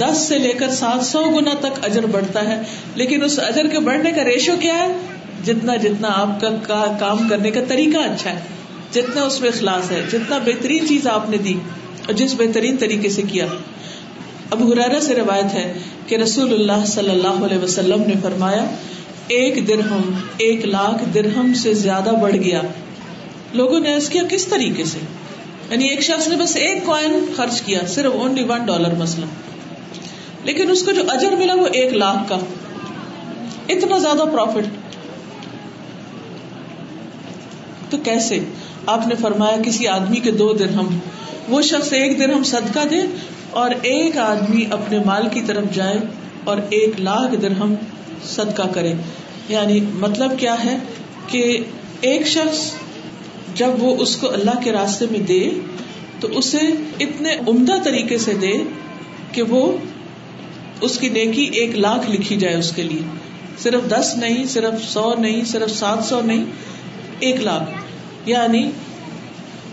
دس 0.00 0.18
سے 0.28 0.38
لے 0.42 0.52
کر 0.58 0.70
سات 0.80 1.04
سو 1.06 1.22
گنا 1.36 1.54
تک 1.62 1.78
اجر 1.88 2.06
بڑھتا 2.16 2.44
ہے 2.48 2.56
لیکن 3.02 3.24
اس 3.24 3.38
اجر 3.46 3.66
کے 3.72 3.80
بڑھنے 3.88 4.12
کا 4.18 4.24
ریشو 4.30 4.52
کیا 4.60 4.76
ہے 4.78 4.92
جتنا 5.48 5.76
جتنا 5.86 6.12
آپ 6.20 6.34
کا 6.68 6.84
کام 7.00 7.26
کرنے 7.30 7.50
کا 7.56 7.60
طریقہ 7.72 8.04
اچھا 8.10 8.32
ہے 8.36 8.82
جتنا 8.98 9.22
اس 9.30 9.40
میں 9.40 9.48
اخلاص 9.54 9.90
ہے 9.90 10.00
جتنا 10.12 10.38
بہترین 10.44 10.86
چیز 10.88 11.06
آپ 11.16 11.28
نے 11.30 11.38
دی 11.48 11.54
اور 12.06 12.12
جس 12.20 12.34
بہترین 12.38 12.76
طریقے 12.84 13.08
سے 13.18 13.22
کیا 13.32 13.46
اب 14.56 14.62
حرارا 14.70 15.00
سے 15.08 15.14
روایت 15.18 15.54
ہے 15.54 15.64
کہ 16.08 16.16
رسول 16.22 16.52
اللہ 16.56 16.84
صلی 16.94 17.10
اللہ 17.10 17.44
علیہ 17.48 17.58
وسلم 17.62 18.02
نے 18.12 18.14
فرمایا 18.22 18.64
ایک 19.38 19.58
درہم 19.68 20.02
ایک 20.46 20.64
لاکھ 20.76 21.04
درہم 21.14 21.52
سے 21.62 21.74
زیادہ 21.82 22.12
بڑھ 22.24 22.36
گیا 22.44 22.60
لوگوں 23.60 23.80
نے 23.86 23.92
ایسا 23.98 24.12
کیا 24.12 24.22
کس 24.34 24.46
طریقے 24.54 24.84
سے 24.92 24.98
یعنی 25.70 25.86
ایک 25.88 26.00
شخص 26.08 26.26
نے 26.28 26.36
بس 26.36 26.54
ایک 26.66 26.84
کوائن 26.86 27.12
خرچ 27.36 27.60
کیا 27.66 27.78
صرف 27.94 28.14
اونلی 28.22 28.42
ون 28.48 28.64
ڈالر 28.72 28.98
لیکن 30.46 30.70
اس 30.70 30.82
کو 30.86 30.92
جو 30.98 31.02
اجر 31.12 31.34
ملا 31.42 31.54
وہ 31.58 31.66
ایک 31.80 31.92
لاکھ 32.00 32.28
کا 32.28 32.38
اتنا 33.74 33.98
زیادہ 33.98 34.24
پروفٹ 34.32 34.74
تو 37.90 37.98
کیسے 38.10 38.38
آپ 38.96 39.06
نے 39.08 39.14
فرمایا 39.20 39.56
کسی 39.64 39.86
آدمی 39.92 40.20
کے 40.26 40.30
دو 40.42 40.52
دن 40.62 40.74
ہم 40.78 40.88
وہ 41.48 41.60
شخص 41.70 41.92
ایک 42.00 42.18
دن 42.18 42.32
ہم 42.34 42.42
صدقہ 42.50 42.84
دے 42.90 43.00
اور 43.62 43.70
ایک 43.94 44.18
آدمی 44.26 44.64
اپنے 44.78 44.98
مال 45.06 45.28
کی 45.34 45.42
طرف 45.50 45.72
جائے 45.74 45.98
اور 46.52 46.58
ایک 46.80 47.00
لاکھ 47.08 47.34
درہم 47.42 47.60
ہم 47.62 47.74
صدقہ 48.36 48.66
کرے 48.74 48.92
یعنی 49.48 49.80
مطلب 50.06 50.38
کیا 50.38 50.54
ہے 50.64 50.76
کہ 51.30 51.42
ایک 52.10 52.26
شخص 52.36 52.62
جب 53.60 53.82
وہ 53.82 53.94
اس 54.04 54.16
کو 54.20 54.32
اللہ 54.38 54.60
کے 54.62 54.72
راستے 54.72 55.06
میں 55.10 55.18
دے 55.32 55.42
تو 56.20 56.28
اسے 56.38 56.60
اتنے 57.06 57.34
عمدہ 57.52 57.76
طریقے 57.84 58.18
سے 58.26 58.34
دے 58.46 58.52
کہ 59.32 59.42
وہ 59.52 59.60
اس 60.86 60.98
کی 61.02 61.08
نیکی 61.18 61.44
ایک 61.60 61.76
لاکھ 61.84 62.08
لکھی 62.10 62.36
جائے 62.44 62.54
اس 62.62 62.72
کے 62.76 62.82
لیے 62.88 63.28
صرف 63.64 63.86
دس 63.90 64.12
نہیں 64.18 64.44
صرف 64.56 64.82
سو 64.88 65.04
نہیں 65.24 65.44
صرف 65.52 65.70
سات 65.76 66.04
سو 66.08 66.20
نہیں 66.32 66.44
ایک 67.28 67.40
لاکھ 67.48 68.28
یعنی 68.28 68.64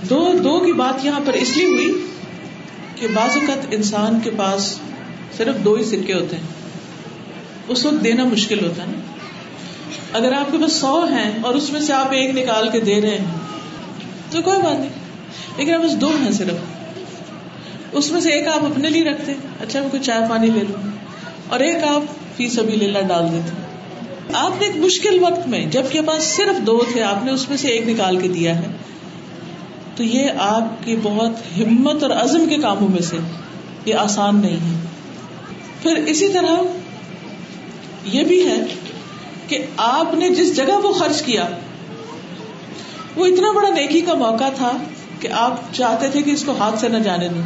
دو 0.09 0.19
دو 0.45 0.57
کی 0.65 0.73
بات 0.81 1.05
یہاں 1.05 1.19
پر 1.25 1.39
اس 1.41 1.55
لیے 1.57 1.65
ہوئی 1.67 1.89
کہ 2.99 3.07
بعض 3.13 3.37
اوقات 3.37 3.65
انسان 3.79 4.19
کے 4.23 4.29
پاس 4.37 4.69
صرف 5.37 5.63
دو 5.65 5.73
ہی 5.75 5.83
سکے 5.93 6.13
ہوتے 6.13 6.37
ہیں 6.41 6.49
اس 7.75 7.85
وقت 7.85 8.03
دینا 8.03 8.23
مشکل 8.31 8.63
ہوتا 8.65 8.83
ہے 8.83 8.87
نا 8.95 10.19
اگر 10.19 10.33
آپ 10.39 10.51
کے 10.51 10.57
پاس 10.61 10.73
سو 10.85 10.93
ہیں 11.11 11.29
اور 11.47 11.59
اس 11.61 11.69
میں 11.75 11.79
سے 11.89 11.93
آپ 11.99 12.13
ایک 12.19 12.35
نکال 12.37 12.69
کے 12.73 12.79
دے 12.89 12.99
رہے 13.05 13.17
ہیں 13.17 13.39
تو 14.31 14.41
کوئی 14.41 14.61
بات 14.63 14.79
نہیں 14.79 15.57
لیکن 15.57 15.73
اب 15.73 15.81
اس 15.85 15.99
دو 16.01 16.09
ہیں 16.21 16.31
صرف 16.39 17.95
اس 17.99 18.11
میں 18.11 18.19
سے 18.25 18.31
ایک 18.33 18.47
آپ 18.47 18.65
اپنے 18.65 18.89
لیے 18.89 19.03
رکھتے 19.09 19.33
اچھا 19.65 19.79
میں 19.85 19.89
کوئی 19.95 20.03
چائے 20.09 20.21
پانی 20.29 20.49
لے 20.57 20.61
لوں 20.67 20.91
اور 21.55 21.59
ایک 21.67 21.83
آپ 21.87 22.11
فی 22.37 22.47
سبھی 22.53 22.75
لیلا 22.83 23.01
ڈال 23.09 23.31
دیتے 23.31 23.59
آپ 24.41 24.59
نے 24.59 24.65
ایک 24.67 24.75
مشکل 24.83 25.17
وقت 25.23 25.47
میں 25.53 25.59
جب 25.71 25.89
کے 25.95 26.01
پاس 26.09 26.23
صرف 26.35 26.61
دو 26.67 26.77
تھے 26.91 27.01
آپ 27.07 27.23
نے 27.25 27.31
اس 27.31 27.47
میں 27.49 27.57
سے 27.63 27.69
ایک 27.71 27.87
نکال 27.89 28.19
کے 28.21 28.27
دیا 28.35 28.55
ہے 28.59 28.69
تو 29.95 30.03
یہ 30.11 30.43
آپ 30.49 30.69
کی 30.85 30.95
بہت 31.07 31.41
ہمت 31.57 32.03
اور 32.03 32.11
عزم 32.21 32.45
کے 32.49 32.57
کاموں 32.67 32.87
میں 32.93 33.01
سے 33.09 33.17
یہ 33.89 34.03
آسان 34.03 34.39
نہیں 34.45 34.69
ہے 34.69 35.59
پھر 35.81 36.01
اسی 36.13 36.29
طرح 36.37 38.07
یہ 38.15 38.23
بھی 38.31 38.39
ہے 38.49 38.55
کہ 39.47 39.61
آپ 39.89 40.13
نے 40.21 40.29
جس 40.39 40.55
جگہ 40.61 40.77
وہ 40.85 40.91
خرچ 41.01 41.21
کیا 41.29 41.45
وہ 43.15 43.25
اتنا 43.25 43.51
بڑا 43.55 43.69
نیکی 43.75 44.01
کا 44.07 44.13
موقع 44.21 44.49
تھا 44.57 44.71
کہ 45.19 45.27
آپ 45.45 45.61
چاہتے 45.73 46.09
تھے 46.11 46.21
کہ 46.27 46.31
اس 46.31 46.43
کو 46.45 46.55
ہاتھ 46.59 46.79
سے 46.79 46.87
نہ 46.89 46.97
جانے 47.07 47.27
دیں 47.33 47.41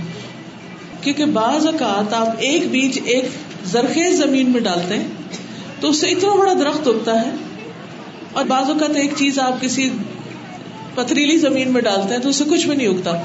کیونکہ 1.02 1.26
بعض 1.38 1.66
اوقات 1.68 2.14
آپ 2.14 2.44
ایک 2.50 2.68
بیج 2.72 3.00
ایک 3.14 3.28
زرخیز 3.72 4.18
زمین 4.22 4.52
میں 4.52 4.62
ڈالتے 4.68 4.98
ہیں 4.98 5.40
تو 5.80 5.90
اس 5.90 6.02
سے 6.02 6.10
اتنا 6.12 6.34
بڑا 6.40 6.54
درخت 6.60 6.88
اگتا 6.88 7.22
ہے 7.22 7.32
اور 8.40 8.46
بعض 8.52 8.70
اوقات 8.70 8.96
ایک 9.04 9.16
چیز 9.18 9.40
آپ 9.46 9.62
کسی 9.62 9.90
پتھریلی 10.96 11.38
زمین 11.38 11.72
میں 11.74 11.82
ڈالتے 11.90 12.14
ہیں 12.14 12.22
تو 12.22 12.30
اس 12.30 12.36
سے 12.42 12.44
کچھ 12.50 12.68
بھی 12.68 12.76
نہیں 12.76 12.88
اگتا 12.88 13.18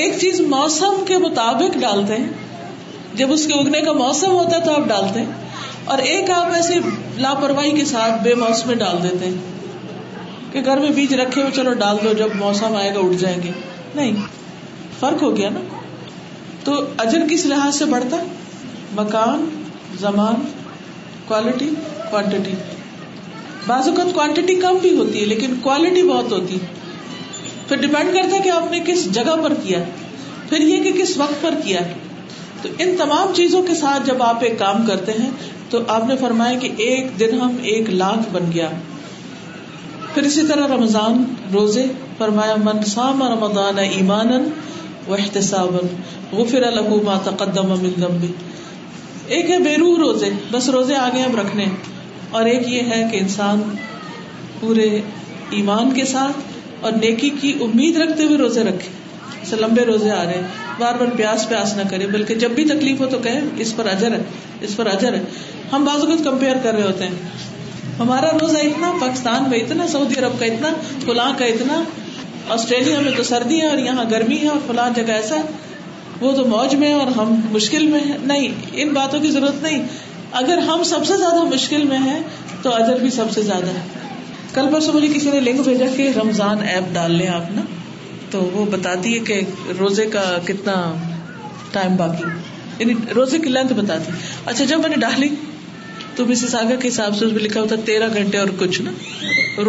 ایک 0.00 0.16
چیز 0.20 0.40
موسم 0.56 1.02
کے 1.08 1.18
مطابق 1.26 1.76
ڈالتے 1.82 2.16
ہیں 2.22 3.18
جب 3.20 3.32
اس 3.32 3.46
کے 3.50 3.58
اگنے 3.58 3.80
کا 3.82 3.92
موسم 4.00 4.30
ہوتا 4.38 4.56
ہے 4.56 4.64
تو 4.64 4.72
آپ 4.76 4.88
ڈالتے 4.88 5.20
ہیں 5.20 5.60
اور 5.94 5.98
ایک 6.12 6.30
آپ 6.36 6.52
ایسے 6.54 6.74
لاپرواہی 7.26 7.70
کے 7.76 7.84
ساتھ 7.92 8.22
بے 8.22 8.34
موسم 8.44 8.68
میں 8.68 8.76
ڈال 8.84 9.02
دیتے 9.02 9.24
ہیں 9.28 9.55
کہ 10.56 10.60
گھر 10.72 10.78
میں 10.80 10.90
بیج 10.96 11.12
رکھے 11.20 11.42
ہو 11.42 11.48
چلو 11.54 11.72
ڈال 11.80 11.96
دو 12.04 12.12
جب 12.18 12.34
موسم 12.34 12.74
آئے 12.76 12.92
گا 12.94 12.98
اٹھ 13.06 13.14
جائیں 13.22 13.36
گے 13.42 13.50
نہیں 13.96 14.14
فرق 15.00 15.22
ہو 15.22 15.28
گیا 15.36 15.48
نا 15.56 15.60
تو 16.64 16.76
اجر 17.04 17.24
کس 17.30 17.44
لحاظ 17.50 17.74
سے 17.78 17.84
بڑھتا 17.90 18.16
مکان 19.00 19.44
زمان 20.04 20.40
کوالٹی 21.26 21.68
کوانٹٹی 22.10 22.54
بعض 23.66 23.88
اوقات 23.88 24.14
کوانٹٹی 24.20 24.54
کم 24.64 24.78
بھی 24.86 24.96
ہوتی 24.96 25.20
ہے 25.20 25.24
لیکن 25.34 25.58
کوالٹی 25.68 26.02
بہت 26.14 26.32
ہوتی 26.38 26.60
ہے 26.62 26.72
پھر 27.68 27.82
ڈپینڈ 27.86 28.14
کرتا 28.14 28.36
ہے 28.36 28.40
کہ 28.48 28.56
آپ 28.56 28.70
نے 28.70 28.80
کس 28.86 29.06
جگہ 29.20 29.34
پر 29.42 29.54
کیا 29.62 29.82
پھر 30.48 30.66
یہ 30.70 30.82
کہ 30.90 30.96
کس 31.02 31.16
وقت 31.26 31.40
پر 31.46 31.60
کیا 31.66 31.80
تو 32.62 32.68
ان 32.86 32.96
تمام 33.04 33.32
چیزوں 33.42 33.62
کے 33.70 33.74
ساتھ 33.84 34.06
جب 34.10 34.22
آپ 34.32 34.44
ایک 34.50 34.58
کام 34.66 34.84
کرتے 34.90 35.18
ہیں 35.22 35.30
تو 35.70 35.84
آپ 36.00 36.06
نے 36.12 36.16
فرمایا 36.26 36.58
کہ 36.66 36.72
ایک 36.90 37.18
دن 37.20 37.40
ہم 37.46 37.56
ایک 37.74 37.90
لاکھ 38.04 38.28
بن 38.38 38.50
گیا 38.58 38.70
پھر 40.16 40.24
اسی 40.26 40.42
طرح 40.48 40.66
رمضان 40.74 41.16
روزے 41.52 41.82
فرمایا 42.18 42.54
من 42.66 42.78
سام 42.90 43.22
رمضان 43.32 43.78
ایمان 43.78 44.28
صابن 45.48 45.86
غفر 46.36 46.62
پھر 46.74 47.00
ما 47.08 47.16
تقدم 47.24 47.72
من 47.82 48.16
بھی 48.22 48.30
ایک 49.38 49.50
ہے 49.50 49.58
بیرو 49.66 49.88
روزے 50.02 50.30
بس 50.50 50.68
روزے 50.76 50.94
آگے 51.00 51.22
ہم 51.22 51.36
رکھنے 51.40 51.66
اور 52.38 52.48
ایک 52.52 52.68
یہ 52.74 52.88
ہے 52.92 53.02
کہ 53.10 53.16
انسان 53.24 53.62
پورے 54.60 54.88
ایمان 55.58 55.92
کے 55.98 56.04
ساتھ 56.14 56.84
اور 56.86 56.92
نیکی 57.02 57.30
کی 57.40 57.52
امید 57.68 57.96
رکھتے 58.04 58.24
ہوئے 58.30 58.38
روزے 58.44 58.64
رکھے 58.70 59.44
سے 59.50 59.56
لمبے 59.64 59.84
روزے 59.92 60.10
آ 60.20 60.24
رہے 60.30 60.40
بار 60.78 60.94
بار 61.02 61.14
پیاس 61.16 61.48
پیاس 61.48 61.76
نہ 61.76 61.88
کرے 61.90 62.06
بلکہ 62.16 62.40
جب 62.46 62.56
بھی 62.60 62.64
تکلیف 62.72 63.00
ہو 63.00 63.06
تو 63.16 63.18
کہیں 63.28 63.40
اس 63.66 63.76
پر 63.76 63.92
اجر 63.96 64.16
ہے 64.18 64.22
اس 64.68 64.76
پر 64.76 64.86
اجر 64.94 65.14
ہے 65.20 65.22
ہم 65.72 65.84
بازو 65.90 66.06
کے 66.12 66.16
کمپیئر 66.30 66.62
کر 66.62 66.74
رہے 66.76 66.86
ہوتے 66.92 67.06
ہیں 67.12 67.54
ہمارا 67.98 68.30
روزہ 68.40 68.56
اتنا 68.70 68.90
پاکستان 69.00 69.48
میں 69.50 69.58
اتنا 69.58 69.86
سعودی 69.92 70.14
عرب 70.24 70.38
کا 70.40 70.46
اتنا 70.52 70.72
فلاں 71.04 71.30
کا 71.38 71.44
اتنا 71.52 71.82
آسٹریلیا 72.54 72.98
میں 73.04 73.12
تو 73.16 73.22
سردی 73.28 73.60
ہے 73.60 73.68
اور 73.68 73.78
یہاں 73.84 74.04
گرمی 74.10 74.36
ہے 74.42 74.48
اور 74.48 74.58
فلاں 74.66 74.88
جگہ 74.96 75.12
ایسا 75.20 75.36
وہ 76.20 76.32
تو 76.36 76.44
موج 76.50 76.74
میں 76.82 76.92
اور 76.98 77.06
ہم 77.16 77.34
مشکل 77.52 77.86
میں 77.94 78.00
ہیں 78.08 78.16
نہیں 78.32 78.60
ان 78.82 78.92
باتوں 78.98 79.20
کی 79.20 79.30
ضرورت 79.36 79.62
نہیں 79.62 79.86
اگر 80.42 80.58
ہم 80.68 80.82
سب 80.90 81.06
سے 81.06 81.16
زیادہ 81.22 81.42
مشکل 81.54 81.84
میں 81.92 81.98
ہیں 82.04 82.20
تو 82.62 82.74
ادر 82.74 83.00
بھی 83.00 83.10
سب 83.16 83.30
سے 83.38 83.42
زیادہ 83.48 83.74
ہے 83.78 83.84
کل 84.54 84.68
پرسوں 84.72 84.94
مجھے 84.94 85.08
کسی 85.14 85.30
نے 85.30 85.40
لنک 85.48 85.60
بھیجا 85.68 85.86
کہ 85.96 86.10
رمضان 86.20 86.62
ایپ 86.74 86.92
ڈال 86.94 87.12
لیں 87.22 87.28
آپ 87.38 87.50
نا 87.56 87.62
تو 88.30 88.40
وہ 88.52 88.64
بتاتی 88.76 89.14
ہے 89.14 89.18
کہ 89.30 89.40
روزے 89.78 90.06
کا 90.16 90.24
کتنا 90.44 90.76
ٹائم 91.72 91.96
باقی 91.96 92.30
یعنی 92.78 92.94
روزے 93.16 93.38
کی 93.46 93.50
لینتھ 93.58 93.72
بتاتی 93.82 94.12
اچھا 94.54 94.64
جب 94.70 94.80
میں 94.84 94.88
نے 94.94 94.96
ڈالی 95.06 95.28
تو 96.16 96.34
ساگر 96.40 96.76
کے 96.82 96.88
حساب 96.88 97.16
سے 97.16 97.26
لکھا 97.46 97.60
ہوتا 97.60 97.76
تیرہ 97.84 98.06
گھنٹے 98.20 98.38
اور 98.38 98.48
کچھ 98.62 98.80
نا 98.82 98.90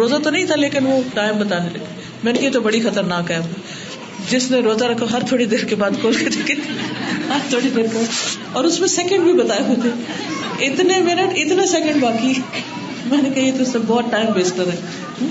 روزہ 0.00 0.16
تو 0.24 0.30
نہیں 0.36 0.44
تھا 0.50 0.54
لیکن 0.64 0.86
وہ 0.92 0.98
ٹائم 1.14 1.38
بتا 1.44 1.58
لگے 1.64 1.84
میں 2.24 2.32
نے 2.32 2.38
کہا 2.44 2.60
بڑی 2.68 2.80
خطرناک 2.86 3.30
ہے 3.30 3.40
جس 4.30 4.50
نے 4.50 4.60
روزہ 4.66 4.84
رکھا 4.92 5.06
ہر 5.10 5.26
تھوڑی 5.28 5.44
دیر 5.52 5.64
کے 5.72 5.76
بعد 5.82 5.98
کھول 6.00 6.14
کے 6.46 6.54
ہر 7.28 7.44
تھوڑی 7.50 7.70
دیر 7.76 7.86
کے 7.92 8.06
اور 8.60 8.70
اس 8.70 8.78
میں 8.80 8.88
سیکنڈ 8.94 9.24
بھی 9.30 9.32
بتایا 9.42 9.80
تھے 9.84 9.92
اتنے 10.68 10.98
منٹ 11.10 11.38
اتنے 11.44 11.66
سیکنڈ 11.74 12.02
باقی 12.08 12.32
میں 12.38 13.22
نے 13.22 13.28
کہا 13.34 13.42
یہ 13.42 13.52
تو 13.56 13.62
اس 13.66 13.76
بہت 13.92 14.10
ٹائم 14.16 14.32
ویسٹ 14.38 14.58
رہے 14.60 15.28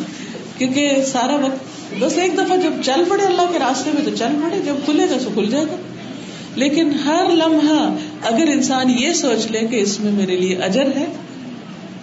کیونکہ 0.57 1.03
سارا 1.11 1.33
وقت 1.45 1.75
بس 1.99 2.17
ایک 2.21 2.37
دفعہ 2.37 2.55
جب 2.61 2.79
چل 2.85 3.03
پڑے 3.09 3.23
اللہ 3.25 3.51
کے 3.51 3.59
راستے 3.59 3.91
میں 3.95 4.01
تو 4.05 4.15
چل 4.21 4.39
پڑے 4.43 4.59
جب 4.65 4.79
کھلے 4.85 5.09
گا 5.09 5.17
تو 5.23 5.29
کھل 5.35 5.49
جائے 5.51 5.65
گا 5.71 5.75
لیکن 6.61 6.91
ہر 7.05 7.27
لمحہ 7.39 7.81
اگر 8.27 8.49
انسان 8.51 8.89
یہ 8.99 9.11
سوچ 9.21 9.45
لے 9.55 9.59
کہ 9.73 9.81
اس 9.87 9.99
میں 10.05 10.11
میرے 10.11 10.35
لیے 10.43 10.55
اجر 10.67 10.87
ہے 10.95 11.05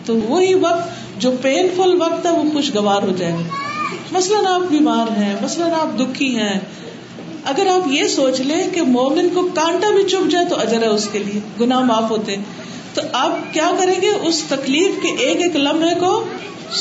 تو 0.06 0.16
وہی 0.32 0.52
وقت 0.64 1.22
جو 1.24 1.30
پین 1.46 1.68
فل 1.76 1.94
وقت 2.02 2.26
ہے 2.26 2.30
وہ 2.36 2.44
خوشگوار 2.52 3.06
ہو 3.10 3.14
جائے 3.22 3.32
گا 3.38 4.12
مثلاً 4.16 4.46
آپ 4.52 4.66
بیمار 4.70 5.10
ہیں 5.20 5.32
مثلاً 5.42 5.72
آپ 5.80 5.96
دکھی 6.00 6.28
ہیں 6.36 6.54
اگر 7.52 7.70
آپ 7.70 7.88
یہ 7.92 8.06
سوچ 8.14 8.40
لیں 8.50 8.60
کہ 8.74 8.82
مومن 8.98 9.28
کو 9.34 9.46
کانٹا 9.60 9.90
بھی 9.96 10.04
چپ 10.12 10.30
جائے 10.34 10.46
تو 10.52 10.60
اجر 10.66 10.82
ہے 10.86 10.92
اس 10.98 11.08
کے 11.12 11.22
لیے 11.26 11.40
گنا 11.60 11.80
معاف 11.92 12.10
ہوتے 12.10 12.36
ہیں 12.36 12.64
تو 12.98 13.02
آپ 13.22 13.42
کیا 13.54 13.70
کریں 13.78 13.96
گے 14.02 14.10
اس 14.30 14.42
تکلیف 14.56 15.02
کے 15.02 15.12
ایک 15.26 15.42
ایک 15.46 15.56
لمحے 15.68 15.94
کو 16.04 16.12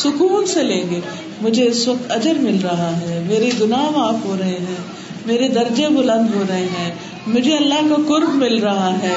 سکون 0.03 0.45
سے 0.53 0.63
لیں 0.71 0.81
گے 0.91 0.99
مجھے 1.47 1.65
اس 1.73 1.87
وقت 1.87 2.11
اجر 2.19 2.41
مل 2.49 2.59
رہا 2.67 2.91
ہے 2.99 3.21
میرے 3.29 3.49
گناہ 3.61 3.89
معاف 3.97 4.25
ہو 4.25 4.35
رہے 4.43 4.57
ہیں 4.67 4.81
میرے 5.25 5.47
درجے 5.55 5.87
بلند 5.95 6.33
ہو 6.35 6.43
رہے 6.47 6.65
ہیں 6.77 6.89
مجھے 7.33 7.55
اللہ 7.57 7.85
کا 7.89 7.95
قرب 8.07 8.33
مل 8.43 8.57
رہا 8.63 8.91
ہے 9.01 9.13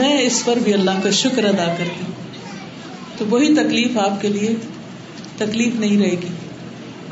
میں 0.00 0.12
اس 0.26 0.44
پر 0.44 0.58
بھی 0.64 0.74
اللہ 0.74 0.98
کا 1.04 1.10
شکر 1.20 1.44
ادا 1.48 1.66
کرتی 1.78 2.02
ہوں 2.02 2.18
تو 3.18 3.24
وہی 3.30 3.48
تکلیف 3.54 3.96
آپ 4.02 4.20
کے 4.22 4.28
لیے 4.36 4.52
تکلیف 5.38 5.80
نہیں 5.84 5.98
رہے 6.02 6.18
گی 6.24 6.30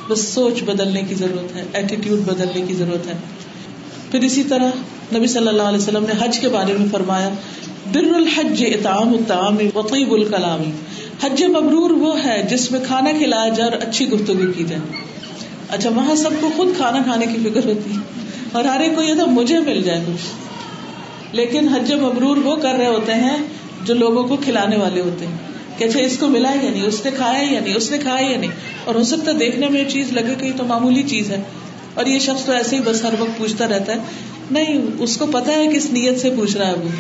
بس 0.09 0.25
سوچ 0.35 0.63
بدلنے 0.69 1.03
کی 1.09 1.15
ضرورت 1.23 1.57
ہے 1.57 1.65
ایٹیٹیوڈ 1.81 2.21
بدلنے 2.29 2.61
کی 2.69 2.75
ضرورت 2.83 3.07
ہے 3.13 3.17
پھر 4.11 4.27
اسی 4.29 4.43
طرح 4.53 4.79
نبی 5.17 5.27
صلی 5.33 5.49
اللہ 5.55 5.67
علیہ 5.73 5.83
وسلم 5.85 6.07
نے 6.13 6.15
حج 6.21 6.39
کے 6.45 6.49
بارے 6.55 6.77
میں 6.79 6.87
فرمایا 6.93 7.29
بر 7.93 8.09
الحج 8.21 8.63
اتام 8.69 9.17
تام 9.33 9.59
وقیب 9.75 10.13
الکلام 10.19 10.63
حج 11.25 11.43
مبرور 11.57 11.97
وہ 12.05 12.13
ہے 12.25 12.39
جس 12.51 12.71
میں 12.73 12.81
کھانا 12.87 13.13
کھلایا 13.19 13.51
جائے 13.59 13.69
اور 13.71 13.79
اچھی 13.89 14.09
گفتگو 14.13 14.51
کی 14.57 14.65
جائے 14.73 15.05
اچھا 15.77 15.91
وہاں 16.01 16.15
سب 16.23 16.41
کو 16.41 16.51
خود 16.57 16.75
کھانا 16.77 17.03
کھانے 17.11 17.27
کی 17.33 17.43
فکر 17.49 17.67
ہوتی 17.73 17.97
ہے 17.97 18.17
اور 18.53 18.65
ہر 18.65 18.81
ایک 18.81 18.95
کو 18.97 19.03
یہ 19.03 19.15
تھا 19.15 19.25
مجھے 19.39 19.59
مل 19.67 19.83
جائے 19.85 20.01
کچھ 20.07 21.35
لیکن 21.37 21.69
حج 21.69 21.93
مبرور 22.03 22.37
وہ 22.45 22.55
کر 22.63 22.75
رہے 22.79 22.87
ہوتے 22.95 23.15
ہیں 23.25 23.37
جو 23.89 23.95
لوگوں 23.95 24.23
کو 24.29 24.37
کھلانے 24.45 24.77
والے 24.77 25.01
ہوتے 25.09 25.27
ہیں 25.27 25.57
کہ 25.79 25.85
اچھا 25.85 26.01
اس 26.01 26.17
کو 26.19 26.29
ملا 26.29 26.53
یا 26.63 26.71
نہیں 26.71 26.87
اس 26.87 27.05
نے 27.05 27.11
کھایا 27.17 27.43
یا 27.51 27.61
نہیں 27.61 27.75
اس 27.81 27.91
نے 27.91 27.99
کھایا 28.05 28.31
یا 28.31 28.39
نہیں 28.45 28.51
اور 28.85 28.95
ہو 28.95 29.03
سکتا 29.11 29.31
ہے 29.31 29.37
دیکھنے 29.45 29.69
میں 29.75 29.81
یہ 29.81 29.89
چیز 29.91 30.13
لگے 30.19 30.35
کہ 30.41 30.53
تو 30.57 30.65
معمولی 30.73 31.03
چیز 31.13 31.31
ہے 31.31 31.43
اور 32.01 32.07
یہ 32.07 32.19
شخص 32.25 32.45
تو 32.47 32.53
ایسے 32.53 32.77
ہی 32.77 32.81
بس 32.87 33.05
ہر 33.05 33.15
وقت 33.19 33.39
پوچھتا 33.39 33.69
رہتا 33.69 33.93
ہے 33.93 34.27
نہیں 34.57 34.83
اس 35.07 35.17
کو 35.23 35.27
پتا 35.39 35.53
ہے 35.61 35.67
کس 35.75 35.87
نیت 35.93 36.21
سے 36.21 36.31
پوچھ 36.37 36.57
رہا 36.57 36.69
ہے 36.69 36.83
وہ 36.83 36.91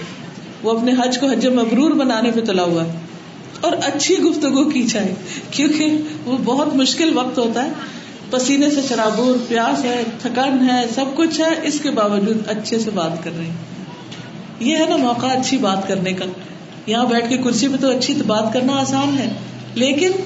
وہ 0.66 0.78
اپنے 0.78 0.92
حج 0.98 1.18
کو 1.22 1.26
حج 1.30 1.46
مبرور 1.58 1.90
بنانے 1.98 2.30
پہ 2.36 2.40
تلا 2.46 2.62
ہوا 2.70 2.84
ہے 2.86 3.62
اور 3.66 3.72
اچھی 3.90 4.16
گفتگو 4.22 4.64
کی 4.70 4.82
جائے 4.92 5.14
کیونکہ 5.56 5.96
وہ 6.30 6.36
بہت 6.44 6.74
مشکل 6.80 7.16
وقت 7.18 7.38
ہوتا 7.38 7.64
ہے 7.64 7.96
پسینے 8.30 8.70
سے 8.70 8.80
شرابور 8.88 9.36
پیاس 9.48 9.84
ہے 9.84 10.02
تھکن 10.22 10.58
ہے 10.68 10.78
سب 10.94 11.14
کچھ 11.16 11.40
ہے 11.40 11.50
اس 11.68 11.78
کے 11.82 11.90
باوجود 11.98 12.48
اچھے 12.54 12.78
سے 12.78 12.90
بات 12.98 13.22
کر 13.24 13.36
رہے 13.36 13.44
ہیں 13.44 14.66
یہ 14.68 14.76
ہے 14.82 14.86
نا 14.88 14.96
موقع 15.04 15.26
اچھی 15.36 15.56
بات 15.66 15.86
کرنے 15.88 16.12
کا 16.20 16.24
یہاں 16.92 17.04
بیٹھ 17.12 17.28
کے 17.28 17.36
کرسی 17.44 17.68
میں 17.74 17.78
تو 17.80 17.90
اچھی 17.96 18.14
بات 18.32 18.52
کرنا 18.52 18.76
آسان 18.80 19.18
ہے 19.18 19.28
لیکن 19.84 20.20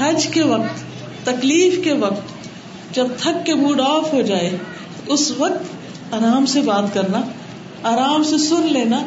حج 0.00 0.26
کے 0.34 0.42
وقت 0.52 0.82
تکلیف 1.26 1.78
کے 1.84 1.92
وقت 2.02 2.38
جب 2.98 3.12
تھک 3.22 3.44
کے 3.46 3.54
موڈ 3.64 3.80
آف 3.86 4.12
ہو 4.12 4.20
جائے 4.32 4.48
اس 5.16 5.30
وقت 5.38 6.14
آرام 6.20 6.46
سے 6.54 6.60
بات 6.68 6.92
کرنا 6.94 7.20
آرام 7.94 8.22
سے 8.30 8.38
سن 8.46 8.72
لینا 8.78 9.00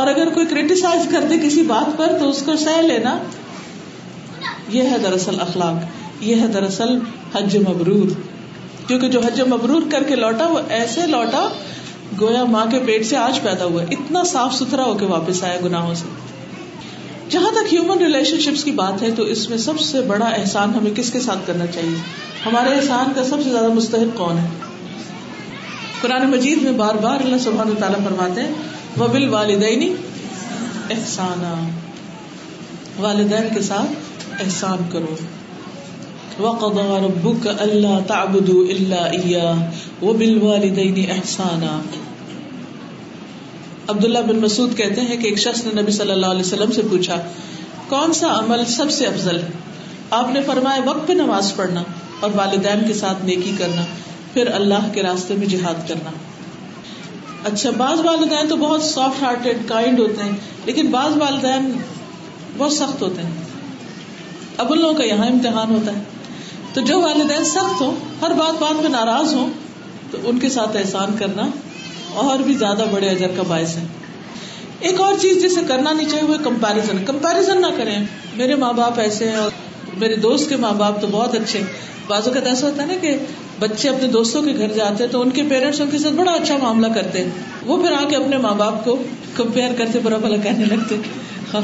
اور 0.00 0.06
اگر 0.14 0.30
کوئی 0.34 0.46
کریٹیسائز 0.52 1.06
کر 1.12 1.24
دے 1.30 1.38
کسی 1.46 1.62
بات 1.72 1.96
پر 1.98 2.16
تو 2.20 2.28
اس 2.30 2.42
کو 2.46 2.56
سہ 2.64 2.80
لینا 2.92 3.16
یہ 4.76 4.90
ہے 4.92 4.98
دراصل 5.04 5.40
اخلاق 5.46 6.05
یہ 6.20 6.40
ہے 6.40 6.46
دراصل 6.52 6.96
حج 7.34 7.56
مبرور 7.68 8.08
کیونکہ 8.86 9.08
جو 9.14 9.20
حج 9.24 9.40
مبرور 9.52 9.82
کر 9.92 10.02
کے 10.08 10.16
لوٹا 10.16 10.46
وہ 10.50 10.60
ایسے 10.78 11.06
لوٹا 11.06 11.46
گویا 12.20 12.44
ماں 12.52 12.64
کے 12.70 12.78
پیٹ 12.86 13.06
سے 13.06 13.16
آج 13.16 13.40
پیدا 13.42 13.64
ہوا 13.64 13.82
اتنا 13.96 14.22
صاف 14.32 14.54
ستھرا 14.56 14.84
ہو 14.84 14.94
کے 14.98 15.06
واپس 15.14 15.42
آیا 15.44 15.58
گناہوں 15.64 15.94
سے 16.02 16.08
جہاں 17.30 17.50
تک 17.54 17.72
ہیومن 17.72 17.98
ریلیشن 18.04 18.38
شپس 18.40 18.64
کی 18.64 18.70
بات 18.80 19.02
ہے 19.02 19.10
تو 19.16 19.22
اس 19.34 19.48
میں 19.50 19.58
سب 19.62 19.80
سے 19.88 20.00
بڑا 20.12 20.26
احسان 20.40 20.74
ہمیں 20.74 20.90
کس 20.96 21.10
کے 21.12 21.20
ساتھ 21.20 21.46
کرنا 21.46 21.66
چاہیے 21.74 21.96
ہمارے 22.44 22.74
احسان 22.74 23.12
کا 23.14 23.24
سب 23.30 23.42
سے 23.44 23.50
زیادہ 23.50 23.72
مستحق 23.78 24.16
کون 24.18 24.38
ہے 24.38 24.48
قرآن 26.00 26.30
مجید 26.30 26.62
میں 26.62 26.72
بار 26.82 26.94
بار 27.06 27.24
اللہ 27.24 27.42
صبح 27.44 28.02
فرماتے 28.04 28.40
ہیں 28.42 28.98
وبل 29.00 29.28
والدینی 29.32 29.92
احسانہ 30.98 31.54
والدین 33.06 33.48
کے 33.54 33.60
ساتھ 33.70 34.42
احسان 34.42 34.86
کرو 34.92 35.14
ربك 36.40 37.46
الا 37.64 37.92
تعبدوا 38.08 38.62
الا 38.72 39.00
اياه 39.10 39.58
وبالوالدين 40.06 40.98
احسانا 41.12 41.70
عبداللہ 43.92 44.18
بن 44.28 44.40
مسعود 44.40 44.76
کہتے 44.76 45.00
ہیں 45.10 45.16
کہ 45.22 45.26
ایک 45.26 45.38
شخص 45.38 45.64
نے 45.64 45.72
نبی 45.80 45.92
صلی 45.98 46.10
اللہ 46.12 46.26
علیہ 46.34 46.46
وسلم 46.46 46.72
سے 46.78 46.82
پوچھا 46.90 47.16
کون 47.88 48.12
سا 48.20 48.32
عمل 48.38 48.64
سب 48.76 48.90
سے 48.98 49.06
افضل 49.06 49.40
ہے 49.42 49.50
آپ 50.18 50.30
نے 50.32 50.42
فرمایا 50.46 50.80
وقت 50.88 51.06
پہ 51.08 51.12
نماز 51.20 51.52
پڑھنا 51.56 51.82
اور 52.20 52.30
والدین 52.34 52.84
کے 52.88 52.94
ساتھ 53.00 53.24
نیکی 53.30 53.52
کرنا 53.58 53.84
پھر 54.34 54.50
اللہ 54.58 54.88
کے 54.94 55.02
راستے 55.02 55.34
میں 55.42 55.46
جہاد 55.54 55.86
کرنا 55.88 56.10
اچھا 57.52 57.70
بعض 57.84 58.00
والدین 58.06 58.48
تو 58.48 58.56
بہت 58.64 58.82
سافٹ 58.90 59.22
ہارٹیڈ 59.22 59.62
کائنڈ 59.68 60.00
ہوتے 60.00 60.22
ہیں 60.22 60.36
لیکن 60.66 60.90
بعض 60.96 61.16
والدین 61.22 61.70
بہت 62.58 62.72
سخت 62.82 63.02
ہوتے 63.02 63.22
ہیں 63.22 63.46
اب 64.64 64.72
ان 64.72 64.80
لوگوں 64.80 64.94
کا 65.00 65.04
یہاں 65.04 65.26
امتحان 65.36 65.74
ہوتا 65.74 65.92
ہے 65.98 66.15
تو 66.76 66.82
جو 66.88 67.00
والدین 67.00 67.44
سخت 67.48 67.80
ہوں 67.82 67.92
ہر 68.22 68.32
بات 68.38 68.60
بات 68.62 68.80
میں 68.82 68.88
ناراض 68.90 69.32
ہوں 69.34 69.50
تو 70.10 70.18
ان 70.30 70.38
کے 70.38 70.48
ساتھ 70.56 70.76
احسان 70.76 71.14
کرنا 71.18 71.44
اور 72.22 72.38
بھی 72.48 72.54
زیادہ 72.62 72.84
بڑے 72.90 73.08
اجر 73.08 73.30
کا 73.36 73.42
باعث 73.52 73.76
ہے 73.76 73.84
ایک 74.88 75.00
اور 75.00 75.14
چیز 75.20 75.42
جسے 75.42 75.60
کرنا 75.68 75.92
نہیں 75.92 76.08
چاہیے 76.10 76.26
وہ 76.32 76.36
کمپیرزن 76.44 76.98
کمپیرزن 77.10 77.60
نہ 77.62 77.70
کریں 77.76 77.96
میرے 78.40 78.54
ماں 78.64 78.72
باپ 78.80 79.00
ایسے 79.04 79.28
ہیں 79.28 79.36
اور 79.44 79.56
میرے 80.02 80.16
دوست 80.26 80.48
کے 80.48 80.56
ماں 80.66 80.72
باپ 80.82 81.00
تو 81.00 81.06
بہت 81.12 81.34
اچھے 81.40 81.58
ہیں 81.58 82.06
بازو 82.10 82.30
کا 82.34 82.40
ایسا 82.50 82.66
ہوتا 82.66 82.82
ہے 82.82 82.86
نا 82.86 83.00
کہ 83.06 83.16
بچے 83.60 83.88
اپنے 83.88 84.08
دوستوں 84.18 84.42
کے 84.48 84.52
گھر 84.64 84.72
جاتے 84.80 85.04
ہیں 85.04 85.10
تو 85.12 85.20
ان 85.22 85.30
کے 85.38 85.42
پیرنٹس 85.54 85.80
ان 85.84 85.90
کے 85.94 85.98
ساتھ 86.04 86.14
بڑا 86.20 86.32
اچھا 86.40 86.56
معاملہ 86.66 86.92
کرتے 86.98 87.22
ہیں 87.24 87.46
وہ 87.70 87.76
پھر 87.84 87.92
آ 88.00 88.02
کے 88.10 88.16
اپنے 88.16 88.38
ماں 88.48 88.54
باپ 88.64 88.84
کو 88.90 88.96
کمپیئر 89.36 89.72
کرتے 89.78 89.98
برا 90.08 90.18
بھلا 90.26 90.36
کہنے 90.42 90.64
لگتے 90.74 91.56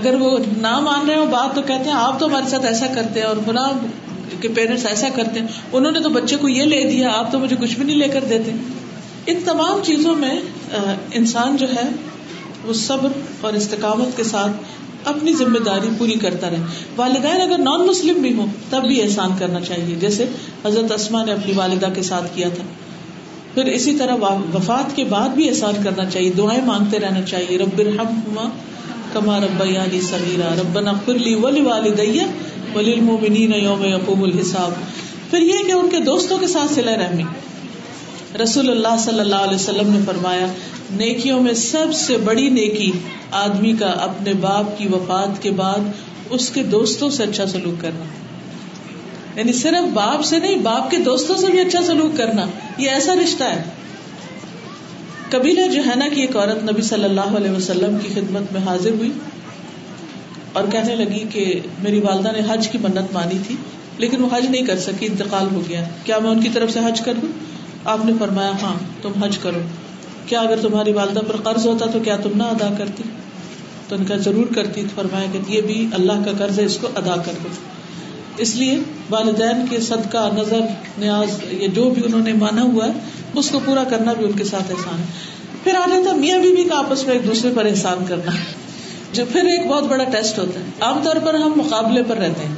اگر 0.00 0.14
وہ 0.20 0.28
نہ 0.60 0.78
مان 0.80 1.06
رہے 1.08 1.14
ہو 1.16 1.24
بات 1.30 1.54
تو 1.54 1.62
کہتے 1.70 1.88
ہیں 1.90 1.96
آپ 1.96 2.18
تو 2.20 2.26
ہمارے 2.26 2.48
ساتھ 2.50 2.64
ایسا 2.66 2.86
کرتے 2.94 3.20
ہیں 3.20 3.26
اور 3.26 3.36
بنا 3.46 3.64
کیونکہ 4.32 4.60
پیرنٹس 4.60 4.84
ایسا 4.86 5.08
کرتے 5.14 5.40
ہیں 5.40 5.58
انہوں 5.78 5.92
نے 5.92 6.00
تو 6.02 6.08
بچے 6.18 6.36
کو 6.42 6.48
یہ 6.48 6.62
لے 6.74 6.82
دیا 6.90 7.12
آپ 7.18 7.32
تو 7.32 7.38
مجھے 7.40 7.56
کچھ 7.60 7.74
بھی 7.78 7.84
نہیں 7.86 7.96
لے 8.02 8.08
کر 8.12 8.24
دیتے 8.28 8.52
ان 9.32 9.40
تمام 9.46 9.80
چیزوں 9.88 10.14
میں 10.24 10.32
انسان 11.20 11.56
جو 11.62 11.66
ہے 11.74 11.82
وہ 12.68 12.72
صبر 12.84 13.18
اور 13.48 13.52
استقامت 13.60 14.16
کے 14.16 14.24
ساتھ 14.30 14.70
اپنی 15.12 15.32
ذمہ 15.40 15.58
داری 15.66 15.88
پوری 15.98 16.14
کرتا 16.24 16.50
رہے 16.50 16.76
والدین 16.96 17.40
اگر 17.44 17.58
نان 17.68 17.86
مسلم 17.86 18.20
بھی 18.26 18.32
ہوں 18.34 18.46
تب 18.70 18.86
بھی 18.90 19.00
احسان 19.02 19.32
کرنا 19.38 19.60
چاہیے 19.68 19.96
جیسے 20.04 20.26
حضرت 20.64 20.92
اسما 20.96 21.22
نے 21.30 21.32
اپنی 21.38 21.52
والدہ 21.56 21.88
کے 21.94 22.02
ساتھ 22.10 22.28
کیا 22.34 22.48
تھا 22.58 22.64
پھر 23.54 23.66
اسی 23.78 23.94
طرح 23.96 24.26
وفات 24.54 24.94
کے 24.96 25.04
بعد 25.16 25.34
بھی 25.38 25.48
احسان 25.48 25.82
کرنا 25.88 26.04
چاہیے 26.10 26.30
دعائیں 26.36 26.60
مانگتے 26.68 26.98
رہنا 27.06 27.22
چاہیے 27.32 27.58
رب 27.64 27.80
حما 27.98 28.46
کما 29.12 29.38
رب 29.46 29.62
ربنا 30.60 30.92
رب 30.92 31.10
لی 31.24 31.34
ولی 31.44 31.60
والدیا 31.70 32.26
پھر 32.74 33.32
یہ 33.38 33.54
کہ 35.30 35.40
ان 35.72 35.90
کے 35.90 35.96
کے 35.96 35.98
دوستوں 36.04 36.38
ساتھ 36.52 36.78
رحمی 36.88 37.24
رسول 38.42 38.70
اللہ 38.70 38.88
اللہ 38.88 39.02
صلی 39.04 39.20
علیہ 39.20 39.54
وسلم 39.54 39.90
نے 39.94 39.98
فرمایا 40.06 40.46
نیکیوں 41.02 41.36
میں 41.48 41.52
سب 41.64 41.92
سے 42.04 42.16
بڑی 42.30 42.46
نیکی 42.60 42.88
آدمی 43.42 43.72
کا 43.84 43.90
اپنے 44.08 44.32
باپ 44.46 44.72
کی 44.78 44.86
وفات 44.94 45.36
کے 45.42 45.50
بعد 45.60 46.32
اس 46.38 46.48
کے 46.56 46.62
دوستوں 46.78 47.10
سے 47.18 47.22
اچھا 47.28 47.46
سلوک 47.52 47.76
کرنا 47.82 48.08
یعنی 49.36 49.52
صرف 49.60 49.92
باپ 50.00 50.24
سے 50.32 50.38
نہیں 50.46 50.64
باپ 50.70 50.90
کے 50.90 50.96
دوستوں 51.12 51.36
سے 51.44 51.50
بھی 51.54 51.60
اچھا 51.66 51.82
سلوک 51.92 52.16
کرنا 52.24 52.46
یہ 52.84 52.90
ایسا 52.96 53.14
رشتہ 53.22 53.52
ہے 53.54 53.62
کبیلا 55.34 55.66
جو 55.74 55.82
ہے 55.86 55.92
نا 55.98 56.06
کہ 56.14 56.20
ایک 56.22 56.34
عورت 56.36 56.64
نبی 56.70 56.82
صلی 56.88 57.04
اللہ 57.06 57.34
علیہ 57.36 57.50
وسلم 57.50 57.92
کی 58.02 58.08
خدمت 58.16 58.48
میں 58.56 58.60
حاضر 58.64 58.96
ہوئی 58.98 59.10
اور 60.58 60.64
کہنے 60.72 60.94
لگی 60.96 61.22
کہ 61.32 61.44
میری 61.82 62.00
والدہ 62.06 62.32
نے 62.36 62.40
حج 62.48 62.68
کی 62.72 62.78
منت 62.82 63.12
مانی 63.12 63.38
تھی 63.46 63.54
لیکن 64.04 64.22
وہ 64.22 64.28
حج 64.32 64.46
نہیں 64.50 64.66
کر 64.66 64.78
سکی 64.86 65.06
انتقال 65.06 65.46
ہو 65.52 65.60
گیا 65.68 65.82
کیا 66.04 66.18
میں 66.24 66.30
ان 66.30 66.40
کی 66.42 66.48
طرف 66.56 66.70
سے 66.72 66.80
حج 66.86 67.00
کر 67.04 67.14
دوں 67.22 67.28
آپ 67.92 68.04
نے 68.06 68.12
فرمایا 68.18 68.50
ہاں 68.62 68.74
تم 69.02 69.22
حج 69.24 69.38
کرو 69.42 69.60
کیا 70.32 70.40
اگر 70.48 70.60
تمہاری 70.62 70.92
والدہ 71.00 71.20
پر 71.28 71.36
قرض 71.48 71.66
ہوتا 71.66 71.86
تو 71.92 72.00
کیا 72.08 72.16
تم 72.22 72.36
نہ 72.42 72.50
ادا 72.56 72.68
کرتی 72.78 73.02
تو 73.88 73.96
ان 73.96 74.04
کا 74.10 74.16
ضرور 74.26 74.52
کرتی 74.54 74.82
تو 74.90 74.94
فرمایا 75.02 75.30
کہ 75.32 75.38
یہ 75.54 75.60
بھی 75.70 75.78
اللہ 76.00 76.24
کا 76.24 76.32
قرض 76.38 76.58
ہے 76.60 76.64
اس 76.72 76.76
کو 76.80 76.88
ادا 77.02 77.16
کر 77.28 77.40
دو 77.44 77.48
اس 78.44 78.54
لیے 78.56 78.78
والدین 79.10 79.64
کے 79.70 79.80
صدقہ 79.88 80.28
نظر 80.36 80.70
نیاز 80.98 81.36
یہ 81.62 81.74
جو 81.80 81.88
بھی 81.96 82.02
انہوں 82.10 82.22
نے 82.28 82.32
مانا 82.44 82.62
ہوا 82.74 82.86
ہے 82.86 83.20
اس 83.42 83.50
کو 83.56 83.58
پورا 83.64 83.82
کرنا 83.90 84.12
بھی 84.20 84.24
ان 84.26 84.32
کے 84.40 84.44
ساتھ 84.54 84.70
احسان 84.76 85.02
ہے 85.04 85.60
پھر 85.64 85.74
آ 85.80 85.84
جاتا 85.90 86.14
میاں 86.22 86.38
بھی 86.44 86.66
آپس 86.82 87.06
میں 87.06 87.14
ایک 87.14 87.26
دوسرے 87.26 87.50
پر 87.58 87.66
احسان 87.72 88.04
کرنا 88.08 88.34
ہے 88.38 88.50
جو 89.16 89.24
پھر 89.32 89.46
ایک 89.52 89.66
بہت 89.70 89.84
بڑا 89.88 90.04
ٹیسٹ 90.12 90.38
ہوتا 90.38 90.60
ہے 90.60 90.84
عام 90.84 91.00
طور 91.04 91.16
پر 91.24 91.34
ہم 91.40 91.52
مقابلے 91.56 92.02
پر 92.10 92.16
رہتے 92.24 92.44
ہیں 92.46 92.54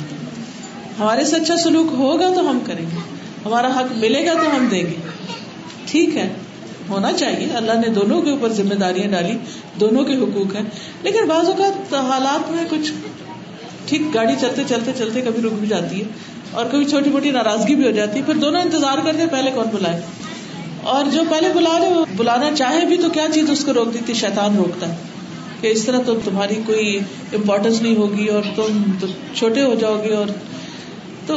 ہمارے 0.98 1.24
سے 1.30 1.36
اچھا 1.36 1.56
سلوک 1.62 1.92
ہوگا 2.00 2.28
تو 2.34 2.48
ہم 2.48 2.58
کریں 2.66 2.84
گے 2.90 3.00
ہمارا 3.44 3.68
حق 3.78 3.90
ملے 4.02 4.24
گا 4.26 4.34
تو 4.42 4.50
ہم 4.56 4.66
دیں 4.70 4.82
گے 4.90 4.96
ٹھیک 5.92 6.16
ہے 6.16 6.26
ہونا 6.88 7.12
چاہیے 7.22 7.46
اللہ 7.62 7.80
نے 7.80 7.88
دونوں 7.98 8.20
کے 8.22 8.30
اوپر 8.30 8.52
ذمہ 8.60 8.74
داریاں 8.84 9.08
ڈالی 9.16 9.36
دونوں 9.80 10.04
کے 10.10 10.16
حقوق 10.22 10.54
ہیں 10.56 10.62
لیکن 11.02 11.26
بعض 11.28 11.48
اوقات 11.54 11.94
حالات 12.10 12.50
میں 12.50 12.64
کچھ 12.70 12.92
ٹھیک 13.88 14.02
گاڑی 14.14 14.34
چلتے 14.40 14.62
چلتے 14.68 14.92
چلتے 14.98 15.20
کبھی 15.30 15.42
رک 15.46 15.56
بھی 15.62 15.68
جاتی 15.68 16.00
ہے 16.00 16.34
اور 16.60 16.66
کبھی 16.72 16.84
چھوٹی 16.94 17.10
موٹی 17.16 17.30
ناراضگی 17.38 17.74
بھی 17.80 17.86
ہو 17.86 17.90
جاتی 18.00 18.18
ہے 18.20 18.24
پھر 18.30 18.42
دونوں 18.44 18.60
انتظار 18.68 19.02
کرتے 19.08 19.26
پہلے 19.32 19.50
کون 19.54 19.72
بلائے 19.72 20.00
اور 20.94 21.10
جو 21.16 21.22
پہلے 21.30 21.52
بلا 21.54 21.78
رہے 21.78 21.92
وہ 21.94 22.04
بلانا 22.16 22.50
چاہے 22.56 22.84
بھی 22.92 22.96
تو 23.06 23.10
کیا 23.18 23.26
چیز 23.34 23.50
اس 23.56 23.64
کو 23.64 23.72
روک 23.80 23.92
دیتی 23.94 24.14
شیطان 24.22 24.56
روکتا 24.62 24.88
ہے 24.92 25.12
کہ 25.64 25.68
اس 25.74 25.82
طرح 25.84 26.02
تو 26.06 26.14
تمہاری 26.24 26.54
کوئی 26.64 26.86
امپورٹینس 27.36 27.80
نہیں 27.82 27.94
ہوگی 27.98 28.24
اور 28.38 28.48
تم 28.56 28.80
تو 29.00 29.06
چھوٹے 29.36 29.62
ہو 29.68 29.74
جاؤ 29.82 29.96
گے 30.02 30.12
اور 30.14 30.32
تو 31.26 31.36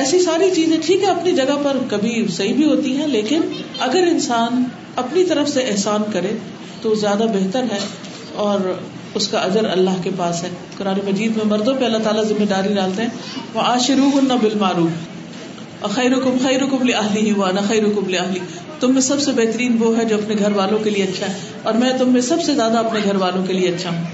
ایسی 0.00 0.18
ساری 0.24 0.48
چیزیں 0.56 0.76
ٹھیک 0.86 1.02
ہے 1.02 1.08
اپنی 1.12 1.32
جگہ 1.38 1.54
پر 1.62 1.78
کبھی 1.90 2.12
صحیح 2.38 2.52
بھی 2.58 2.64
ہوتی 2.72 2.92
ہیں 2.96 3.06
لیکن 3.14 3.46
اگر 3.86 4.10
انسان 4.10 4.62
اپنی 5.04 5.24
طرف 5.30 5.48
سے 5.54 5.62
احسان 5.70 6.02
کرے 6.12 6.32
تو 6.82 6.94
زیادہ 7.04 7.26
بہتر 7.38 7.72
ہے 7.72 7.78
اور 8.48 8.68
اس 9.20 9.28
کا 9.34 9.38
اجر 9.50 9.70
اللہ 9.78 9.96
کے 10.08 10.10
پاس 10.18 10.42
ہے 10.48 10.50
قرآن 10.76 11.00
مجید 11.08 11.36
میں 11.36 11.44
مردوں 11.56 11.74
پہ 11.80 11.84
اللہ 11.90 12.04
تعالیٰ 12.08 12.24
ذمہ 12.34 12.48
داری 12.54 12.74
ڈالتے 12.82 13.02
ہیں 13.02 13.42
وہ 13.54 13.62
آشرو 13.72 14.10
نہ 14.28 14.40
بل 14.42 14.58
اور 15.86 15.90
خیر 15.94 16.14
حکم 16.62 16.82
لے 16.88 16.92
آہلی 16.96 18.38
تم 18.80 18.92
میں 18.94 19.00
سب 19.06 19.20
سے 19.22 19.32
بہترین 19.38 19.76
وہ 19.80 19.88
ہے 19.96 20.04
جو 20.12 20.16
اپنے 20.20 20.34
گھر 20.44 20.52
والوں 20.56 20.78
کے 20.84 20.90
لیے 20.96 21.04
اچھا 21.04 21.30
ہے 21.32 21.40
اور 21.70 21.80
میں 21.82 21.90
تم 21.98 22.12
میں 22.16 22.20
سب 22.26 22.42
سے 22.48 22.54
زیادہ 22.60 22.78
اپنے 22.86 23.00
گھر 23.10 23.16
والوں 23.22 23.46
کے 23.46 23.52
لیے 23.56 23.72
اچھا 23.74 23.90
ہوں 23.96 24.04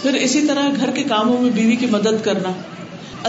پھر 0.00 0.18
اسی 0.26 0.40
طرح 0.48 0.68
گھر 0.80 0.90
کے 0.96 1.02
کاموں 1.14 1.38
میں 1.42 1.50
بیوی 1.60 1.76
کی 1.82 1.86
مدد 1.94 2.18
کرنا 2.28 2.52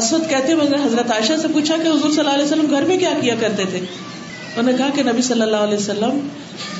اسود 0.01 0.27
کہتے 0.29 0.53
حضرت 0.85 1.11
عائشہ 1.17 1.37
سے 1.41 1.47
پوچھا 1.53 1.77
کہ 1.83 1.87
حضور 1.87 2.11
صلی 2.17 2.23
اللہ 2.25 2.37
علیہ 2.39 2.45
وسلم 2.49 2.75
گھر 2.77 2.87
میں 2.91 2.97
کیا 3.05 3.13
کیا 3.21 3.35
کرتے 3.45 3.65
تھے 3.75 3.83
انہوں 3.83 4.69
نے 4.71 4.73
کہا 4.77 4.89
کہ 4.95 5.03
نبی 5.11 5.21
صلی 5.29 5.41
اللہ 5.47 5.63
علیہ 5.69 5.77
وسلم 5.81 6.19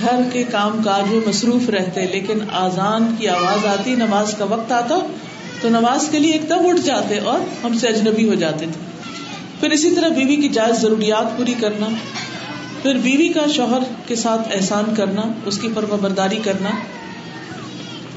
گھر 0.10 0.22
کے 0.36 0.44
کام 0.58 0.82
کاج 0.86 1.12
میں 1.14 1.20
مصروف 1.30 1.70
رہتے 1.80 2.06
لیکن 2.18 2.40
آزان 2.64 3.10
کی 3.18 3.28
آواز 3.38 3.66
آتی 3.78 3.96
نماز 4.04 4.34
کا 4.42 4.46
وقت 4.56 4.72
آتا 4.82 4.98
تو 5.62 5.70
نماز 5.80 6.08
کے 6.12 6.20
لیے 6.26 6.34
ایک 6.40 6.50
دم 6.56 6.66
اٹھ 6.70 6.82
جاتے 6.92 7.20
اور 7.34 7.50
ہم 7.64 7.78
سے 7.84 7.88
اجنبی 7.96 8.28
ہو 8.30 8.40
جاتے 8.46 8.66
تھے 8.76 8.86
پھر 9.60 9.72
اسی 9.76 9.90
طرح 9.96 10.08
بیوی 10.16 10.36
کی 10.42 10.48
جائز 10.56 10.82
ضروریات 10.82 11.38
پوری 11.38 11.54
کرنا 11.60 11.88
پھر 12.82 12.98
بیوی 13.04 13.28
کا 13.38 13.46
شوہر 13.54 13.84
کے 14.08 14.16
ساتھ 14.24 14.50
احسان 14.56 14.94
کرنا 14.98 15.22
اس 15.52 15.58
کی 15.62 15.70
فرما 15.76 15.96
برداری 16.02 16.38
کرنا 16.48 16.70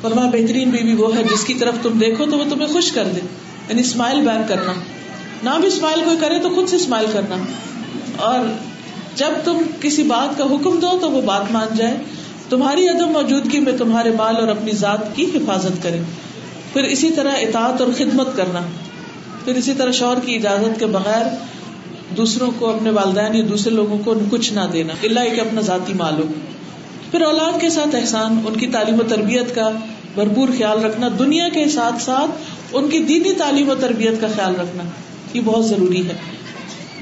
فرما 0.02 0.26
بہترین 0.32 0.70
بیوی 0.74 0.94
وہ 1.02 1.14
ہے 1.16 1.22
جس 1.30 1.44
کی 1.50 1.54
طرف 1.62 1.78
تم 1.82 1.98
دیکھو 2.02 2.24
تو 2.30 2.38
وہ 2.38 2.44
تمہیں 2.50 2.68
خوش 2.72 2.90
کر 2.98 3.08
دے 3.16 3.20
یعنی 3.68 3.80
اسمائل 3.88 4.20
بیک 4.28 4.48
کرنا 4.48 4.72
نہ 5.48 5.54
بھی 5.62 5.68
اسمائل 5.68 6.02
کوئی 6.08 6.16
کرے 6.20 6.38
تو 6.48 6.48
خود 6.54 6.68
سے 6.74 6.76
اسمائل 6.76 7.06
کرنا 7.12 7.36
اور 8.28 8.52
جب 9.22 9.38
تم 9.44 9.62
کسی 9.80 10.02
بات 10.12 10.36
کا 10.38 10.44
حکم 10.52 10.78
دو 10.84 10.90
تو 11.00 11.10
وہ 11.16 11.20
بات 11.30 11.50
مان 11.56 11.74
جائے 11.80 11.96
تمہاری 12.50 12.88
عدم 12.88 13.12
موجودگی 13.20 13.58
میں 13.64 13.72
تمہارے 13.80 14.10
مال 14.20 14.36
اور 14.44 14.48
اپنی 14.58 14.72
ذات 14.84 15.10
کی 15.16 15.24
حفاظت 15.34 15.82
کرے 15.82 16.00
پھر 16.72 16.84
اسی 16.96 17.10
طرح 17.16 17.44
اطاعت 17.48 17.80
اور 17.84 17.92
خدمت 17.98 18.36
کرنا 18.36 18.60
پھر 19.44 19.54
اسی 19.58 19.72
طرح 19.76 19.90
شوہر 20.00 20.18
کی 20.24 20.34
اجازت 20.36 20.78
کے 20.80 20.86
بغیر 20.96 21.26
دوسروں 22.16 22.50
کو 22.58 22.68
اپنے 22.70 22.90
والدین 22.96 23.34
یا 23.34 23.42
دوسرے 23.48 23.70
لوگوں 23.74 23.98
کو 24.04 24.14
کچھ 24.30 24.52
نہ 24.52 24.64
دینا 24.72 24.94
اللہ 25.08 25.28
ایک 25.28 25.38
اپنا 25.44 25.60
ذاتی 25.68 25.92
معلوم 26.00 26.32
پھر 27.10 27.22
اولاد 27.28 27.60
کے 27.60 27.70
ساتھ 27.76 27.94
احسان 28.00 28.38
ان 28.50 28.56
کی 28.62 28.66
تعلیم 28.74 29.00
و 29.00 29.04
تربیت 29.14 29.54
کا 29.54 29.68
بھرپور 30.14 30.48
خیال 30.58 30.84
رکھنا 30.84 31.08
دنیا 31.18 31.48
کے 31.54 31.64
ساتھ 31.78 32.02
ساتھ 32.02 32.50
ان 32.78 32.88
کی 32.90 32.98
دینی 33.12 33.32
تعلیم 33.38 33.70
و 33.70 33.74
تربیت 33.80 34.20
کا 34.20 34.28
خیال 34.34 34.60
رکھنا 34.60 34.82
یہ 35.34 35.40
بہت 35.50 35.66
ضروری 35.68 36.06
ہے 36.08 36.14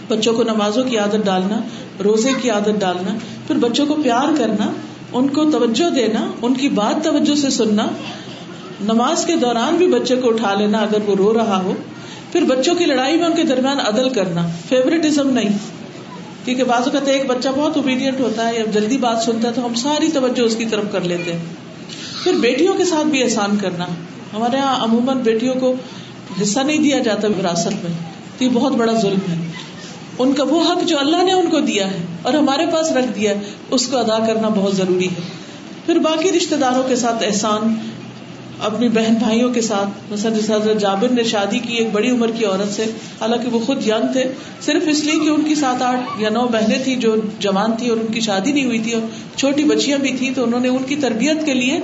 بچوں 0.09 0.35
کو 0.35 0.43
نمازوں 0.53 0.85
کی 0.89 0.99
عادت 0.99 1.25
ڈالنا 1.25 1.61
روزے 2.05 2.33
کی 2.43 2.51
عادت 2.51 2.81
ڈالنا 2.81 3.15
پھر 3.47 3.59
بچوں 3.67 3.87
کو 3.87 3.95
پیار 4.03 4.37
کرنا 4.39 4.71
ان 5.21 5.29
کو 5.39 5.45
توجہ 5.59 5.89
دینا 5.95 6.27
ان 6.49 6.55
کی 6.63 6.69
بات 6.79 7.05
توجہ 7.05 7.35
سے 7.43 7.51
سننا 7.61 7.87
نماز 8.93 9.25
کے 9.31 9.37
دوران 9.47 9.77
بھی 9.83 9.87
بچے 9.97 10.17
کو 10.25 10.29
اٹھا 10.35 10.55
لینا 10.61 10.79
اگر 10.89 11.09
وہ 11.09 11.15
رو 11.25 11.33
رہا 11.39 11.61
ہو 11.63 11.73
پھر 12.33 12.45
بچوں 12.49 12.75
کی 12.79 12.87
لڑائی 12.87 13.17
میں 13.19 13.27
ان 13.27 13.35
کے 13.37 13.43
درمیان 13.53 13.81
عدل 13.89 14.09
کرنا 14.19 14.47
فیوریٹزم 14.69 15.31
نہیں 15.39 15.57
کیونکہ 16.45 17.09
ایک 17.13 17.25
بچہ 17.29 17.49
بہت 17.57 17.77
اوبیڈینٹ 17.77 18.21
ہوتا 18.21 18.49
ہے 18.49 18.57
ہے 18.59 18.65
جلدی 18.73 18.97
بات 19.05 19.23
سنتا 19.23 19.51
تو 19.59 19.65
ہم 19.67 19.75
ساری 19.83 20.09
توجہ 20.17 20.43
اس 20.51 20.57
کی 20.57 20.65
طرف 20.75 20.91
کر 20.93 21.09
لیتے 21.13 21.33
ہیں 21.33 21.93
پھر 21.93 22.39
بیٹیوں 22.45 22.75
کے 22.81 22.85
ساتھ 22.91 23.07
بھی 23.15 23.23
احسان 23.23 23.57
کرنا 23.65 23.87
ہمارے 24.35 24.57
یہاں 24.63 24.77
عموماً 24.85 25.23
بیٹیوں 25.31 25.55
کو 25.65 25.75
حصہ 26.43 26.61
نہیں 26.71 26.83
دیا 26.89 26.99
جاتا 27.11 27.29
وراثت 27.39 27.83
میں 27.85 27.93
تو 28.39 28.45
یہ 28.45 28.49
بہت 28.61 28.73
بڑا 28.85 28.93
ظلم 29.07 29.27
ہے 29.33 29.37
ان 30.25 30.33
کا 30.39 30.45
وہ 30.55 30.63
حق 30.71 30.85
جو 30.93 30.99
اللہ 30.99 31.23
نے 31.31 31.41
ان 31.43 31.51
کو 31.57 31.61
دیا 31.73 31.91
ہے 31.91 32.01
اور 32.29 32.35
ہمارے 32.43 32.67
پاس 32.73 32.91
رکھ 33.01 33.11
دیا 33.19 33.35
ہے 33.41 33.53
اس 33.77 33.87
کو 33.91 33.99
ادا 34.07 34.19
کرنا 34.27 34.49
بہت 34.63 34.75
ضروری 34.77 35.09
ہے 35.19 35.27
پھر 35.87 35.99
باقی 36.07 36.31
رشتے 36.37 36.57
داروں 36.63 36.83
کے 36.89 36.97
ساتھ 37.03 37.23
احسان 37.27 37.75
اپنی 38.67 38.89
بہن 38.95 39.15
بھائیوں 39.19 39.53
کے 39.55 39.61
ساتھ 39.63 40.13
حضرت 40.13 40.81
جابر 40.81 41.09
نے 41.19 41.23
شادی 41.33 41.59
کی 41.67 41.75
ایک 41.81 41.89
بڑی 41.93 42.11
عمر 42.11 42.31
کی 42.39 42.45
عورت 42.45 42.73
سے 42.75 42.85
حالانکہ 43.21 43.49
وہ 43.55 43.59
خود 43.67 43.87
یگ 43.87 44.07
تھے 44.13 44.25
صرف 44.67 44.89
اس 44.93 45.03
لیے 45.05 45.15
کہ 45.25 45.29
ان 45.35 45.43
کی 45.49 45.55
سات 45.61 45.83
آٹھ 45.91 46.21
یا 46.23 46.29
نو 46.39 46.47
بہنیں 46.55 46.79
تھیں 46.85 46.97
جو 47.07 47.15
جوان 47.47 47.77
تھی 47.79 47.89
اور 47.91 47.99
ان 48.05 48.13
کی 48.13 48.21
شادی 48.29 48.53
نہیں 48.53 48.65
ہوئی 48.65 48.79
تھی 48.89 48.93
اور 48.99 49.07
چھوٹی 49.37 49.65
بچیاں 49.73 49.99
بھی 50.07 50.17
تھیں 50.19 50.33
تو 50.35 50.45
انہوں 50.45 50.61
نے 50.67 50.69
ان 50.69 50.83
کی 50.89 50.97
تربیت 51.07 51.45
کے 51.47 51.55
لیے 51.61 51.79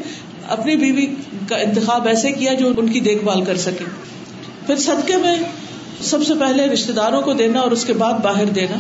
اپنی 0.56 0.76
بیوی 0.84 1.06
کا 1.48 1.56
انتخاب 1.68 2.08
ایسے 2.08 2.32
کیا 2.40 2.54
جو 2.64 2.72
ان 2.76 2.88
کی 2.92 3.00
دیکھ 3.08 3.24
بھال 3.24 3.44
کر 3.44 3.56
سکے 3.66 3.84
پھر 4.66 4.76
صدقے 4.88 5.16
میں 5.26 5.34
سب 6.10 6.22
سے 6.26 6.34
پہلے 6.40 6.66
رشتے 6.72 6.92
داروں 6.92 7.20
کو 7.22 7.32
دینا 7.42 7.60
اور 7.60 7.70
اس 7.78 7.84
کے 7.84 7.92
بعد 8.04 8.18
باہر 8.22 8.48
دینا 8.60 8.76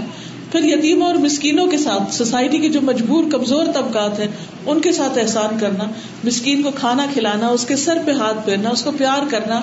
پھر 0.54 0.64
یتیموں 0.64 1.06
اور 1.06 1.14
مسکینوں 1.22 1.66
کے 1.70 1.78
ساتھ 1.84 2.12
سوسائٹی 2.14 2.58
کے 2.64 2.68
جو 2.74 2.80
مجبور 2.88 3.24
کمزور 3.30 3.66
طبقات 3.74 4.18
ہیں 4.20 4.26
ان 4.72 4.80
کے 4.80 4.90
ساتھ 4.98 5.18
احسان 5.18 5.56
کرنا 5.60 5.84
مسکین 6.24 6.62
کو 6.62 6.70
کھانا 6.74 7.06
کھلانا 7.12 7.46
اس 7.56 7.64
کے 7.70 7.76
سر 7.84 7.98
پہ 8.06 8.12
ہاتھ 8.18 8.44
پھیرنا 8.44 8.70
اس 8.76 8.82
کو 8.82 8.90
پیار 8.98 9.26
کرنا 9.30 9.60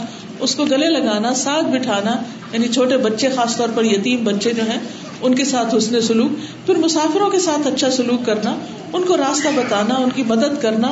اس 0.47 0.55
کو 0.55 0.65
گلے 0.73 0.89
لگانا 0.97 1.33
ساتھ 1.43 1.69
بٹھانا 1.75 2.15
یعنی 2.53 2.67
چھوٹے 2.79 2.97
بچے 3.07 3.29
خاص 3.35 3.55
طور 3.57 3.69
پر 3.75 3.85
یتیم 3.91 4.23
بچے 4.23 4.53
جو 4.57 4.65
ہیں 4.71 4.77
ان 5.21 5.35
کے 5.35 5.45
ساتھ 5.53 5.75
حسن 5.77 5.99
سلوک 6.11 6.37
پھر 6.65 6.83
مسافروں 6.85 7.29
کے 7.37 7.39
ساتھ 7.49 7.67
اچھا 7.73 7.91
سلوک 8.01 8.25
کرنا 8.25 8.55
ان 8.93 9.03
کو 9.11 9.17
راستہ 9.25 9.55
بتانا 9.61 9.95
ان 10.03 10.09
کی 10.15 10.23
مدد 10.33 10.61
کرنا 10.67 10.91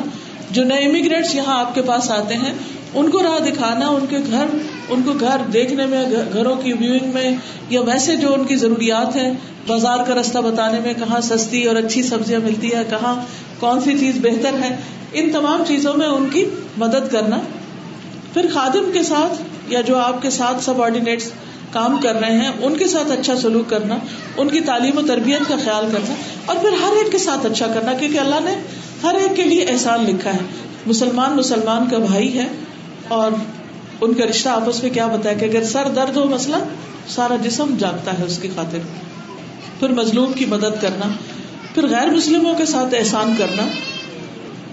جو 0.59 0.63
نئے 0.73 0.85
امیگریٹس 0.85 1.35
یہاں 1.35 1.59
آپ 1.65 1.75
کے 1.75 1.81
پاس 1.91 2.09
آتے 2.23 2.37
ہیں 2.45 2.53
ان 3.01 3.09
کو 3.17 3.23
راہ 3.23 3.39
دکھانا 3.51 3.87
ان 3.97 4.05
کے 4.09 4.23
گھر 4.31 4.57
ان 4.93 5.01
کو 5.05 5.13
گھر 5.21 5.41
دیکھنے 5.53 5.85
میں 5.89 6.03
گھروں 6.33 6.55
کی 6.61 6.73
ویونگ 6.79 7.13
میں 7.13 7.29
یا 7.69 7.81
ویسے 7.89 8.15
جو 8.21 8.33
ان 8.33 8.43
کی 8.51 8.55
ضروریات 8.63 9.15
ہیں 9.15 9.29
بازار 9.67 10.05
کا 10.07 10.15
رستہ 10.19 10.39
بتانے 10.45 10.79
میں 10.83 10.93
کہاں 10.99 11.19
سستی 11.29 11.63
اور 11.71 11.75
اچھی 11.81 12.01
سبزیاں 12.03 12.39
ملتی 12.43 12.73
ہے 12.75 12.83
کہاں 12.89 13.15
کون 13.59 13.81
سی 13.87 13.97
چیز 13.99 14.17
بہتر 14.23 14.57
ہے 14.61 14.75
ان 15.21 15.29
تمام 15.33 15.63
چیزوں 15.67 15.93
میں 16.01 16.07
ان 16.15 16.27
کی 16.33 16.43
مدد 16.85 17.11
کرنا 17.11 17.39
پھر 18.33 18.47
خادم 18.53 18.89
کے 18.93 19.03
ساتھ 19.11 19.41
یا 19.73 19.81
جو 19.91 19.97
آپ 19.99 20.21
کے 20.21 20.29
ساتھ 20.39 20.63
سب 20.63 20.81
آرڈینیٹس 20.87 21.29
کام 21.71 21.97
کر 22.03 22.15
رہے 22.21 22.37
ہیں 22.41 22.51
ان 22.67 22.75
کے 22.77 22.87
ساتھ 22.91 23.11
اچھا 23.17 23.35
سلوک 23.41 23.69
کرنا 23.69 23.97
ان 24.43 24.47
کی 24.55 24.59
تعلیم 24.69 24.97
و 24.97 25.01
تربیت 25.07 25.47
کا 25.49 25.55
خیال 25.65 25.85
کرنا 25.91 26.13
اور 26.51 26.61
پھر 26.61 26.77
ہر 26.81 26.97
ایک 27.01 27.11
کے 27.11 27.17
ساتھ 27.25 27.45
اچھا 27.51 27.67
کرنا 27.73 27.93
کیونکہ 27.99 28.19
اللہ 28.23 28.41
نے 28.45 28.55
ہر 29.03 29.17
ایک 29.21 29.35
کے 29.35 29.43
لیے 29.51 29.65
احسان 29.73 30.05
لکھا 30.09 30.33
ہے 30.37 30.47
مسلمان 30.93 31.35
مسلمان 31.43 31.89
کا 31.91 31.97
بھائی 32.07 32.37
ہے 32.37 32.47
اور 33.19 33.31
ان 34.05 34.13
کا 34.19 34.25
رشتہ 34.29 34.49
آپس 34.49 34.81
میں 34.83 34.89
کیا 34.97 35.05
بتایا 35.13 35.37
کہ 35.39 35.45
اگر 35.45 35.63
سر 35.71 35.87
درد 35.95 36.17
ہو 36.17 36.23
مسئلہ 36.33 36.57
سارا 37.15 37.35
جسم 37.43 37.73
جاگتا 37.79 38.17
ہے 38.19 38.23
اس 38.25 38.37
کی 38.41 38.47
خاطر 38.55 38.85
پھر 39.79 39.93
مظلوم 40.01 40.31
کی 40.37 40.45
مدد 40.51 40.81
کرنا 40.81 41.05
پھر 41.73 41.87
غیر 41.91 42.09
مسلموں 42.13 42.53
کے 42.57 42.65
ساتھ 42.73 42.93
احسان 42.99 43.33
کرنا 43.37 43.65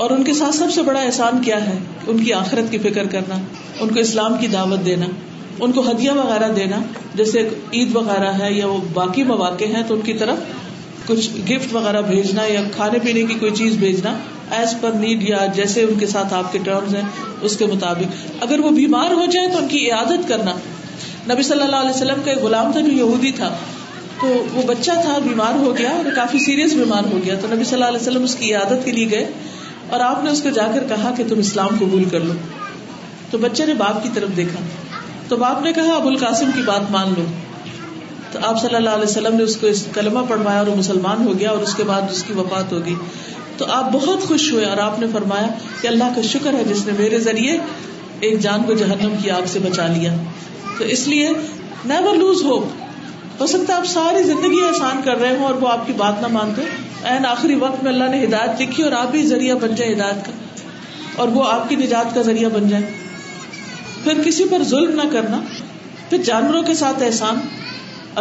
اور 0.04 0.10
ان 0.16 0.22
کے 0.24 0.32
ساتھ 0.42 0.54
سب 0.54 0.70
سے 0.74 0.82
بڑا 0.90 1.00
احسان 1.00 1.40
کیا 1.44 1.58
ہے 1.66 1.78
ان 2.12 2.22
کی 2.24 2.32
آخرت 2.42 2.70
کی 2.70 2.78
فکر 2.88 3.06
کرنا 3.16 3.36
ان 3.80 3.94
کو 3.94 3.98
اسلام 4.00 4.36
کی 4.40 4.46
دعوت 4.54 4.84
دینا 4.86 5.06
ان 5.66 5.72
کو 5.72 5.82
ہدیہ 5.90 6.10
وغیرہ 6.16 6.48
دینا 6.56 6.78
جیسے 7.20 7.48
عید 7.74 7.94
وغیرہ 7.96 8.32
ہے 8.38 8.52
یا 8.52 8.66
وہ 8.68 8.78
باقی 8.94 9.22
مواقع 9.32 9.64
ہیں 9.74 9.82
تو 9.88 9.94
ان 9.94 10.00
کی 10.08 10.12
طرف 10.22 10.54
کچھ 11.06 11.28
گفٹ 11.50 11.72
وغیرہ 11.74 12.00
بھیجنا 12.08 12.44
یا 12.48 12.60
کھانے 12.76 12.98
پینے 13.04 13.22
کی 13.28 13.34
کوئی 13.42 13.52
چیز 13.60 13.74
بھیجنا 13.84 14.14
ایز 14.56 14.74
پر 14.80 14.92
نیڈ 15.04 15.22
یا 15.28 15.44
جیسے 15.54 15.82
ان 15.88 15.98
کے 15.98 16.06
ساتھ 16.14 16.34
آپ 16.40 16.52
کے 16.52 16.58
ٹرمز 16.68 16.94
ہیں 16.94 17.02
اس 17.48 17.56
کے 17.62 17.66
مطابق 17.74 18.26
اگر 18.48 18.60
وہ 18.66 18.70
بیمار 18.80 19.10
ہو 19.20 19.24
جائے 19.36 19.48
تو 19.52 19.58
ان 19.58 19.68
کی 19.74 19.78
عیادت 19.86 20.28
کرنا 20.28 20.54
نبی 21.32 21.42
صلی 21.52 21.62
اللہ 21.62 21.82
علیہ 21.84 21.90
وسلم 21.96 22.22
کا 22.24 22.32
غلام 22.42 22.72
تھا 22.72 22.80
جو 22.88 22.92
یہودی 22.98 23.32
تھا 23.40 23.50
تو 24.20 24.28
وہ 24.54 24.62
بچہ 24.66 24.92
تھا 25.06 25.16
بیمار 25.24 25.58
ہو 25.66 25.72
گیا 25.78 25.88
اور 26.00 26.10
کافی 26.16 26.38
سیریس 26.44 26.72
بیمار 26.82 27.08
ہو 27.12 27.18
گیا 27.24 27.34
تو 27.40 27.48
نبی 27.54 27.64
صلی 27.70 27.74
اللہ 27.78 27.88
علیہ 27.94 28.00
وسلم 28.04 28.22
اس 28.28 28.34
کی 28.42 28.52
عیادت 28.54 28.84
کے 28.84 28.92
لیے 28.98 29.06
گئے 29.10 29.26
اور 29.96 30.00
آپ 30.10 30.22
نے 30.24 30.30
اس 30.36 30.42
کو 30.44 30.50
جا 30.60 30.66
کر 30.74 30.86
کہا 30.94 31.10
کہ 31.16 31.24
تم 31.32 31.38
اسلام 31.46 31.76
قبول 31.80 32.04
کر 32.14 32.24
لو 32.30 32.36
تو 33.30 33.38
بچے 33.46 33.66
نے 33.66 33.74
باپ 33.84 34.02
کی 34.04 34.08
طرف 34.14 34.36
دیکھا 34.36 34.60
تو 35.28 35.36
باپ 35.42 35.62
نے 35.64 35.72
کہا 35.80 35.94
ابو 36.00 36.08
القاسم 36.14 36.50
کی 36.54 36.62
بات 36.66 36.90
مان 36.94 37.12
لو 37.16 37.24
آپ 38.44 38.60
صلی 38.62 38.74
اللہ 38.74 38.90
علیہ 38.98 39.08
وسلم 39.10 39.36
نے 39.36 39.42
اس 39.42 39.56
کو 39.60 39.66
کلمہ 39.94 40.20
پڑھوایا 40.28 40.58
اور 40.58 40.66
وہ 40.66 40.74
مسلمان 40.76 41.26
ہو 41.26 41.38
گیا 41.38 41.50
اور 41.50 41.60
اس 41.66 41.74
کے 41.74 41.84
بعد 41.90 42.10
اس 42.10 42.22
کی 42.28 42.32
وفات 42.36 42.72
ہوگی 42.72 42.94
تو 43.58 43.66
آپ 43.74 43.90
بہت 43.92 44.22
خوش 44.28 44.50
ہوئے 44.52 44.64
اور 44.64 44.76
آپ 44.86 44.98
نے 45.00 45.06
فرمایا 45.12 45.46
کہ 45.80 45.88
اللہ 45.88 46.14
کا 46.16 46.22
شکر 46.32 46.54
ہے 46.58 46.64
جس 46.68 46.84
نے 46.86 46.92
میرے 46.98 47.18
ذریعے 47.28 47.56
ایک 48.28 48.40
جان 48.40 48.62
کو 48.66 48.72
جہنم 48.82 49.14
کی 49.22 49.30
آگ 49.36 49.46
سے 49.52 49.58
بچا 49.68 49.86
لیا 49.94 50.14
تو 50.78 50.84
اس 50.96 51.06
لیے 51.08 51.28
نیور 51.92 52.14
لوز 52.24 52.42
ہوپ 52.44 53.40
ہو 53.40 53.46
سکتا 53.46 53.72
ہے 53.72 53.78
آپ 53.78 53.86
ساری 53.86 54.22
زندگی 54.22 54.62
احسان 54.66 55.00
کر 55.04 55.18
رہے 55.20 55.36
ہوں 55.36 55.44
اور 55.46 55.54
وہ 55.62 55.68
آپ 55.70 55.86
کی 55.86 55.92
بات 55.96 56.20
نہ 56.22 56.26
مانتے 56.36 56.62
این 57.12 57.26
آخری 57.26 57.54
وقت 57.64 57.82
میں 57.84 57.92
اللہ 57.92 58.08
نے 58.14 58.22
ہدایت 58.24 58.60
لکھی 58.60 58.82
اور 58.84 58.92
آپ 59.00 59.10
بھی 59.16 59.22
ذریعہ 59.32 59.54
بن 59.64 59.74
جائیں 59.80 59.92
ہدایت 59.94 60.24
کا 60.26 60.32
اور 61.22 61.28
وہ 61.38 61.44
آپ 61.50 61.68
کی 61.68 61.76
نجات 61.82 62.14
کا 62.14 62.22
ذریعہ 62.28 62.48
بن 62.54 62.68
جائے 62.68 62.90
پھر 64.04 64.22
کسی 64.24 64.44
پر 64.50 64.62
ظلم 64.72 64.94
نہ 65.00 65.08
کرنا 65.12 65.40
پھر 66.08 66.18
جانوروں 66.30 66.62
کے 66.62 66.74
ساتھ 66.80 67.02
احسان 67.02 67.40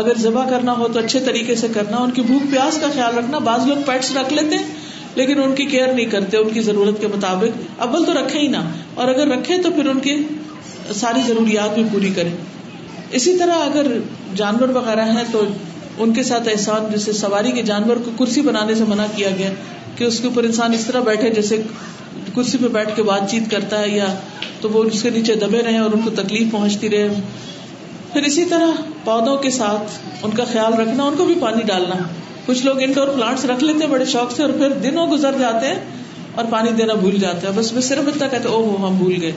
اگر 0.02 0.18
ذبح 0.22 0.48
کرنا 0.50 0.74
ہو 0.78 0.88
تو 0.96 1.00
اچھے 1.00 1.20
طریقے 1.26 1.56
سے 1.60 1.68
کرنا 1.74 1.98
ان 2.06 2.12
کی 2.16 2.22
بھوک 2.30 2.50
پیاس 2.52 2.78
کا 2.80 2.88
خیال 2.96 3.18
رکھنا 3.18 3.38
بعض 3.44 3.68
لوگ 3.68 3.84
پیٹس 3.90 4.12
رکھ 4.16 4.34
لیتے 4.34 4.58
لیکن 5.20 5.42
ان 5.44 5.54
کی 5.60 5.66
کیئر 5.74 5.94
نہیں 5.94 6.10
کرتے 6.14 6.38
ان 6.38 6.50
کی 6.54 6.62
ضرورت 6.66 7.00
کے 7.02 7.08
مطابق 7.14 7.82
ابل 7.86 8.06
تو 8.06 8.14
رکھے 8.18 8.40
ہی 8.40 8.48
نہ 8.56 8.64
اور 9.04 9.08
اگر 9.14 9.28
رکھے 9.36 9.58
تو 9.66 9.70
پھر 9.78 9.90
ان 9.94 10.00
کی 10.08 10.16
ساری 11.02 11.22
ضروریات 11.28 11.74
بھی 11.78 11.84
پوری 11.92 12.10
کرے 12.20 12.36
اسی 13.20 13.38
طرح 13.40 13.64
اگر 13.70 13.88
جانور 14.42 14.74
وغیرہ 14.80 15.06
ہیں 15.18 15.24
تو 15.32 15.44
ان 16.04 16.14
کے 16.20 16.24
ساتھ 16.32 16.48
احسان 16.54 16.92
جیسے 16.92 17.12
سواری 17.24 17.52
کے 17.58 17.62
جانور 17.72 18.04
کو 18.06 18.12
کرسی 18.20 18.42
بنانے 18.52 18.76
سے 18.82 18.92
منع 18.94 19.06
کیا 19.16 19.30
گیا 19.38 19.50
کہ 19.98 20.04
اس 20.04 20.20
کے 20.20 20.28
اوپر 20.30 20.50
انسان 20.52 20.74
اس 20.80 20.86
طرح 20.86 21.08
بیٹھے 21.10 21.30
جیسے 21.40 21.62
کرسی 22.36 22.58
پہ 22.62 22.68
بیٹھ 22.78 22.96
کے 22.96 23.04
بات 23.14 23.30
چیت 23.32 23.50
کرتا 23.52 23.80
ہے 23.84 23.90
یا 23.90 24.14
تو 24.62 24.70
وہ 24.74 24.84
اس 24.94 25.02
کے 25.04 25.10
نیچے 25.20 25.36
دبے 25.46 25.62
رہے 25.68 25.78
اور 25.86 25.98
ان 25.98 26.02
کو 26.10 26.16
تکلیف 26.22 26.52
پہنچتی 26.58 26.90
رہے 26.96 27.08
پھر 28.16 28.24
اسی 28.24 28.44
طرح 28.50 28.76
پودوں 29.06 29.36
کے 29.44 29.50
ساتھ 29.52 29.96
ان 30.26 30.32
کا 30.36 30.44
خیال 30.52 30.74
رکھنا 30.80 31.04
ان 31.12 31.16
کو 31.18 31.24
بھی 31.30 31.34
پانی 31.40 31.64
ڈالنا 31.70 31.96
کچھ 32.46 32.66
لوگ 32.66 32.78
انڈور 32.84 33.08
پلانٹس 33.16 33.44
رکھ 33.50 33.64
لیتے 33.64 33.84
ہیں 33.84 33.90
بڑے 33.92 34.06
شوق 34.12 34.32
سے 34.36 34.44
اور 34.44 34.50
پھر 34.60 34.74
دنوں 34.84 35.08
گزر 35.14 35.38
جاتے 35.40 35.68
ہیں 35.68 36.00
اور 36.36 36.46
پانی 36.54 36.72
دینا 36.78 36.94
بھول 37.02 37.18
جاتا 37.24 37.48
ہے 37.48 37.52
بس 37.56 37.72
میں 37.78 37.82
صرف 37.88 38.08
اتنا 38.12 38.28
کہتے 38.36 38.50
او 38.50 38.62
ہو 38.70 38.78
ہم 38.88 38.98
بھول 38.98 39.18
گئے 39.22 39.32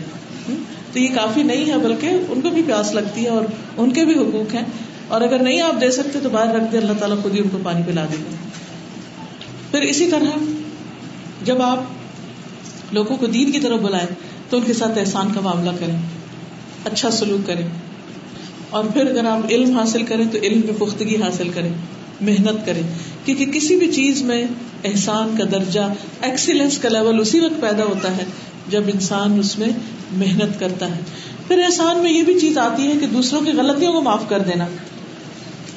تو 0.92 0.98
یہ 0.98 1.08
کافی 1.14 1.42
نہیں 1.50 1.70
ہے 1.70 1.78
بلکہ 1.86 2.30
ان 2.36 2.40
کو 2.44 2.50
بھی 2.58 2.62
پیاس 2.68 2.92
لگتی 2.98 3.24
ہے 3.24 3.30
اور 3.38 3.44
ان 3.84 3.90
کے 3.98 4.04
بھی 4.12 4.14
حقوق 4.20 4.54
ہیں 4.60 4.62
اور 5.16 5.20
اگر 5.30 5.42
نہیں 5.48 5.60
آپ 5.70 5.80
دے 5.80 5.90
سکتے 5.98 6.20
تو 6.28 6.32
باہر 6.36 6.54
رکھ 6.58 6.70
دیں 6.72 6.80
اللہ 6.82 6.98
تعالیٰ 7.02 7.18
خود 7.22 7.34
ہی 7.38 7.42
ان 7.46 7.48
کو 7.56 7.64
پانی 7.66 7.82
پلا 7.90 8.04
دیں 8.12 8.22
گے 8.30 8.36
پھر 9.72 9.88
اسی 9.88 10.06
طرح 10.14 10.46
جب 11.50 11.62
آپ 11.72 12.94
لوگوں 13.00 13.16
کو 13.24 13.34
دین 13.38 13.52
کی 13.58 13.66
طرف 13.68 13.80
بلائیں 13.90 14.06
تو 14.50 14.56
ان 14.62 14.72
کے 14.72 14.80
ساتھ 14.84 14.98
احسان 15.04 15.34
کا 15.36 15.40
معاملہ 15.50 15.76
کریں 15.84 15.98
اچھا 16.92 17.10
سلوک 17.20 17.46
کریں 17.52 17.66
اور 18.76 18.84
پھر 18.92 19.10
اگر 19.10 19.24
آپ 19.26 19.46
علم 19.50 19.76
حاصل 19.78 20.02
کریں 20.08 20.24
تو 20.32 20.38
علم 20.48 20.60
میں 20.64 20.72
پختگی 20.78 21.16
حاصل 21.22 21.48
کریں 21.54 21.70
محنت 22.28 22.64
کریں 22.66 22.82
کیونکہ 23.24 23.46
کسی 23.52 23.76
بھی 23.82 23.86
چیز 23.92 24.22
میں 24.30 24.42
احسان 24.90 25.34
کا 25.38 25.44
درجہ 25.52 25.80
ایکسیلنس 26.28 26.78
کا 26.82 26.88
لیول 26.88 27.20
اسی 27.20 27.40
وقت 27.40 27.60
پیدا 27.60 27.84
ہوتا 27.92 28.16
ہے 28.16 28.24
جب 28.74 28.88
انسان 28.94 29.38
اس 29.40 29.56
میں 29.58 29.68
محنت 30.22 30.58
کرتا 30.60 30.90
ہے 30.96 31.00
پھر 31.46 31.62
احسان 31.64 32.02
میں 32.02 32.10
یہ 32.12 32.22
بھی 32.28 32.38
چیز 32.40 32.58
آتی 32.64 32.86
ہے 32.88 32.96
کہ 33.00 33.06
دوسروں 33.12 33.40
کی 33.44 33.52
غلطیوں 33.60 33.92
کو 33.92 34.00
معاف 34.08 34.28
کر 34.28 34.42
دینا 34.50 34.66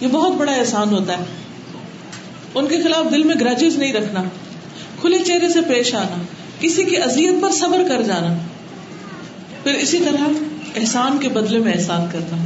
یہ 0.02 0.08
بہت 0.12 0.34
بڑا 0.42 0.52
احسان 0.54 0.94
ہوتا 0.96 1.18
ہے 1.20 2.60
ان 2.60 2.68
کے 2.68 2.82
خلاف 2.84 3.12
دل 3.12 3.24
میں 3.32 3.36
گرجز 3.42 3.78
نہیں 3.84 3.94
رکھنا 4.00 4.24
کھلے 5.02 5.20
چہرے 5.28 5.50
سے 5.54 5.62
پیش 5.68 5.94
آنا 6.04 6.18
کسی 6.60 6.84
کی 6.90 6.98
اذیت 7.08 7.42
پر 7.42 7.52
صبر 7.60 7.88
کر 7.90 8.02
جانا 8.12 8.34
پھر 9.64 9.80
اسی 9.86 10.00
طرح 10.06 10.80
احسان 10.82 11.18
کے 11.22 11.30
بدلے 11.40 11.60
میں 11.68 11.74
احسان 11.74 12.06
کرنا 12.12 12.42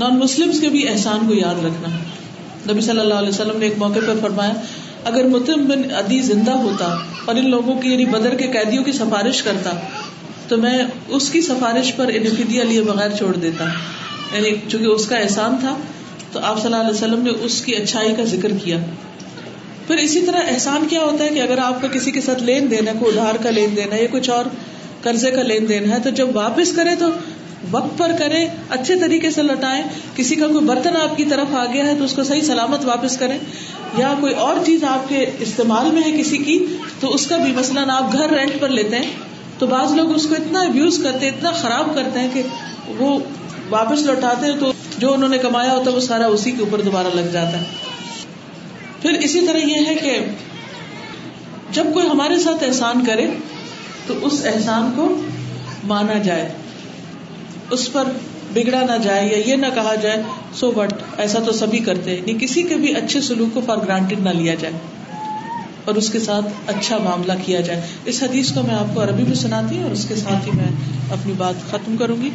نان 0.00 0.18
مسلم 0.18 0.50
کے 0.60 0.68
بھی 0.74 0.86
احسان 0.88 1.26
کو 1.28 1.34
یاد 1.34 1.64
رکھنا 1.64 1.88
نبی 2.70 2.80
صلی 2.88 3.00
اللہ 3.00 3.20
علیہ 3.22 3.28
وسلم 3.34 3.58
نے 3.62 3.66
ایک 3.68 3.78
موقع 3.78 4.00
پر 4.06 4.18
فرمایا 4.22 4.52
اگر 5.10 5.26
متم 5.32 5.64
بن 5.70 5.82
ادی 6.00 6.20
زندہ 6.28 6.52
ہوتا 6.64 6.86
اور 7.30 7.34
ان 7.42 7.48
لوگوں 7.54 7.74
کی 7.80 7.90
یعنی 7.92 8.04
بدر 8.14 8.34
کے 8.42 8.46
قیدیوں 8.56 8.84
کی 8.88 8.92
سفارش 8.98 9.42
کرتا 9.48 9.72
تو 10.48 10.56
میں 10.64 10.74
اس 11.18 11.28
کی 11.30 11.40
سفارش 11.46 11.92
پر 11.96 12.10
انقید 12.18 12.50
لیے 12.72 12.82
بغیر 12.90 13.16
چھوڑ 13.20 13.32
دیتا 13.46 13.64
یعنی 14.34 14.52
چونکہ 14.68 14.86
اس 14.92 15.06
کا 15.12 15.16
احسان 15.24 15.56
تھا 15.60 15.74
تو 16.32 16.40
آپ 16.50 16.62
صلی 16.62 16.72
اللہ 16.72 16.82
علیہ 16.84 16.94
وسلم 16.94 17.22
نے 17.26 17.32
اس 17.48 17.60
کی 17.66 17.74
اچھائی 17.76 18.14
کا 18.16 18.24
ذکر 18.34 18.56
کیا 18.64 18.78
پھر 19.86 20.02
اسی 20.06 20.20
طرح 20.26 20.50
احسان 20.54 20.86
کیا 20.88 21.02
ہوتا 21.02 21.24
ہے 21.24 21.28
کہ 21.34 21.42
اگر 21.42 21.58
آپ 21.66 21.80
کا 21.82 21.88
کسی 21.92 22.10
کے 22.16 22.20
ساتھ 22.28 22.42
لین 22.50 22.70
دین 22.70 22.88
ہے 22.88 22.92
کوئی 23.00 23.16
ادھار 23.16 23.38
کا 23.44 23.50
لین 23.58 23.76
دین 23.76 23.92
ہے 23.96 24.02
یا 24.02 24.08
کچھ 24.16 24.30
اور 24.36 24.50
قرضے 25.06 25.30
کا 25.38 25.42
لین 25.50 25.68
دین 25.68 25.90
ہے 25.92 25.98
تو 26.04 26.10
جب 26.22 26.36
واپس 26.40 26.72
کرے 26.80 26.94
تو 27.04 27.10
وقت 27.70 27.96
پر 27.98 28.10
کریں 28.18 28.44
اچھے 28.76 28.94
طریقے 29.00 29.30
سے 29.30 29.42
لوٹائیں 29.42 29.82
کسی 30.16 30.34
کا 30.40 30.46
کوئی 30.52 30.64
برتن 30.66 30.96
آپ 30.96 31.16
کی 31.16 31.24
طرف 31.30 31.54
آ 31.54 31.64
گیا 31.72 31.84
ہے 31.86 31.94
تو 31.98 32.04
اس 32.04 32.12
کو 32.14 32.24
صحیح 32.24 32.42
سلامت 32.48 32.84
واپس 32.86 33.16
کریں 33.22 33.36
یا 33.98 34.12
کوئی 34.20 34.34
اور 34.44 34.56
چیز 34.66 34.84
آپ 34.90 35.08
کے 35.08 35.24
استعمال 35.46 35.90
میں 35.94 36.02
ہے 36.02 36.10
کسی 36.20 36.36
کی 36.44 36.58
تو 37.00 37.12
اس 37.14 37.26
کا 37.26 37.36
بھی 37.44 37.52
مثلاً 37.56 37.90
آپ 37.90 38.12
گھر 38.12 38.30
رینٹ 38.36 38.60
پر 38.60 38.68
لیتے 38.78 38.98
ہیں 39.02 39.10
تو 39.58 39.66
بعض 39.66 39.92
لوگ 39.96 40.14
اس 40.14 40.26
کو 40.30 40.34
اتنا 40.34 40.60
ابیوز 40.68 41.00
کرتے 41.04 41.26
ہیں 41.28 41.32
اتنا 41.36 41.50
خراب 41.62 41.88
کرتے 41.94 42.20
ہیں 42.20 42.28
کہ 42.34 42.42
وہ 42.98 43.18
واپس 43.70 44.02
لوٹاتے 44.10 44.46
ہیں 44.46 44.58
تو 44.60 44.72
جو 44.98 45.12
انہوں 45.14 45.28
نے 45.28 45.38
کمایا 45.38 45.72
ہوتا 45.72 45.90
ہے 45.90 45.94
وہ 45.96 46.00
سارا 46.10 46.26
اسی 46.36 46.50
کے 46.58 46.62
اوپر 46.64 46.80
دوبارہ 46.90 47.14
لگ 47.14 47.32
جاتا 47.32 47.60
ہے 47.60 47.66
پھر 49.02 49.18
اسی 49.28 49.46
طرح 49.46 49.66
یہ 49.72 49.86
ہے 49.88 49.94
کہ 49.94 50.18
جب 51.78 51.92
کوئی 51.94 52.08
ہمارے 52.10 52.38
ساتھ 52.44 52.64
احسان 52.64 53.04
کرے 53.04 53.26
تو 54.06 54.14
اس 54.26 54.40
احسان 54.52 54.90
کو 54.96 55.08
مانا 55.90 56.16
جائے 56.28 56.48
اس 57.76 57.82
پر 57.92 58.10
بگڑا 58.52 58.78
نہ 58.90 58.94
جائے 59.04 59.24
یا 59.28 59.38
یہ 59.48 59.56
نہ 59.64 59.68
کہا 59.74 59.90
جائے 60.02 60.22
سو 60.60 60.68
بٹ 60.76 60.92
ایسا 61.24 61.38
تو 61.46 61.52
سبھی 61.58 61.78
ہی 61.78 61.80
کرتے 61.88 62.08
ہیں 62.10 62.14
یعنی 62.18 62.34
کسی 62.40 62.62
کے 62.68 62.76
بھی 62.84 62.92
اچھے 63.00 63.20
سلوک 63.30 63.50
کو 63.54 63.60
فار 63.66 63.78
گرانٹیڈ 63.86 64.20
نہ 64.28 64.32
لیا 64.38 64.54
جائے 64.62 64.76
اور 65.90 66.00
اس 66.02 66.08
کے 66.12 66.20
ساتھ 66.28 66.70
اچھا 66.74 66.96
معاملہ 67.08 67.32
کیا 67.44 67.60
جائے 67.68 67.80
اس 68.12 68.16
حدیث 68.22 68.48
کو 68.54 68.62
میں 68.68 68.74
آپ 68.76 68.94
کو 68.94 69.02
عربی 69.04 69.24
میں 69.28 69.36
سناتی 69.42 69.76
ہوں 69.76 69.84
اور 69.84 69.92
اس 69.98 70.04
کے 70.08 70.16
ساتھ 70.22 70.48
ہی 70.48 70.52
میں 70.60 70.70
اپنی 71.18 71.32
بات 71.42 71.62
ختم 71.70 71.92
کروں 72.04 72.16
گی 72.22 72.30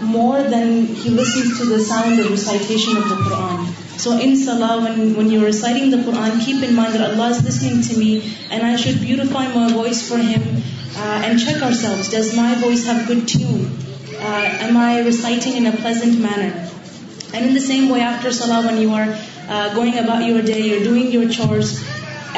more 0.00 0.40
than 0.42 0.86
He 0.86 1.10
listens 1.10 1.58
to 1.58 1.64
the 1.66 1.80
sound 1.80 2.20
of 2.20 2.30
recitation 2.30 2.96
of 2.96 3.08
the 3.08 3.16
Qur'an. 3.16 3.66
So 3.96 4.18
in 4.18 4.36
salah, 4.36 4.82
when 4.92 5.30
you're 5.30 5.44
reciting 5.44 5.90
the 5.90 6.02
Qur'an, 6.04 6.38
keep 6.38 6.62
in 6.62 6.76
mind 6.76 6.94
that 6.94 7.14
Allah 7.14 7.30
is 7.30 7.42
listening 7.42 7.82
to 7.82 7.98
me 7.98 8.36
and 8.48 8.62
I 8.62 8.76
should 8.76 9.00
beautify 9.00 9.52
my 9.54 9.72
voice 9.72 10.08
for 10.08 10.18
Him 10.18 10.64
uh, 10.96 11.26
and 11.26 11.40
check 11.44 11.62
ourselves. 11.62 12.08
Does 12.08 12.36
my 12.36 12.54
voice 12.54 12.84
have 12.86 13.06
good 13.06 13.26
tune? 13.26 13.66
Uh, 14.18 14.44
am 14.66 14.76
I 14.76 15.00
reciting 15.00 15.56
in 15.56 15.66
a 15.66 15.72
pleasant 15.72 16.20
manner? 16.20 16.70
And 17.32 17.46
in 17.46 17.54
the 17.54 17.60
same 17.60 17.88
way, 17.88 18.00
after 18.00 18.30
salah, 18.30 18.64
when 18.66 18.78
you 18.82 18.92
are 18.92 19.08
uh, 19.08 19.74
going 19.74 19.98
about 19.98 20.24
your 20.24 20.42
day, 20.42 20.60
you're 20.68 20.84
doing 20.84 21.10
your 21.16 21.28
chores, 21.28 21.80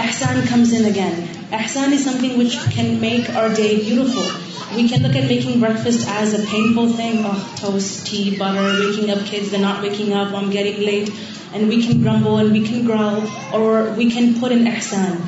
ihsan 0.06 0.48
comes 0.48 0.72
in 0.72 0.86
again. 0.86 1.14
Ihsan 1.60 1.92
is 1.92 2.04
something 2.08 2.38
which 2.38 2.58
can 2.78 2.98
make 3.00 3.30
our 3.30 3.54
day 3.54 3.78
beautiful. 3.82 4.32
We 4.74 4.88
can 4.88 5.02
look 5.02 5.14
at 5.14 5.28
making 5.34 5.60
breakfast 5.60 6.08
as 6.08 6.34
a 6.40 6.42
painful 6.54 6.88
thing. 6.88 7.22
Oh, 7.26 7.38
toast, 7.60 8.06
tea, 8.06 8.38
butter, 8.38 8.66
waking 8.80 9.10
up 9.10 9.24
kids, 9.26 9.50
they're 9.50 9.60
not 9.60 9.82
waking 9.82 10.14
up, 10.14 10.32
I'm 10.32 10.50
getting 10.50 10.80
late. 10.80 11.10
And 11.52 11.68
we 11.68 11.86
can 11.86 12.02
grumble 12.02 12.38
and 12.38 12.52
we 12.52 12.66
can 12.66 12.84
growl, 12.86 13.22
or 13.52 13.92
we 13.92 14.10
can 14.10 14.40
put 14.40 14.50
in 14.50 14.64
ihsan. 14.76 15.24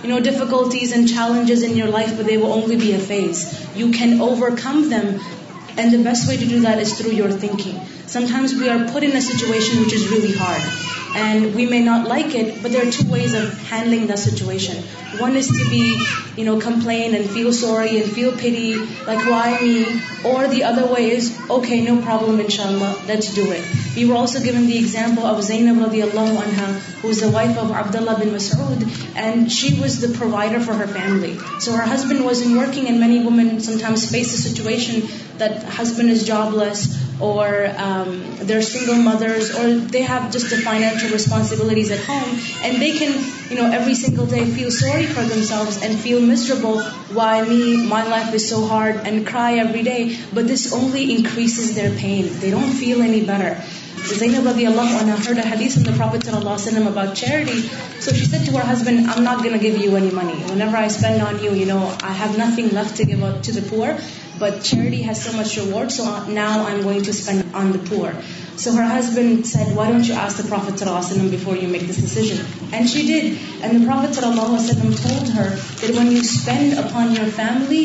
difficulties 0.03 0.93
and 0.93 1.09
challenges 1.09 1.62
in 1.62 1.76
your 1.76 1.89
life, 1.89 2.16
but 2.16 2.26
they 2.26 2.36
will 2.36 2.53
only 2.53 2.76
be 2.76 2.93
a 2.93 2.99
phase. 2.99 3.45
You 3.76 3.91
can 3.93 4.20
overcome 4.20 4.89
them. 4.89 5.20
And 5.76 5.93
the 5.93 6.03
best 6.03 6.28
way 6.28 6.36
to 6.36 6.45
do 6.45 6.61
that 6.61 6.78
is 6.78 6.99
through 6.99 7.12
your 7.12 7.30
thinking. 7.30 7.80
Sometimes 8.07 8.55
we 8.55 8.68
are 8.68 8.89
put 8.91 9.03
in 9.03 9.14
a 9.14 9.22
situation 9.22 9.80
which 9.80 9.93
is 9.93 10.09
really 10.09 10.36
hard. 10.36 10.84
And 11.14 11.46
we 11.54 11.64
may 11.66 11.78
not 11.80 12.06
like 12.09 12.34
it 12.36 12.59
but 12.62 12.72
there 12.72 12.80
are 12.84 12.90
two 12.96 13.04
ways 13.12 13.34
of 13.36 13.72
handling 13.72 14.06
the 14.06 14.16
situation 14.24 14.80
one 15.20 15.36
is 15.36 15.46
to 15.59 15.68
be 15.70 15.80
you 16.36 16.44
know 16.44 16.59
complain 16.64 17.14
and 17.14 17.26
feel 17.34 17.50
sorry 17.61 17.96
and 17.96 18.14
feel 18.14 18.28
free 18.40 18.72
like 19.06 19.26
why 19.28 19.54
me 19.72 19.82
or 20.32 20.44
the 20.54 20.62
other 20.64 20.82
way 20.98 21.06
is 21.16 21.30
okay 21.46 21.80
no 21.88 21.94
problem 22.04 22.40
ان 22.44 22.50
شاء 22.56 22.64
اللہ 22.66 22.92
let's 23.09 23.34
do 23.36 23.42
it 23.52 23.96
we 23.96 24.04
were 24.11 24.16
also 24.20 24.44
given 24.44 24.66
the 24.68 24.72
example 24.72 25.26
of 25.30 25.42
Zainab 25.44 25.82
رضی 25.86 26.02
اللہ 26.02 26.38
عنہ 26.44 26.70
who 27.02 27.09
is 27.11 27.20
the 27.20 27.28
wife 27.34 27.59
of 27.64 27.72
Abdullah 27.96 28.20
bin 28.22 28.34
Masud 28.34 28.84
and 29.14 29.50
she 29.52 29.74
was 29.80 30.00
the 30.02 30.06
provider 30.18 30.59
for 30.66 30.80
her 30.80 30.92
family 30.98 31.32
so 31.64 31.74
her 31.76 31.92
husband 31.94 32.20
was 32.24 32.42
in 32.46 32.56
working 32.59 32.86
and 32.86 33.00
many 33.06 33.18
women 33.24 33.59
sometimes 33.70 34.09
face 34.12 34.32
the 34.34 34.48
situation 34.48 35.00
that 35.40 35.64
husband 35.80 36.11
is 36.11 36.26
jobless 36.62 36.88
or 37.26 37.48
there 38.48 38.61
single 38.62 38.96
mothers 39.04 39.50
or 39.59 39.68
they 39.92 40.02
have 40.09 40.28
just 40.32 40.50
the 40.50 40.56
final 40.64 40.97
responsibilities 41.12 41.90
at 41.92 42.76
they 42.80 42.90
case 42.99 44.18
why 47.14 47.40
me 47.49 47.57
my 47.88 48.09
life 48.11 48.26
is 48.34 48.49
so 48.51 48.59
hard 48.70 48.96
and 49.05 49.16
cry 49.32 49.59
every 49.61 49.82
day 49.82 49.99
but 50.34 50.44
this 50.53 50.62
only 50.72 51.05
increase 51.16 51.59
their 51.76 51.90
pain 52.03 52.22
they 52.42 52.51
don't 52.51 52.72
feel 52.80 53.01
either 53.05 53.53
ذہن 54.18 54.36
blame 54.44 54.78
in 54.80 55.11
this 55.61 55.74
to 55.86 55.92
husband 58.70 58.96
give 59.62 59.74
you 59.84 59.92
a 59.96 60.03
money 60.14 60.36
I 60.76 60.86
spend 60.86 61.18
I 61.26 61.64
have 62.20 62.32
nothing 62.38 62.66
left 62.74 62.88
to 62.96 63.03
give 63.09 63.16
better 63.20 63.90
but 64.38 64.55
surely 64.64 65.03
word 65.72 65.90
so 65.92 66.03
now 66.28 66.55
I 66.66 66.74
going 66.84 67.01
to 67.05 67.11
spend 67.11 67.42
so 68.62 68.70
her 68.74 68.84
husband's 68.98 69.50
wife 69.74 70.40
profit 70.48 70.78
چلو 70.78 70.92
آسینم 71.00 71.26
before 71.34 71.56
you 71.62 71.68
make 71.70 71.82
this 71.90 71.96
ڈسنڈ 72.14 72.88
she 72.92 73.02
ڈینڈ 73.06 73.84
پرور 73.86 74.66
family 77.36 77.84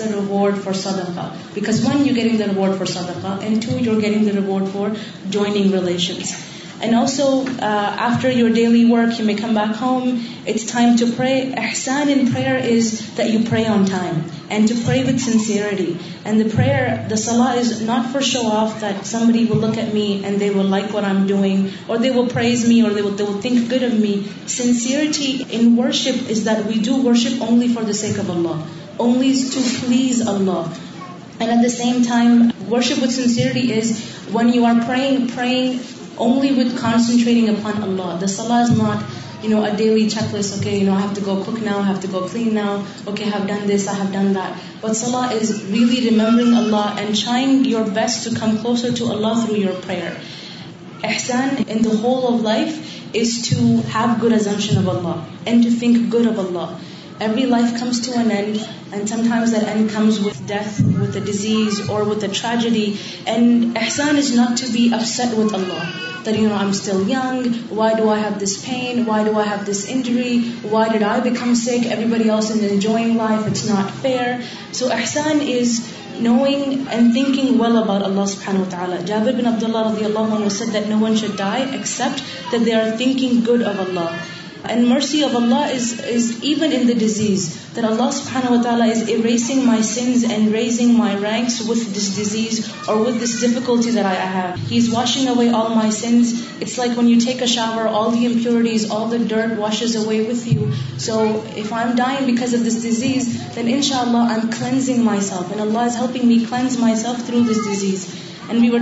reward 0.00 0.62
for 0.64 0.72
سداکا 0.84 1.28
because 1.56 1.80
one 1.88 2.06
you 2.08 2.14
getting 2.16 2.38
the 2.38 2.46
reward 2.54 2.78
for 2.78 2.92
سداکا 2.94 3.36
and 3.46 3.62
two 3.66 3.78
you 3.90 4.00
getting 4.02 4.28
the 4.30 4.40
reward 4.40 4.68
for 4.74 4.90
joining 5.30 5.74
relations 5.74 6.34
And 6.80 6.94
also, 6.94 7.46
uh, 7.46 8.10
after 8.10 8.30
your 8.30 8.50
daily 8.50 8.84
work, 8.84 9.18
you 9.18 9.24
may 9.24 9.34
come 9.34 9.54
back 9.54 9.74
home. 9.74 10.24
It's 10.44 10.66
time 10.66 10.98
to 10.98 11.10
pray. 11.10 11.54
Ihsan 11.56 12.08
in 12.08 12.30
prayer 12.30 12.56
is 12.56 13.14
that 13.14 13.30
you 13.30 13.44
pray 13.44 13.64
on 13.64 13.86
time 13.86 14.24
and 14.50 14.68
to 14.68 14.74
pray 14.74 15.02
with 15.02 15.18
sincerity. 15.18 15.98
And 16.26 16.38
the 16.38 16.50
prayer, 16.50 17.06
the 17.08 17.16
salah 17.16 17.54
is 17.54 17.80
not 17.80 18.10
for 18.10 18.20
show 18.20 18.46
off 18.46 18.80
that 18.80 19.06
somebody 19.06 19.46
will 19.46 19.56
look 19.56 19.78
at 19.78 19.94
me 19.94 20.22
and 20.24 20.38
they 20.38 20.50
will 20.50 20.64
like 20.64 20.92
what 20.92 21.04
I'm 21.04 21.26
doing, 21.26 21.72
or 21.88 21.96
they 21.96 22.10
will 22.10 22.28
praise 22.28 22.68
me, 22.68 22.84
or 22.84 22.90
they 22.90 23.02
will 23.02 23.40
think 23.40 23.70
good 23.70 23.82
of 23.82 23.98
me. 23.98 24.26
Sincerity 24.46 25.46
in 25.50 25.76
worship 25.76 26.28
is 26.28 26.44
that 26.44 26.66
we 26.66 26.80
do 26.80 27.00
worship 27.00 27.40
only 27.40 27.68
for 27.68 27.84
the 27.84 27.94
sake 27.94 28.18
of 28.18 28.28
Allah, 28.28 28.66
only 28.98 29.32
to 29.32 29.60
please 29.86 30.20
Allah. 30.26 30.74
And 31.40 31.50
at 31.50 31.62
the 31.62 31.68
same 31.68 32.02
time, 32.02 32.70
worship 32.70 33.00
with 33.00 33.12
sincerity 33.12 33.70
is 33.70 33.86
when 34.28 34.50
you 34.50 34.66
are 34.66 34.84
praying 34.84 35.80
only 36.16 36.54
with 36.54 36.78
concentrating 36.78 37.48
upon 37.50 37.82
Allah. 37.82 38.16
The 38.18 38.28
salah 38.28 38.62
is 38.62 38.76
not, 38.78 39.02
a 39.44 39.76
daily 39.76 40.06
checklist. 40.08 40.58
Okay, 40.58 40.88
I 40.88 40.98
have 40.98 41.14
to 41.14 41.20
go 41.20 41.42
cook 41.44 41.62
now, 41.62 41.78
I 41.78 41.82
have 41.82 42.00
to 42.00 42.08
go 42.08 42.22
clean 42.22 42.54
now. 42.54 42.84
Okay, 43.06 43.24
I 43.24 43.28
have 43.28 43.46
done 43.46 43.66
this, 43.66 43.86
I 43.86 43.94
have 43.94 44.12
done 44.12 44.32
that. 44.32 44.58
But 44.80 44.94
salah 44.94 45.32
is 45.32 45.64
really 45.66 46.08
remembering 46.08 46.54
Allah 46.54 46.94
and 46.98 47.16
trying 47.16 47.64
your 47.64 47.84
best 47.88 48.28
to 48.28 48.34
come 48.34 48.58
closer 48.58 48.92
to 48.92 49.04
Allah 49.04 49.34
through 49.42 49.60
your 49.66 49.74
prayer. 49.86 50.16
Ihsan 51.04 51.68
in 51.68 51.82
the 51.82 51.96
whole 51.96 52.34
of 52.34 52.40
life 52.40 52.98
is 53.14 53.48
to 53.50 53.82
have 53.96 54.18
good 54.18 54.32
assumption 54.32 54.78
of 54.78 54.88
Allah 54.88 55.24
and 55.46 55.62
to 55.62 55.70
think 55.70 56.10
good 56.10 56.26
of 56.34 56.44
Allah. 56.46 56.66
Every 57.24 57.42
life 57.50 57.68
comes 57.80 58.00
to 58.06 58.12
an 58.18 58.30
end 58.30 58.56
and 58.94 59.08
sometimes 59.28 59.52
that 59.54 59.62
end 59.68 59.90
comes 59.92 60.18
with 60.24 60.40
death 60.46 60.80
with 61.00 61.16
a 61.16 61.20
disease 61.26 61.80
or 61.90 62.02
with 62.06 62.24
a 62.24 62.28
tragedy 62.40 62.92
and 63.34 63.78
Ehsan 63.82 64.16
is 64.18 64.30
not 64.34 64.58
to 64.60 64.66
be 64.72 64.88
upset 64.94 65.34
with 65.38 65.54
Allah 65.54 65.94
that 66.26 66.38
you 66.40 66.48
know 66.48 66.54
I 66.54 66.64
am 66.66 66.70
still 66.74 67.00
young 67.10 67.70
why 67.78 67.94
do 68.02 68.08
I 68.12 68.22
have 68.24 68.38
this 68.44 68.56
pain 68.64 69.02
why 69.06 69.24
do 69.24 69.38
I 69.40 69.48
have 69.50 69.64
this 69.70 69.84
injury 69.96 70.38
why 70.70 71.04
I 71.04 71.20
became 71.30 71.54
sick 71.64 71.86
everybody 72.10 72.24
life 73.14 73.46
it's 73.46 73.64
not 73.70 73.92
fair 74.02 74.30
so 74.80 74.88
Ehsan 74.98 75.40
is 75.58 75.80
knowing 76.30 76.72
and 76.90 77.12
thinking 77.14 77.60
well 77.60 77.76
about 77.76 78.02
اللہ 78.02 78.34
فین 78.44 78.56
و 78.60 78.64
تعالیٰ 78.70 79.04
job 79.06 79.28
بن 79.40 79.46
عبد 79.54 79.62
اللہ 79.62 79.90
رضی 79.92 80.04
اللہ 80.04 80.34
عنہ 80.42 80.72
that 80.72 80.88
no 80.88 80.98
one 81.06 81.16
should 81.24 81.36
die 81.38 81.64
except 81.72 82.52
that 82.52 82.66
they 82.66 82.74
are 82.82 82.90
thinking 82.98 83.40
good 83.50 83.62
of 83.72 83.80
Allah 83.88 84.24
and 84.72 84.86
mercy 84.88 85.22
of 85.24 85.34
Allah 85.36 85.72
even 86.50 86.72
in 86.78 86.86
disease 86.98 87.48
Allah 87.88 88.10
cleansing 88.32 89.60
my 89.64 89.82
sins 89.88 90.24
raising 90.54 90.96
my 90.98 91.16
ranks 91.22 91.60
with 91.68 91.78
this 91.96 92.08
disease 92.16 92.60
or 92.86 93.06
disease 93.20 93.54
then 103.56 103.72
ان 103.74 103.82
شاء 103.82 103.98
اللہ 103.98 104.16
I 104.16 104.40
am 104.40 104.48
cleansing 104.58 105.02
myself 105.26 105.50
and 105.50 105.60
Allah 105.60 105.78
is 105.78 105.96
helping 106.00 106.28
me 106.28 106.38
cleanse 106.50 106.78
myself 107.04 107.24
through 107.26 107.40
this 107.52 107.64
disease 107.68 108.04
they 108.48 108.58
give 108.58 108.74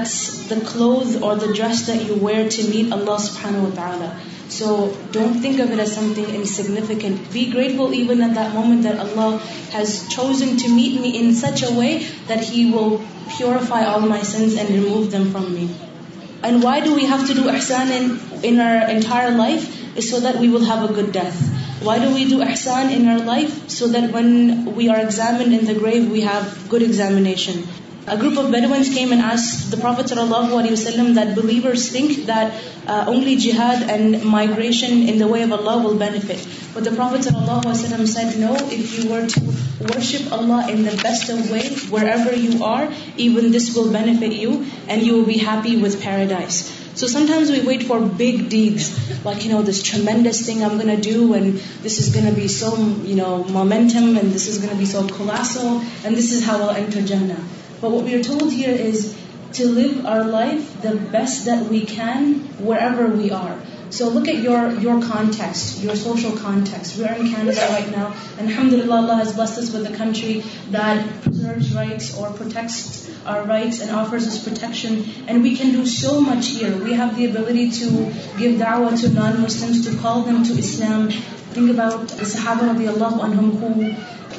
clothes 0.70 1.16
or 1.22 1.38
dress 1.58 1.80
do 1.88 2.26
where 2.26 2.48
to 2.56 2.68
net 2.72 4.52
so 4.56 4.68
don't 5.12 5.42
think 5.42 5.60
about 5.62 5.88
س 5.88 5.92
something 6.16 6.36
insignificant 6.56 7.20
be 7.32 7.46
grateful 7.78 7.94
even 7.98 8.22
momentum 8.54 8.92
to 10.16 10.70
meet 10.74 11.00
me 11.00 11.32
such 11.42 11.64
a 11.64 11.74
way 11.78 11.98
that 12.30 12.44
he'll 12.52 12.74
purify 13.38 13.86
of 13.86 14.02
my 14.10 14.26
sins 14.32 14.58
and 14.58 14.70
remove 14.72 15.04
them 15.12 15.30
from 15.34 15.52
me 15.54 15.66
and 16.42 16.64
why 16.64 16.82
do 16.82 16.98
you 17.00 17.14
have 17.14 17.26
to 17.28 17.44
do your 18.42 19.30
life 19.38 19.82
so 20.02 20.20
that 20.20 20.36
we 20.42 20.48
will 20.50 20.64
have 20.70 20.86
a 20.86 20.94
good 21.00 21.12
death 21.14 21.38
why 21.86 21.98
do 22.02 22.10
we 22.16 22.24
do 22.30 22.40
ایسان 22.48 22.88
in 22.94 23.04
your 23.10 23.24
life 23.26 23.50
so 23.78 23.88
that 23.94 24.06
when 24.16 24.30
we 24.76 24.88
are 24.94 25.00
examined 25.04 25.54
in 25.60 25.68
the 25.68 25.74
grave 25.82 26.00
we 26.12 26.22
have 26.28 26.42
good 26.74 26.82
examination 26.86 27.60
group 28.22 28.40
office 28.40 29.76
migration 34.24 35.04
way 35.30 35.44
you 45.02 45.24
be 45.28 45.40
happy 45.42 45.76
with 45.76 46.02
paradise 46.02 46.62
so 46.96 47.08
sometimes 47.08 47.50
wait 47.66 47.84
for 47.88 48.00
big 48.18 48.44
deeds 48.50 48.92
what 57.92 58.10
your 58.10 58.22
tooth 58.26 58.54
her 58.56 58.82
is 58.88 59.06
to 59.58 59.64
live 59.74 60.08
our 60.08 60.26
life 60.32 60.84
the 60.84 60.90
best 61.12 61.46
then 61.46 61.64
we 61.70 61.80
can 61.96 62.34
we 62.62 62.78
are 63.38 63.54
so 63.96 64.06
وکیٹ 64.12 64.44
your 64.44 64.70
your 64.84 65.02
contacts 65.10 65.78
your 65.84 65.96
social 65.96 66.30
think 81.54 81.70
about 81.70 82.12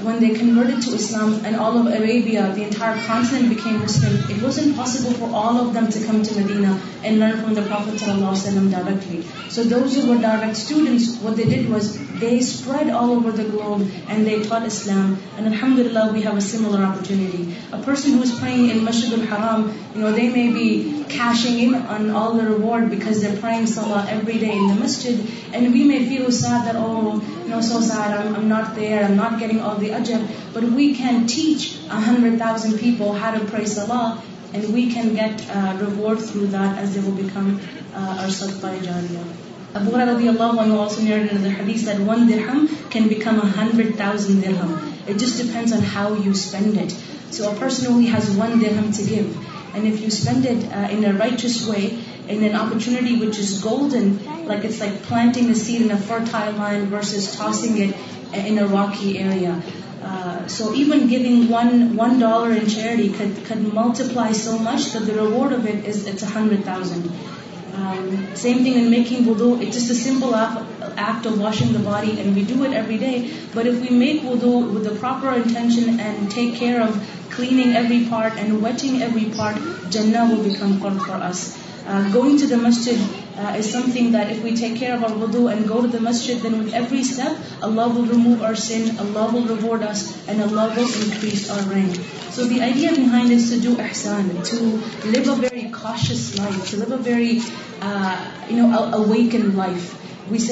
when 0.06 0.20
they 0.22 0.30
converted 0.38 0.80
to 0.86 0.94
Islam 0.94 1.30
and 1.48 1.56
all 1.64 1.78
of 1.80 1.86
Arabia, 1.98 2.42
the 2.56 2.64
entire 2.64 3.00
continent 3.06 3.48
became 3.54 3.78
Muslim, 3.84 4.16
it 4.36 4.42
was 4.46 4.58
impossible 4.64 5.14
for 5.20 5.30
all 5.42 5.60
of 5.62 5.72
them 5.76 5.88
to 5.96 6.04
come 6.06 6.22
to 6.30 6.40
Medina 6.40 6.72
and 7.04 7.20
learn 7.20 7.40
from 7.42 7.54
the 7.54 7.62
Prophet 7.70 7.94
ﷺ 7.94 8.70
directly. 8.74 9.22
So 9.54 9.64
those 9.74 9.96
who 9.96 10.08
were 10.10 10.18
direct 10.26 10.56
students, 10.62 11.08
what 11.26 11.36
they 11.36 11.46
did 11.54 11.70
was 11.70 11.90
they 12.24 12.34
spread 12.48 12.90
all 12.90 13.12
over 13.14 13.32
the 13.40 13.44
globe 13.54 13.86
and 14.08 14.26
they 14.26 14.36
taught 14.42 14.66
Islam. 14.66 15.16
And 15.38 15.48
Alhamdulillah, 15.52 16.10
we 16.12 16.22
have 16.28 16.36
a 16.36 16.44
similar 16.48 16.82
opportunity. 16.90 17.42
A 17.72 17.82
person 17.90 18.14
who 18.16 18.22
is 18.28 18.34
praying 18.40 18.68
in 18.74 18.84
Masjid 18.84 19.18
al-Haram, 19.20 19.66
you 19.94 20.00
know, 20.04 20.12
they 20.12 20.28
may 20.36 20.46
be 20.58 20.68
cashing 21.16 21.58
in 21.64 21.74
on 21.96 22.10
all 22.10 22.34
the 22.38 22.46
reward 22.50 22.90
because 22.90 23.22
they're 23.22 23.40
praying 23.40 23.66
Salah 23.76 24.04
every 24.18 24.38
day 24.44 24.52
in 24.56 24.68
the 24.68 24.78
Masjid. 24.84 25.26
And 25.54 25.72
we 25.72 25.84
may 25.92 26.04
feel 26.12 26.30
sad 26.30 26.66
that, 26.68 26.76
oh, 26.76 27.22
you 27.42 27.50
know, 27.50 27.60
so 27.70 27.80
sad, 27.80 28.16
I'm, 28.20 28.34
I'm 28.36 28.48
not 28.48 28.74
there, 28.76 29.04
I'm 29.04 29.16
not 29.16 29.38
getting 29.38 29.60
all 29.60 29.76
the 29.76 29.93
ajr, 29.98 30.20
but 30.52 30.64
we 30.80 30.86
can 31.00 31.26
teach 31.38 31.64
100,000 31.72 32.78
people 32.84 33.12
how 33.24 33.30
to 33.38 33.44
praise 33.54 33.78
Allah 33.84 34.22
and 34.52 34.68
we 34.78 34.84
can 34.94 35.14
get 35.14 35.44
uh, 35.56 35.70
reward 35.84 36.20
through 36.20 36.48
that 36.58 36.78
as 36.84 36.94
they 36.94 37.02
will 37.06 37.18
become 37.22 37.48
uh, 37.54 38.20
our 38.20 38.30
sadqah 38.40 38.74
jariyah. 38.88 39.24
Abu 39.78 39.94
Hurairah 39.94 40.12
radiallahu 40.18 40.60
anhu 40.64 40.78
also 40.82 41.06
narrated 41.06 41.32
in 41.38 41.42
the 41.46 41.54
hadith 41.60 41.84
that 41.90 42.02
one 42.10 42.28
dirham 42.28 42.60
can 42.96 43.08
become 43.12 43.40
a 43.46 43.48
hundred 43.56 43.88
thousand 44.02 44.44
dirham. 44.46 44.72
It 45.12 45.16
just 45.24 45.40
depends 45.44 45.72
on 45.78 45.82
how 45.96 46.06
you 46.26 46.34
spend 46.44 46.78
it. 46.82 46.92
So 47.38 47.50
a 47.52 47.54
person 47.62 47.88
only 47.94 48.10
has 48.16 48.30
one 48.44 48.54
dirham 48.62 48.90
to 48.98 49.08
give. 49.14 49.52
And 49.76 49.88
if 49.90 50.00
you 50.04 50.10
spend 50.22 50.44
it 50.50 50.60
uh, 50.80 50.84
in 50.96 51.00
a 51.10 51.12
righteous 51.22 51.56
way, 51.70 51.84
in 52.34 52.44
an 52.48 52.54
opportunity 52.60 53.14
which 53.24 53.40
is 53.44 53.50
golden, 53.64 54.12
like 54.50 54.62
it's 54.68 54.78
like 54.84 55.00
planting 55.08 55.50
a 55.54 55.56
seed 55.62 55.82
in 55.86 55.90
a 55.96 56.02
fertile 56.12 56.54
land 56.60 56.94
versus 56.98 57.26
tossing 57.40 57.80
it 57.86 57.96
in 58.52 58.60
a 58.66 58.68
rocky 58.76 59.18
area. 59.24 59.56
Uh, 60.04 60.46
so 60.48 60.74
even 60.74 61.06
giving 61.08 61.46
$1 61.46 62.56
in 62.58 62.66
charity 62.68 63.08
could 63.18 63.72
multiply 63.72 64.32
so 64.32 64.58
much 64.58 64.92
that 64.92 65.06
the 65.06 65.14
reward 65.14 65.52
of 65.52 65.66
it 65.66 65.86
is 65.86 66.06
it's 66.06 66.22
100,000. 66.22 67.12
Um, 67.74 68.34
same 68.34 68.58
thing 68.64 68.74
in 68.74 68.90
making 68.90 69.24
wudu. 69.24 69.48
It's 69.60 69.76
just 69.76 69.90
a 69.90 69.94
simple 69.94 70.34
act 70.36 71.26
of 71.26 71.40
washing 71.40 71.72
the 71.72 71.78
body, 71.78 72.20
and 72.20 72.36
we 72.36 72.44
do 72.44 72.62
it 72.64 72.72
every 72.72 72.98
day. 72.98 73.30
But 73.54 73.66
if 73.66 73.80
we 73.80 73.96
make 74.04 74.22
wudu 74.22 74.52
with 74.74 74.84
the 74.84 74.94
proper 74.94 75.32
intention 75.32 75.98
and 75.98 76.30
take 76.30 76.54
care 76.54 76.82
of 76.82 76.94
cleaning 77.30 77.74
every 77.74 78.04
part 78.04 78.36
and 78.36 78.62
wetting 78.62 79.02
every 79.02 79.26
part, 79.36 79.56
Jannah 79.90 80.28
will 80.30 80.44
become 80.44 80.80
qurb 80.84 81.04
for 81.06 81.18
us. 81.32 81.60
Uh, 81.86 82.12
going 82.12 82.36
to 82.44 82.46
the 82.46 82.58
masjid 82.68 83.06
will 83.36 84.12
remove 84.42 85.78
your 88.40 88.54
sins 88.54 88.90
will 89.14 89.46
reward 89.48 89.82
and 89.82 90.42
increase 90.42 91.50
your 91.50 91.58
rank 91.74 91.94
so 92.36 92.40
the 92.48 92.58
idea 92.60 92.90
behind 92.98 93.30
is 93.32 93.44
to 93.52 93.56
do 93.62 93.72
Ehsan 93.84 94.28
to 94.50 94.56
live 95.10 95.32
a 95.32 95.32
very 95.42 95.66
conscious 95.82 96.20
life 96.38 96.70
live 96.74 96.92
a 96.92 96.94
very 97.06 97.34
know 98.56 98.64
awaken 99.02 99.44
life 99.56 99.80
we 100.30 100.38
say 100.38 100.50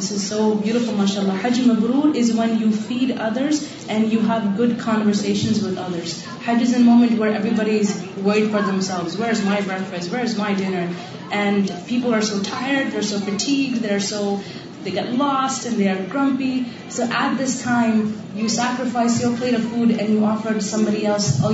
This 0.00 0.12
is 0.12 0.26
so 0.26 0.54
beautiful, 0.54 0.94
mashallah. 0.96 1.34
Hajj 1.44 1.58
Mabrur 1.70 2.14
is 2.14 2.32
when 2.32 2.58
you 2.58 2.70
feed 2.72 3.10
others 3.24 3.56
and 3.86 4.10
you 4.10 4.20
have 4.20 4.56
good 4.56 4.78
conversations 4.78 5.62
with 5.62 5.76
others. 5.76 6.24
Hajj 6.46 6.62
is 6.62 6.74
a 6.74 6.80
moment 6.80 7.18
where 7.18 7.34
everybody 7.40 7.76
is 7.80 7.90
worried 8.16 8.50
for 8.50 8.62
themselves. 8.62 9.18
Where's 9.18 9.44
my 9.44 9.60
breakfast? 9.60 10.10
Where's 10.10 10.38
my 10.38 10.54
dinner? 10.54 10.90
And 11.30 11.70
people 11.86 12.14
are 12.14 12.22
so 12.22 12.42
tired, 12.42 12.92
they're 12.92 13.10
so 13.12 13.20
fatigued, 13.30 13.82
they're 13.88 14.08
so 14.14 14.40
lost 14.88 15.66
they 15.78 15.88
آرپی 15.90 16.52
so 16.96 17.02
at 17.02 17.38
this 17.40 17.54
time 17.62 18.00
you 18.36 18.46
sacrifice 18.54 19.20
you 19.22 19.32
for 19.40 19.54
food 19.70 19.92
and 19.96 20.10
you 20.10 20.24
offer and 20.26 21.46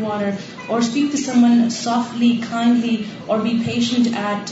water 0.00 0.30
or 0.76 0.80
some 1.24 1.46
softly 1.82 2.30
kindly 2.50 2.96
or 3.26 3.38
be 3.48 3.58
patient 3.66 4.08
at 4.24 4.50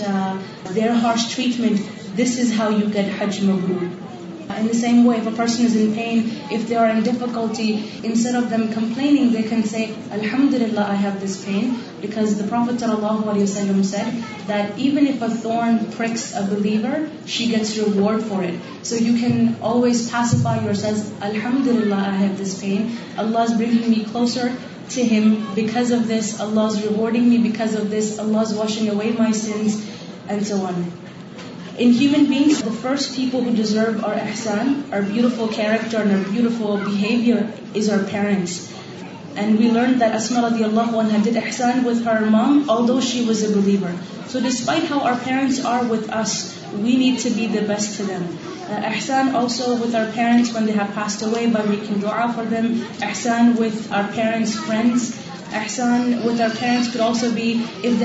their 0.77 0.91
harsh 1.03 1.29
treatment 1.35 2.17
this 2.21 2.39
is 2.43 2.53
how 2.59 2.71
you 2.79 2.89
can 2.93 3.11
ہج 3.21 3.43
مو 3.45 3.59
پسین 4.63 5.09
if 5.09 6.69
there 6.73 6.91
N 6.91 7.01
difficulty 7.05 7.71
enough 8.09 8.27
them 8.51 8.63
complain 8.75 9.35
الحمد 10.19 10.55
للہ 10.63 10.81
آئی 10.89 10.99
ہیس 11.23 11.37
پینس 11.45 12.39
the 12.39 12.45
proper 12.51 12.79
صلی 12.81 12.91
اللہ 12.93 13.31
علیہ 13.31 13.43
وسلم 13.43 13.83
said 13.91 14.49
that 14.49 14.73
ایونس 14.85 16.27
a 16.35 16.51
believer 16.51 17.05
she 17.37 17.51
gets 17.53 17.77
reward 17.79 18.21
for 18.29 18.43
it 18.45 18.87
so 18.87 18.97
you 19.05 19.15
can 19.21 19.47
always 19.71 20.09
اب 20.21 20.49
your 20.65 20.75
Cs 20.83 21.03
الحمد 21.31 21.67
للہ 21.67 21.95
I 22.05 22.17
have 22.25 22.35
this 22.43 22.61
pain 22.61 22.87
Allah 23.25 23.39
is 23.49 23.57
building 23.59 23.95
ای 23.97 24.03
کوچر 24.13 24.49
چی 24.89 25.09
ہم 25.17 25.35
because 25.55 25.93
of 25.93 26.09
this 26.11 26.35
Allah 26.47 26.61
is 26.71 26.79
rewarding 26.85 27.57
of 27.67 27.93
this 27.99 28.19
Allah 28.27 28.39
is 28.47 28.55
washing 28.59 28.89
away 29.05 29.11
my 29.19 29.33
sins 29.43 29.81
and 30.29 30.47
in 31.83 31.93
ہومنگ 32.01 32.51
فرسٹرو 32.81 33.39
او 34.09 34.11
ایسان 34.23 34.73
character 35.55 36.05
is 36.53 37.89
over 37.91 38.05
parents 38.11 38.61
we 39.59 39.71
learn 39.75 39.95
ونسان 40.95 41.83
with 41.85 42.07
her 42.07 42.23
this 42.91 43.15
was 43.27 43.43
اےلیور 43.45 43.91
so 44.33 44.39
despite 44.45 44.91
how 44.91 45.01
O 45.09 45.15
parents 45.25 46.45
we 46.83 46.97
need 46.97 47.23
to 47.23 47.59
bestow 47.69 48.05
with 49.83 49.97
parents 50.15 51.27
way 51.35 51.47
for 51.55 52.45
then 52.51 52.73
ایسان 53.09 53.53
with 53.59 53.89
parents 54.15 55.13
احسان 55.57 56.13
with 56.27 56.97
they 56.99 58.05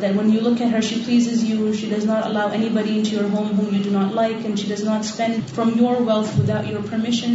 that 0.00 0.10
when 0.16 0.26
you 0.32 0.40
look 0.48 0.58
her 0.72 0.80
she 0.88 0.94
pleases 1.06 1.28
is 1.32 1.38
you 1.50 1.58
she 1.80 1.86
does 1.94 2.04
not 2.06 2.20
allow 2.24 2.48
anybody 2.74 2.92
in 2.98 3.04
show 3.04 3.12
your 3.16 3.28
home 3.32 3.46
whom 3.58 3.66
you 3.74 3.82
do 3.84 3.90
not 3.98 4.08
like 4.14 4.36
and 4.44 4.54
she 4.58 4.66
does 4.74 4.82
not 4.84 5.04
spend 5.04 5.34
from 5.54 5.68
your 5.78 5.96
wealth 6.00 6.28
to 6.36 6.42
درمیشن 6.46 7.30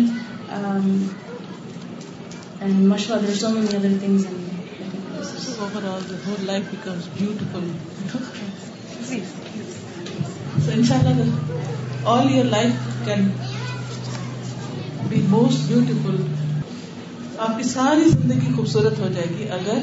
آپ 17.45 17.57
کی 17.57 17.63
ساری 17.63 18.09
زندگی 18.11 18.51
خوبصورت 18.55 18.97
ہو 18.99 19.07
جائے 19.15 19.25
گی 19.37 19.45
اگر 19.57 19.77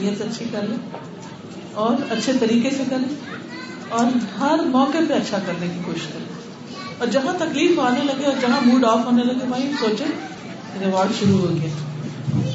نیت 0.00 0.22
اچھی 0.22 0.44
کر 0.52 0.62
لیں 0.68 0.76
اور 1.82 2.02
اچھے 2.16 2.32
طریقے 2.40 2.70
سے 2.76 2.82
کریں 2.88 3.36
اور 3.98 4.10
ہر 4.38 4.62
موقع 4.72 5.02
پہ 5.08 5.14
اچھا 5.18 5.38
کرنے 5.46 5.66
کی 5.74 5.80
کوشش 5.84 6.06
کریں 6.14 6.92
اور 6.98 7.12
جہاں 7.16 7.32
تکلیف 7.44 7.78
آنے 7.88 8.04
لگے 8.10 8.26
اور 8.32 8.40
جہاں 8.40 8.60
موڈ 8.66 8.84
آف 8.92 9.04
ہونے 9.06 9.24
لگے 9.30 9.48
وہیں 9.50 9.72
سوچے 9.80 10.04
ریوارڈ 10.80 11.14
شروع 11.20 11.38
ہو 11.46 11.54
گیا 11.60 12.48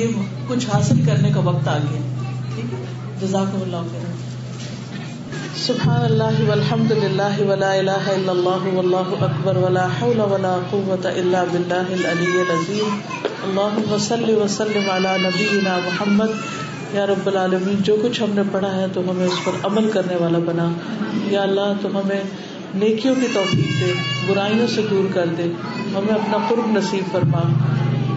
یہ 0.00 0.18
کچھ 0.48 0.66
حاصل 0.72 1.04
کرنے 1.06 1.30
کا 1.34 1.40
وقت 1.50 1.68
آ 1.76 1.78
گیا 1.88 2.28
ٹھیک 2.54 2.72
ہے 2.78 2.82
جزاک 3.20 3.54
اللہ 3.60 3.92
خیر 3.92 4.11
سبحان 5.64 6.04
اللہ 6.04 6.30
اللہ 6.36 6.48
والحمد 6.48 6.90
للہ 6.90 7.34
ولا 7.48 7.74
ولا 7.78 7.80
ولا 7.80 7.94
الہ 7.94 8.30
الا 8.30 8.72
واللہ 8.76 9.10
اکبر 9.24 9.56
حول 9.98 10.20
الا 11.10 11.42
باللہ 11.50 11.90
العلی 11.96 12.30
العظیم 12.40 12.94
اللہم 13.48 13.96
صل 14.06 14.24
وسلم 14.40 14.88
علی 14.94 15.12
نبینا 15.24 15.76
محمد 15.84 16.94
یا 16.94 17.04
رب 17.10 17.26
العالمین 17.32 17.82
جو 17.90 17.96
کچھ 18.04 18.20
ہم 18.22 18.30
نے 18.38 18.42
پڑھا 18.52 18.70
ہے 18.76 18.86
تو 18.94 19.02
ہمیں 19.10 19.24
اس 19.26 19.44
پر 19.44 19.58
عمل 19.68 19.90
کرنے 19.94 20.16
والا 20.22 20.38
بنا 20.46 20.64
یا 21.34 21.42
اللہ 21.42 21.72
تو 21.82 21.88
ہمیں 21.98 22.22
نیکیوں 22.84 23.14
کی 23.20 23.26
توفیق 23.34 23.68
دے 23.80 23.92
برائیوں 24.30 24.66
سے 24.74 24.82
دور 24.90 25.04
کر 25.14 25.34
دے 25.38 25.46
ہمیں 25.94 26.14
اپنا 26.14 26.38
قرب 26.48 26.72
نصیب 26.78 27.12
فرما 27.12 27.42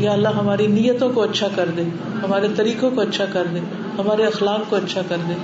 یا 0.06 0.12
اللہ 0.18 0.40
ہماری 0.40 0.68
نیتوں 0.80 1.10
کو 1.20 1.24
اچھا 1.30 1.48
کر 1.60 1.70
دے 1.78 1.84
ہمارے 2.24 2.48
طریقوں 2.62 2.90
کو 2.96 3.02
اچھا 3.02 3.26
کر 3.38 3.54
دے 3.54 3.60
ہمارے 4.00 4.26
اخلاق 4.34 4.70
کو 4.70 4.76
اچھا 4.76 5.02
کر 5.14 5.28
دے 5.30 5.38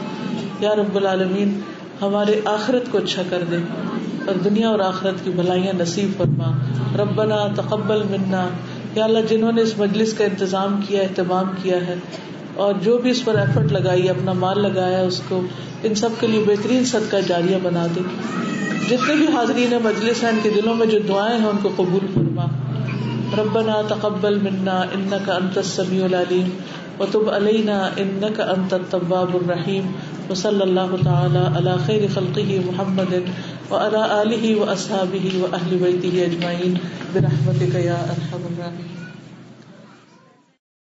یا 0.66 0.74
رب 0.82 0.96
العالمین 0.98 1.54
ہمارے 2.02 2.40
آخرت 2.50 2.92
کو 2.92 2.98
اچھا 2.98 3.24
کر 3.30 3.44
دے 3.50 3.58
اور 4.28 4.36
دنیا 4.44 4.68
اور 4.70 4.80
آخرت 4.86 5.24
کی 5.24 5.32
بھلائیاں 5.40 5.74
نصیب 5.82 6.12
فرما 6.18 6.48
ربنا 7.02 7.36
تقبل 7.56 8.02
منا 8.12 8.46
یا 8.96 9.04
اللہ 9.04 9.28
جنہوں 9.30 9.52
نے 9.58 9.62
اس 9.68 9.78
مجلس 9.80 10.14
کا 10.18 10.24
انتظام 10.30 10.80
کیا 10.88 11.02
اہتمام 11.02 11.52
کیا 11.62 11.78
ہے 11.88 11.96
اور 12.64 12.74
جو 12.86 12.98
بھی 13.04 13.10
اس 13.12 13.24
پر 13.26 13.36
ایفرٹ 13.42 13.72
لگائی 13.78 14.10
اپنا 14.16 14.34
مال 14.46 14.62
لگایا 14.62 15.02
اس 15.12 15.22
کو 15.28 15.42
ان 15.90 15.96
سب 16.02 16.18
کے 16.20 16.28
لیے 16.32 16.44
بہترین 16.48 16.86
صدقہ 16.96 17.18
کا 17.28 17.58
بنا 17.70 17.86
دے 17.96 18.02
جتنے 18.90 19.16
بھی 19.22 19.28
حاضرین 19.38 19.74
مجلس 19.84 20.24
ہیں 20.24 20.30
ان 20.32 20.40
کے 20.44 20.50
دلوں 20.56 20.76
میں 20.82 20.86
جو 20.96 21.00
دعائیں 21.08 21.38
ہیں 21.40 21.48
ان 21.54 21.58
کو 21.68 21.70
قبول 21.76 22.08
فرما 22.14 22.46
ربنا 23.42 23.82
تقبل 23.96 24.40
منا 24.50 24.82
اما 25.00 25.18
کا 25.26 25.36
انت 25.42 25.60
سبی 25.74 26.02
العلیم 26.08 26.50
علینا 27.36 27.78
علین 27.88 28.26
کا 28.38 28.46
التواب 28.74 29.36
الرحیم 29.36 29.86
وصلی 30.30 30.62
اللہ 30.64 30.92
تعالی 31.06 31.46
علی 31.60 31.72
خیر 31.86 32.04
خلقه 32.16 32.60
محمد 32.68 33.14
و 33.70 33.76
علا 33.84 34.04
علی 34.22 34.54
و 34.60 34.70
اسحابی 34.78 35.34
و 35.40 35.46
اہل 35.62 35.76
ویتی 35.86 36.14
اجمائین 36.28 36.76
برحمت 37.18 37.62
گیا 37.76 38.02
الحمد 38.18 38.60
اللہ 38.60 39.11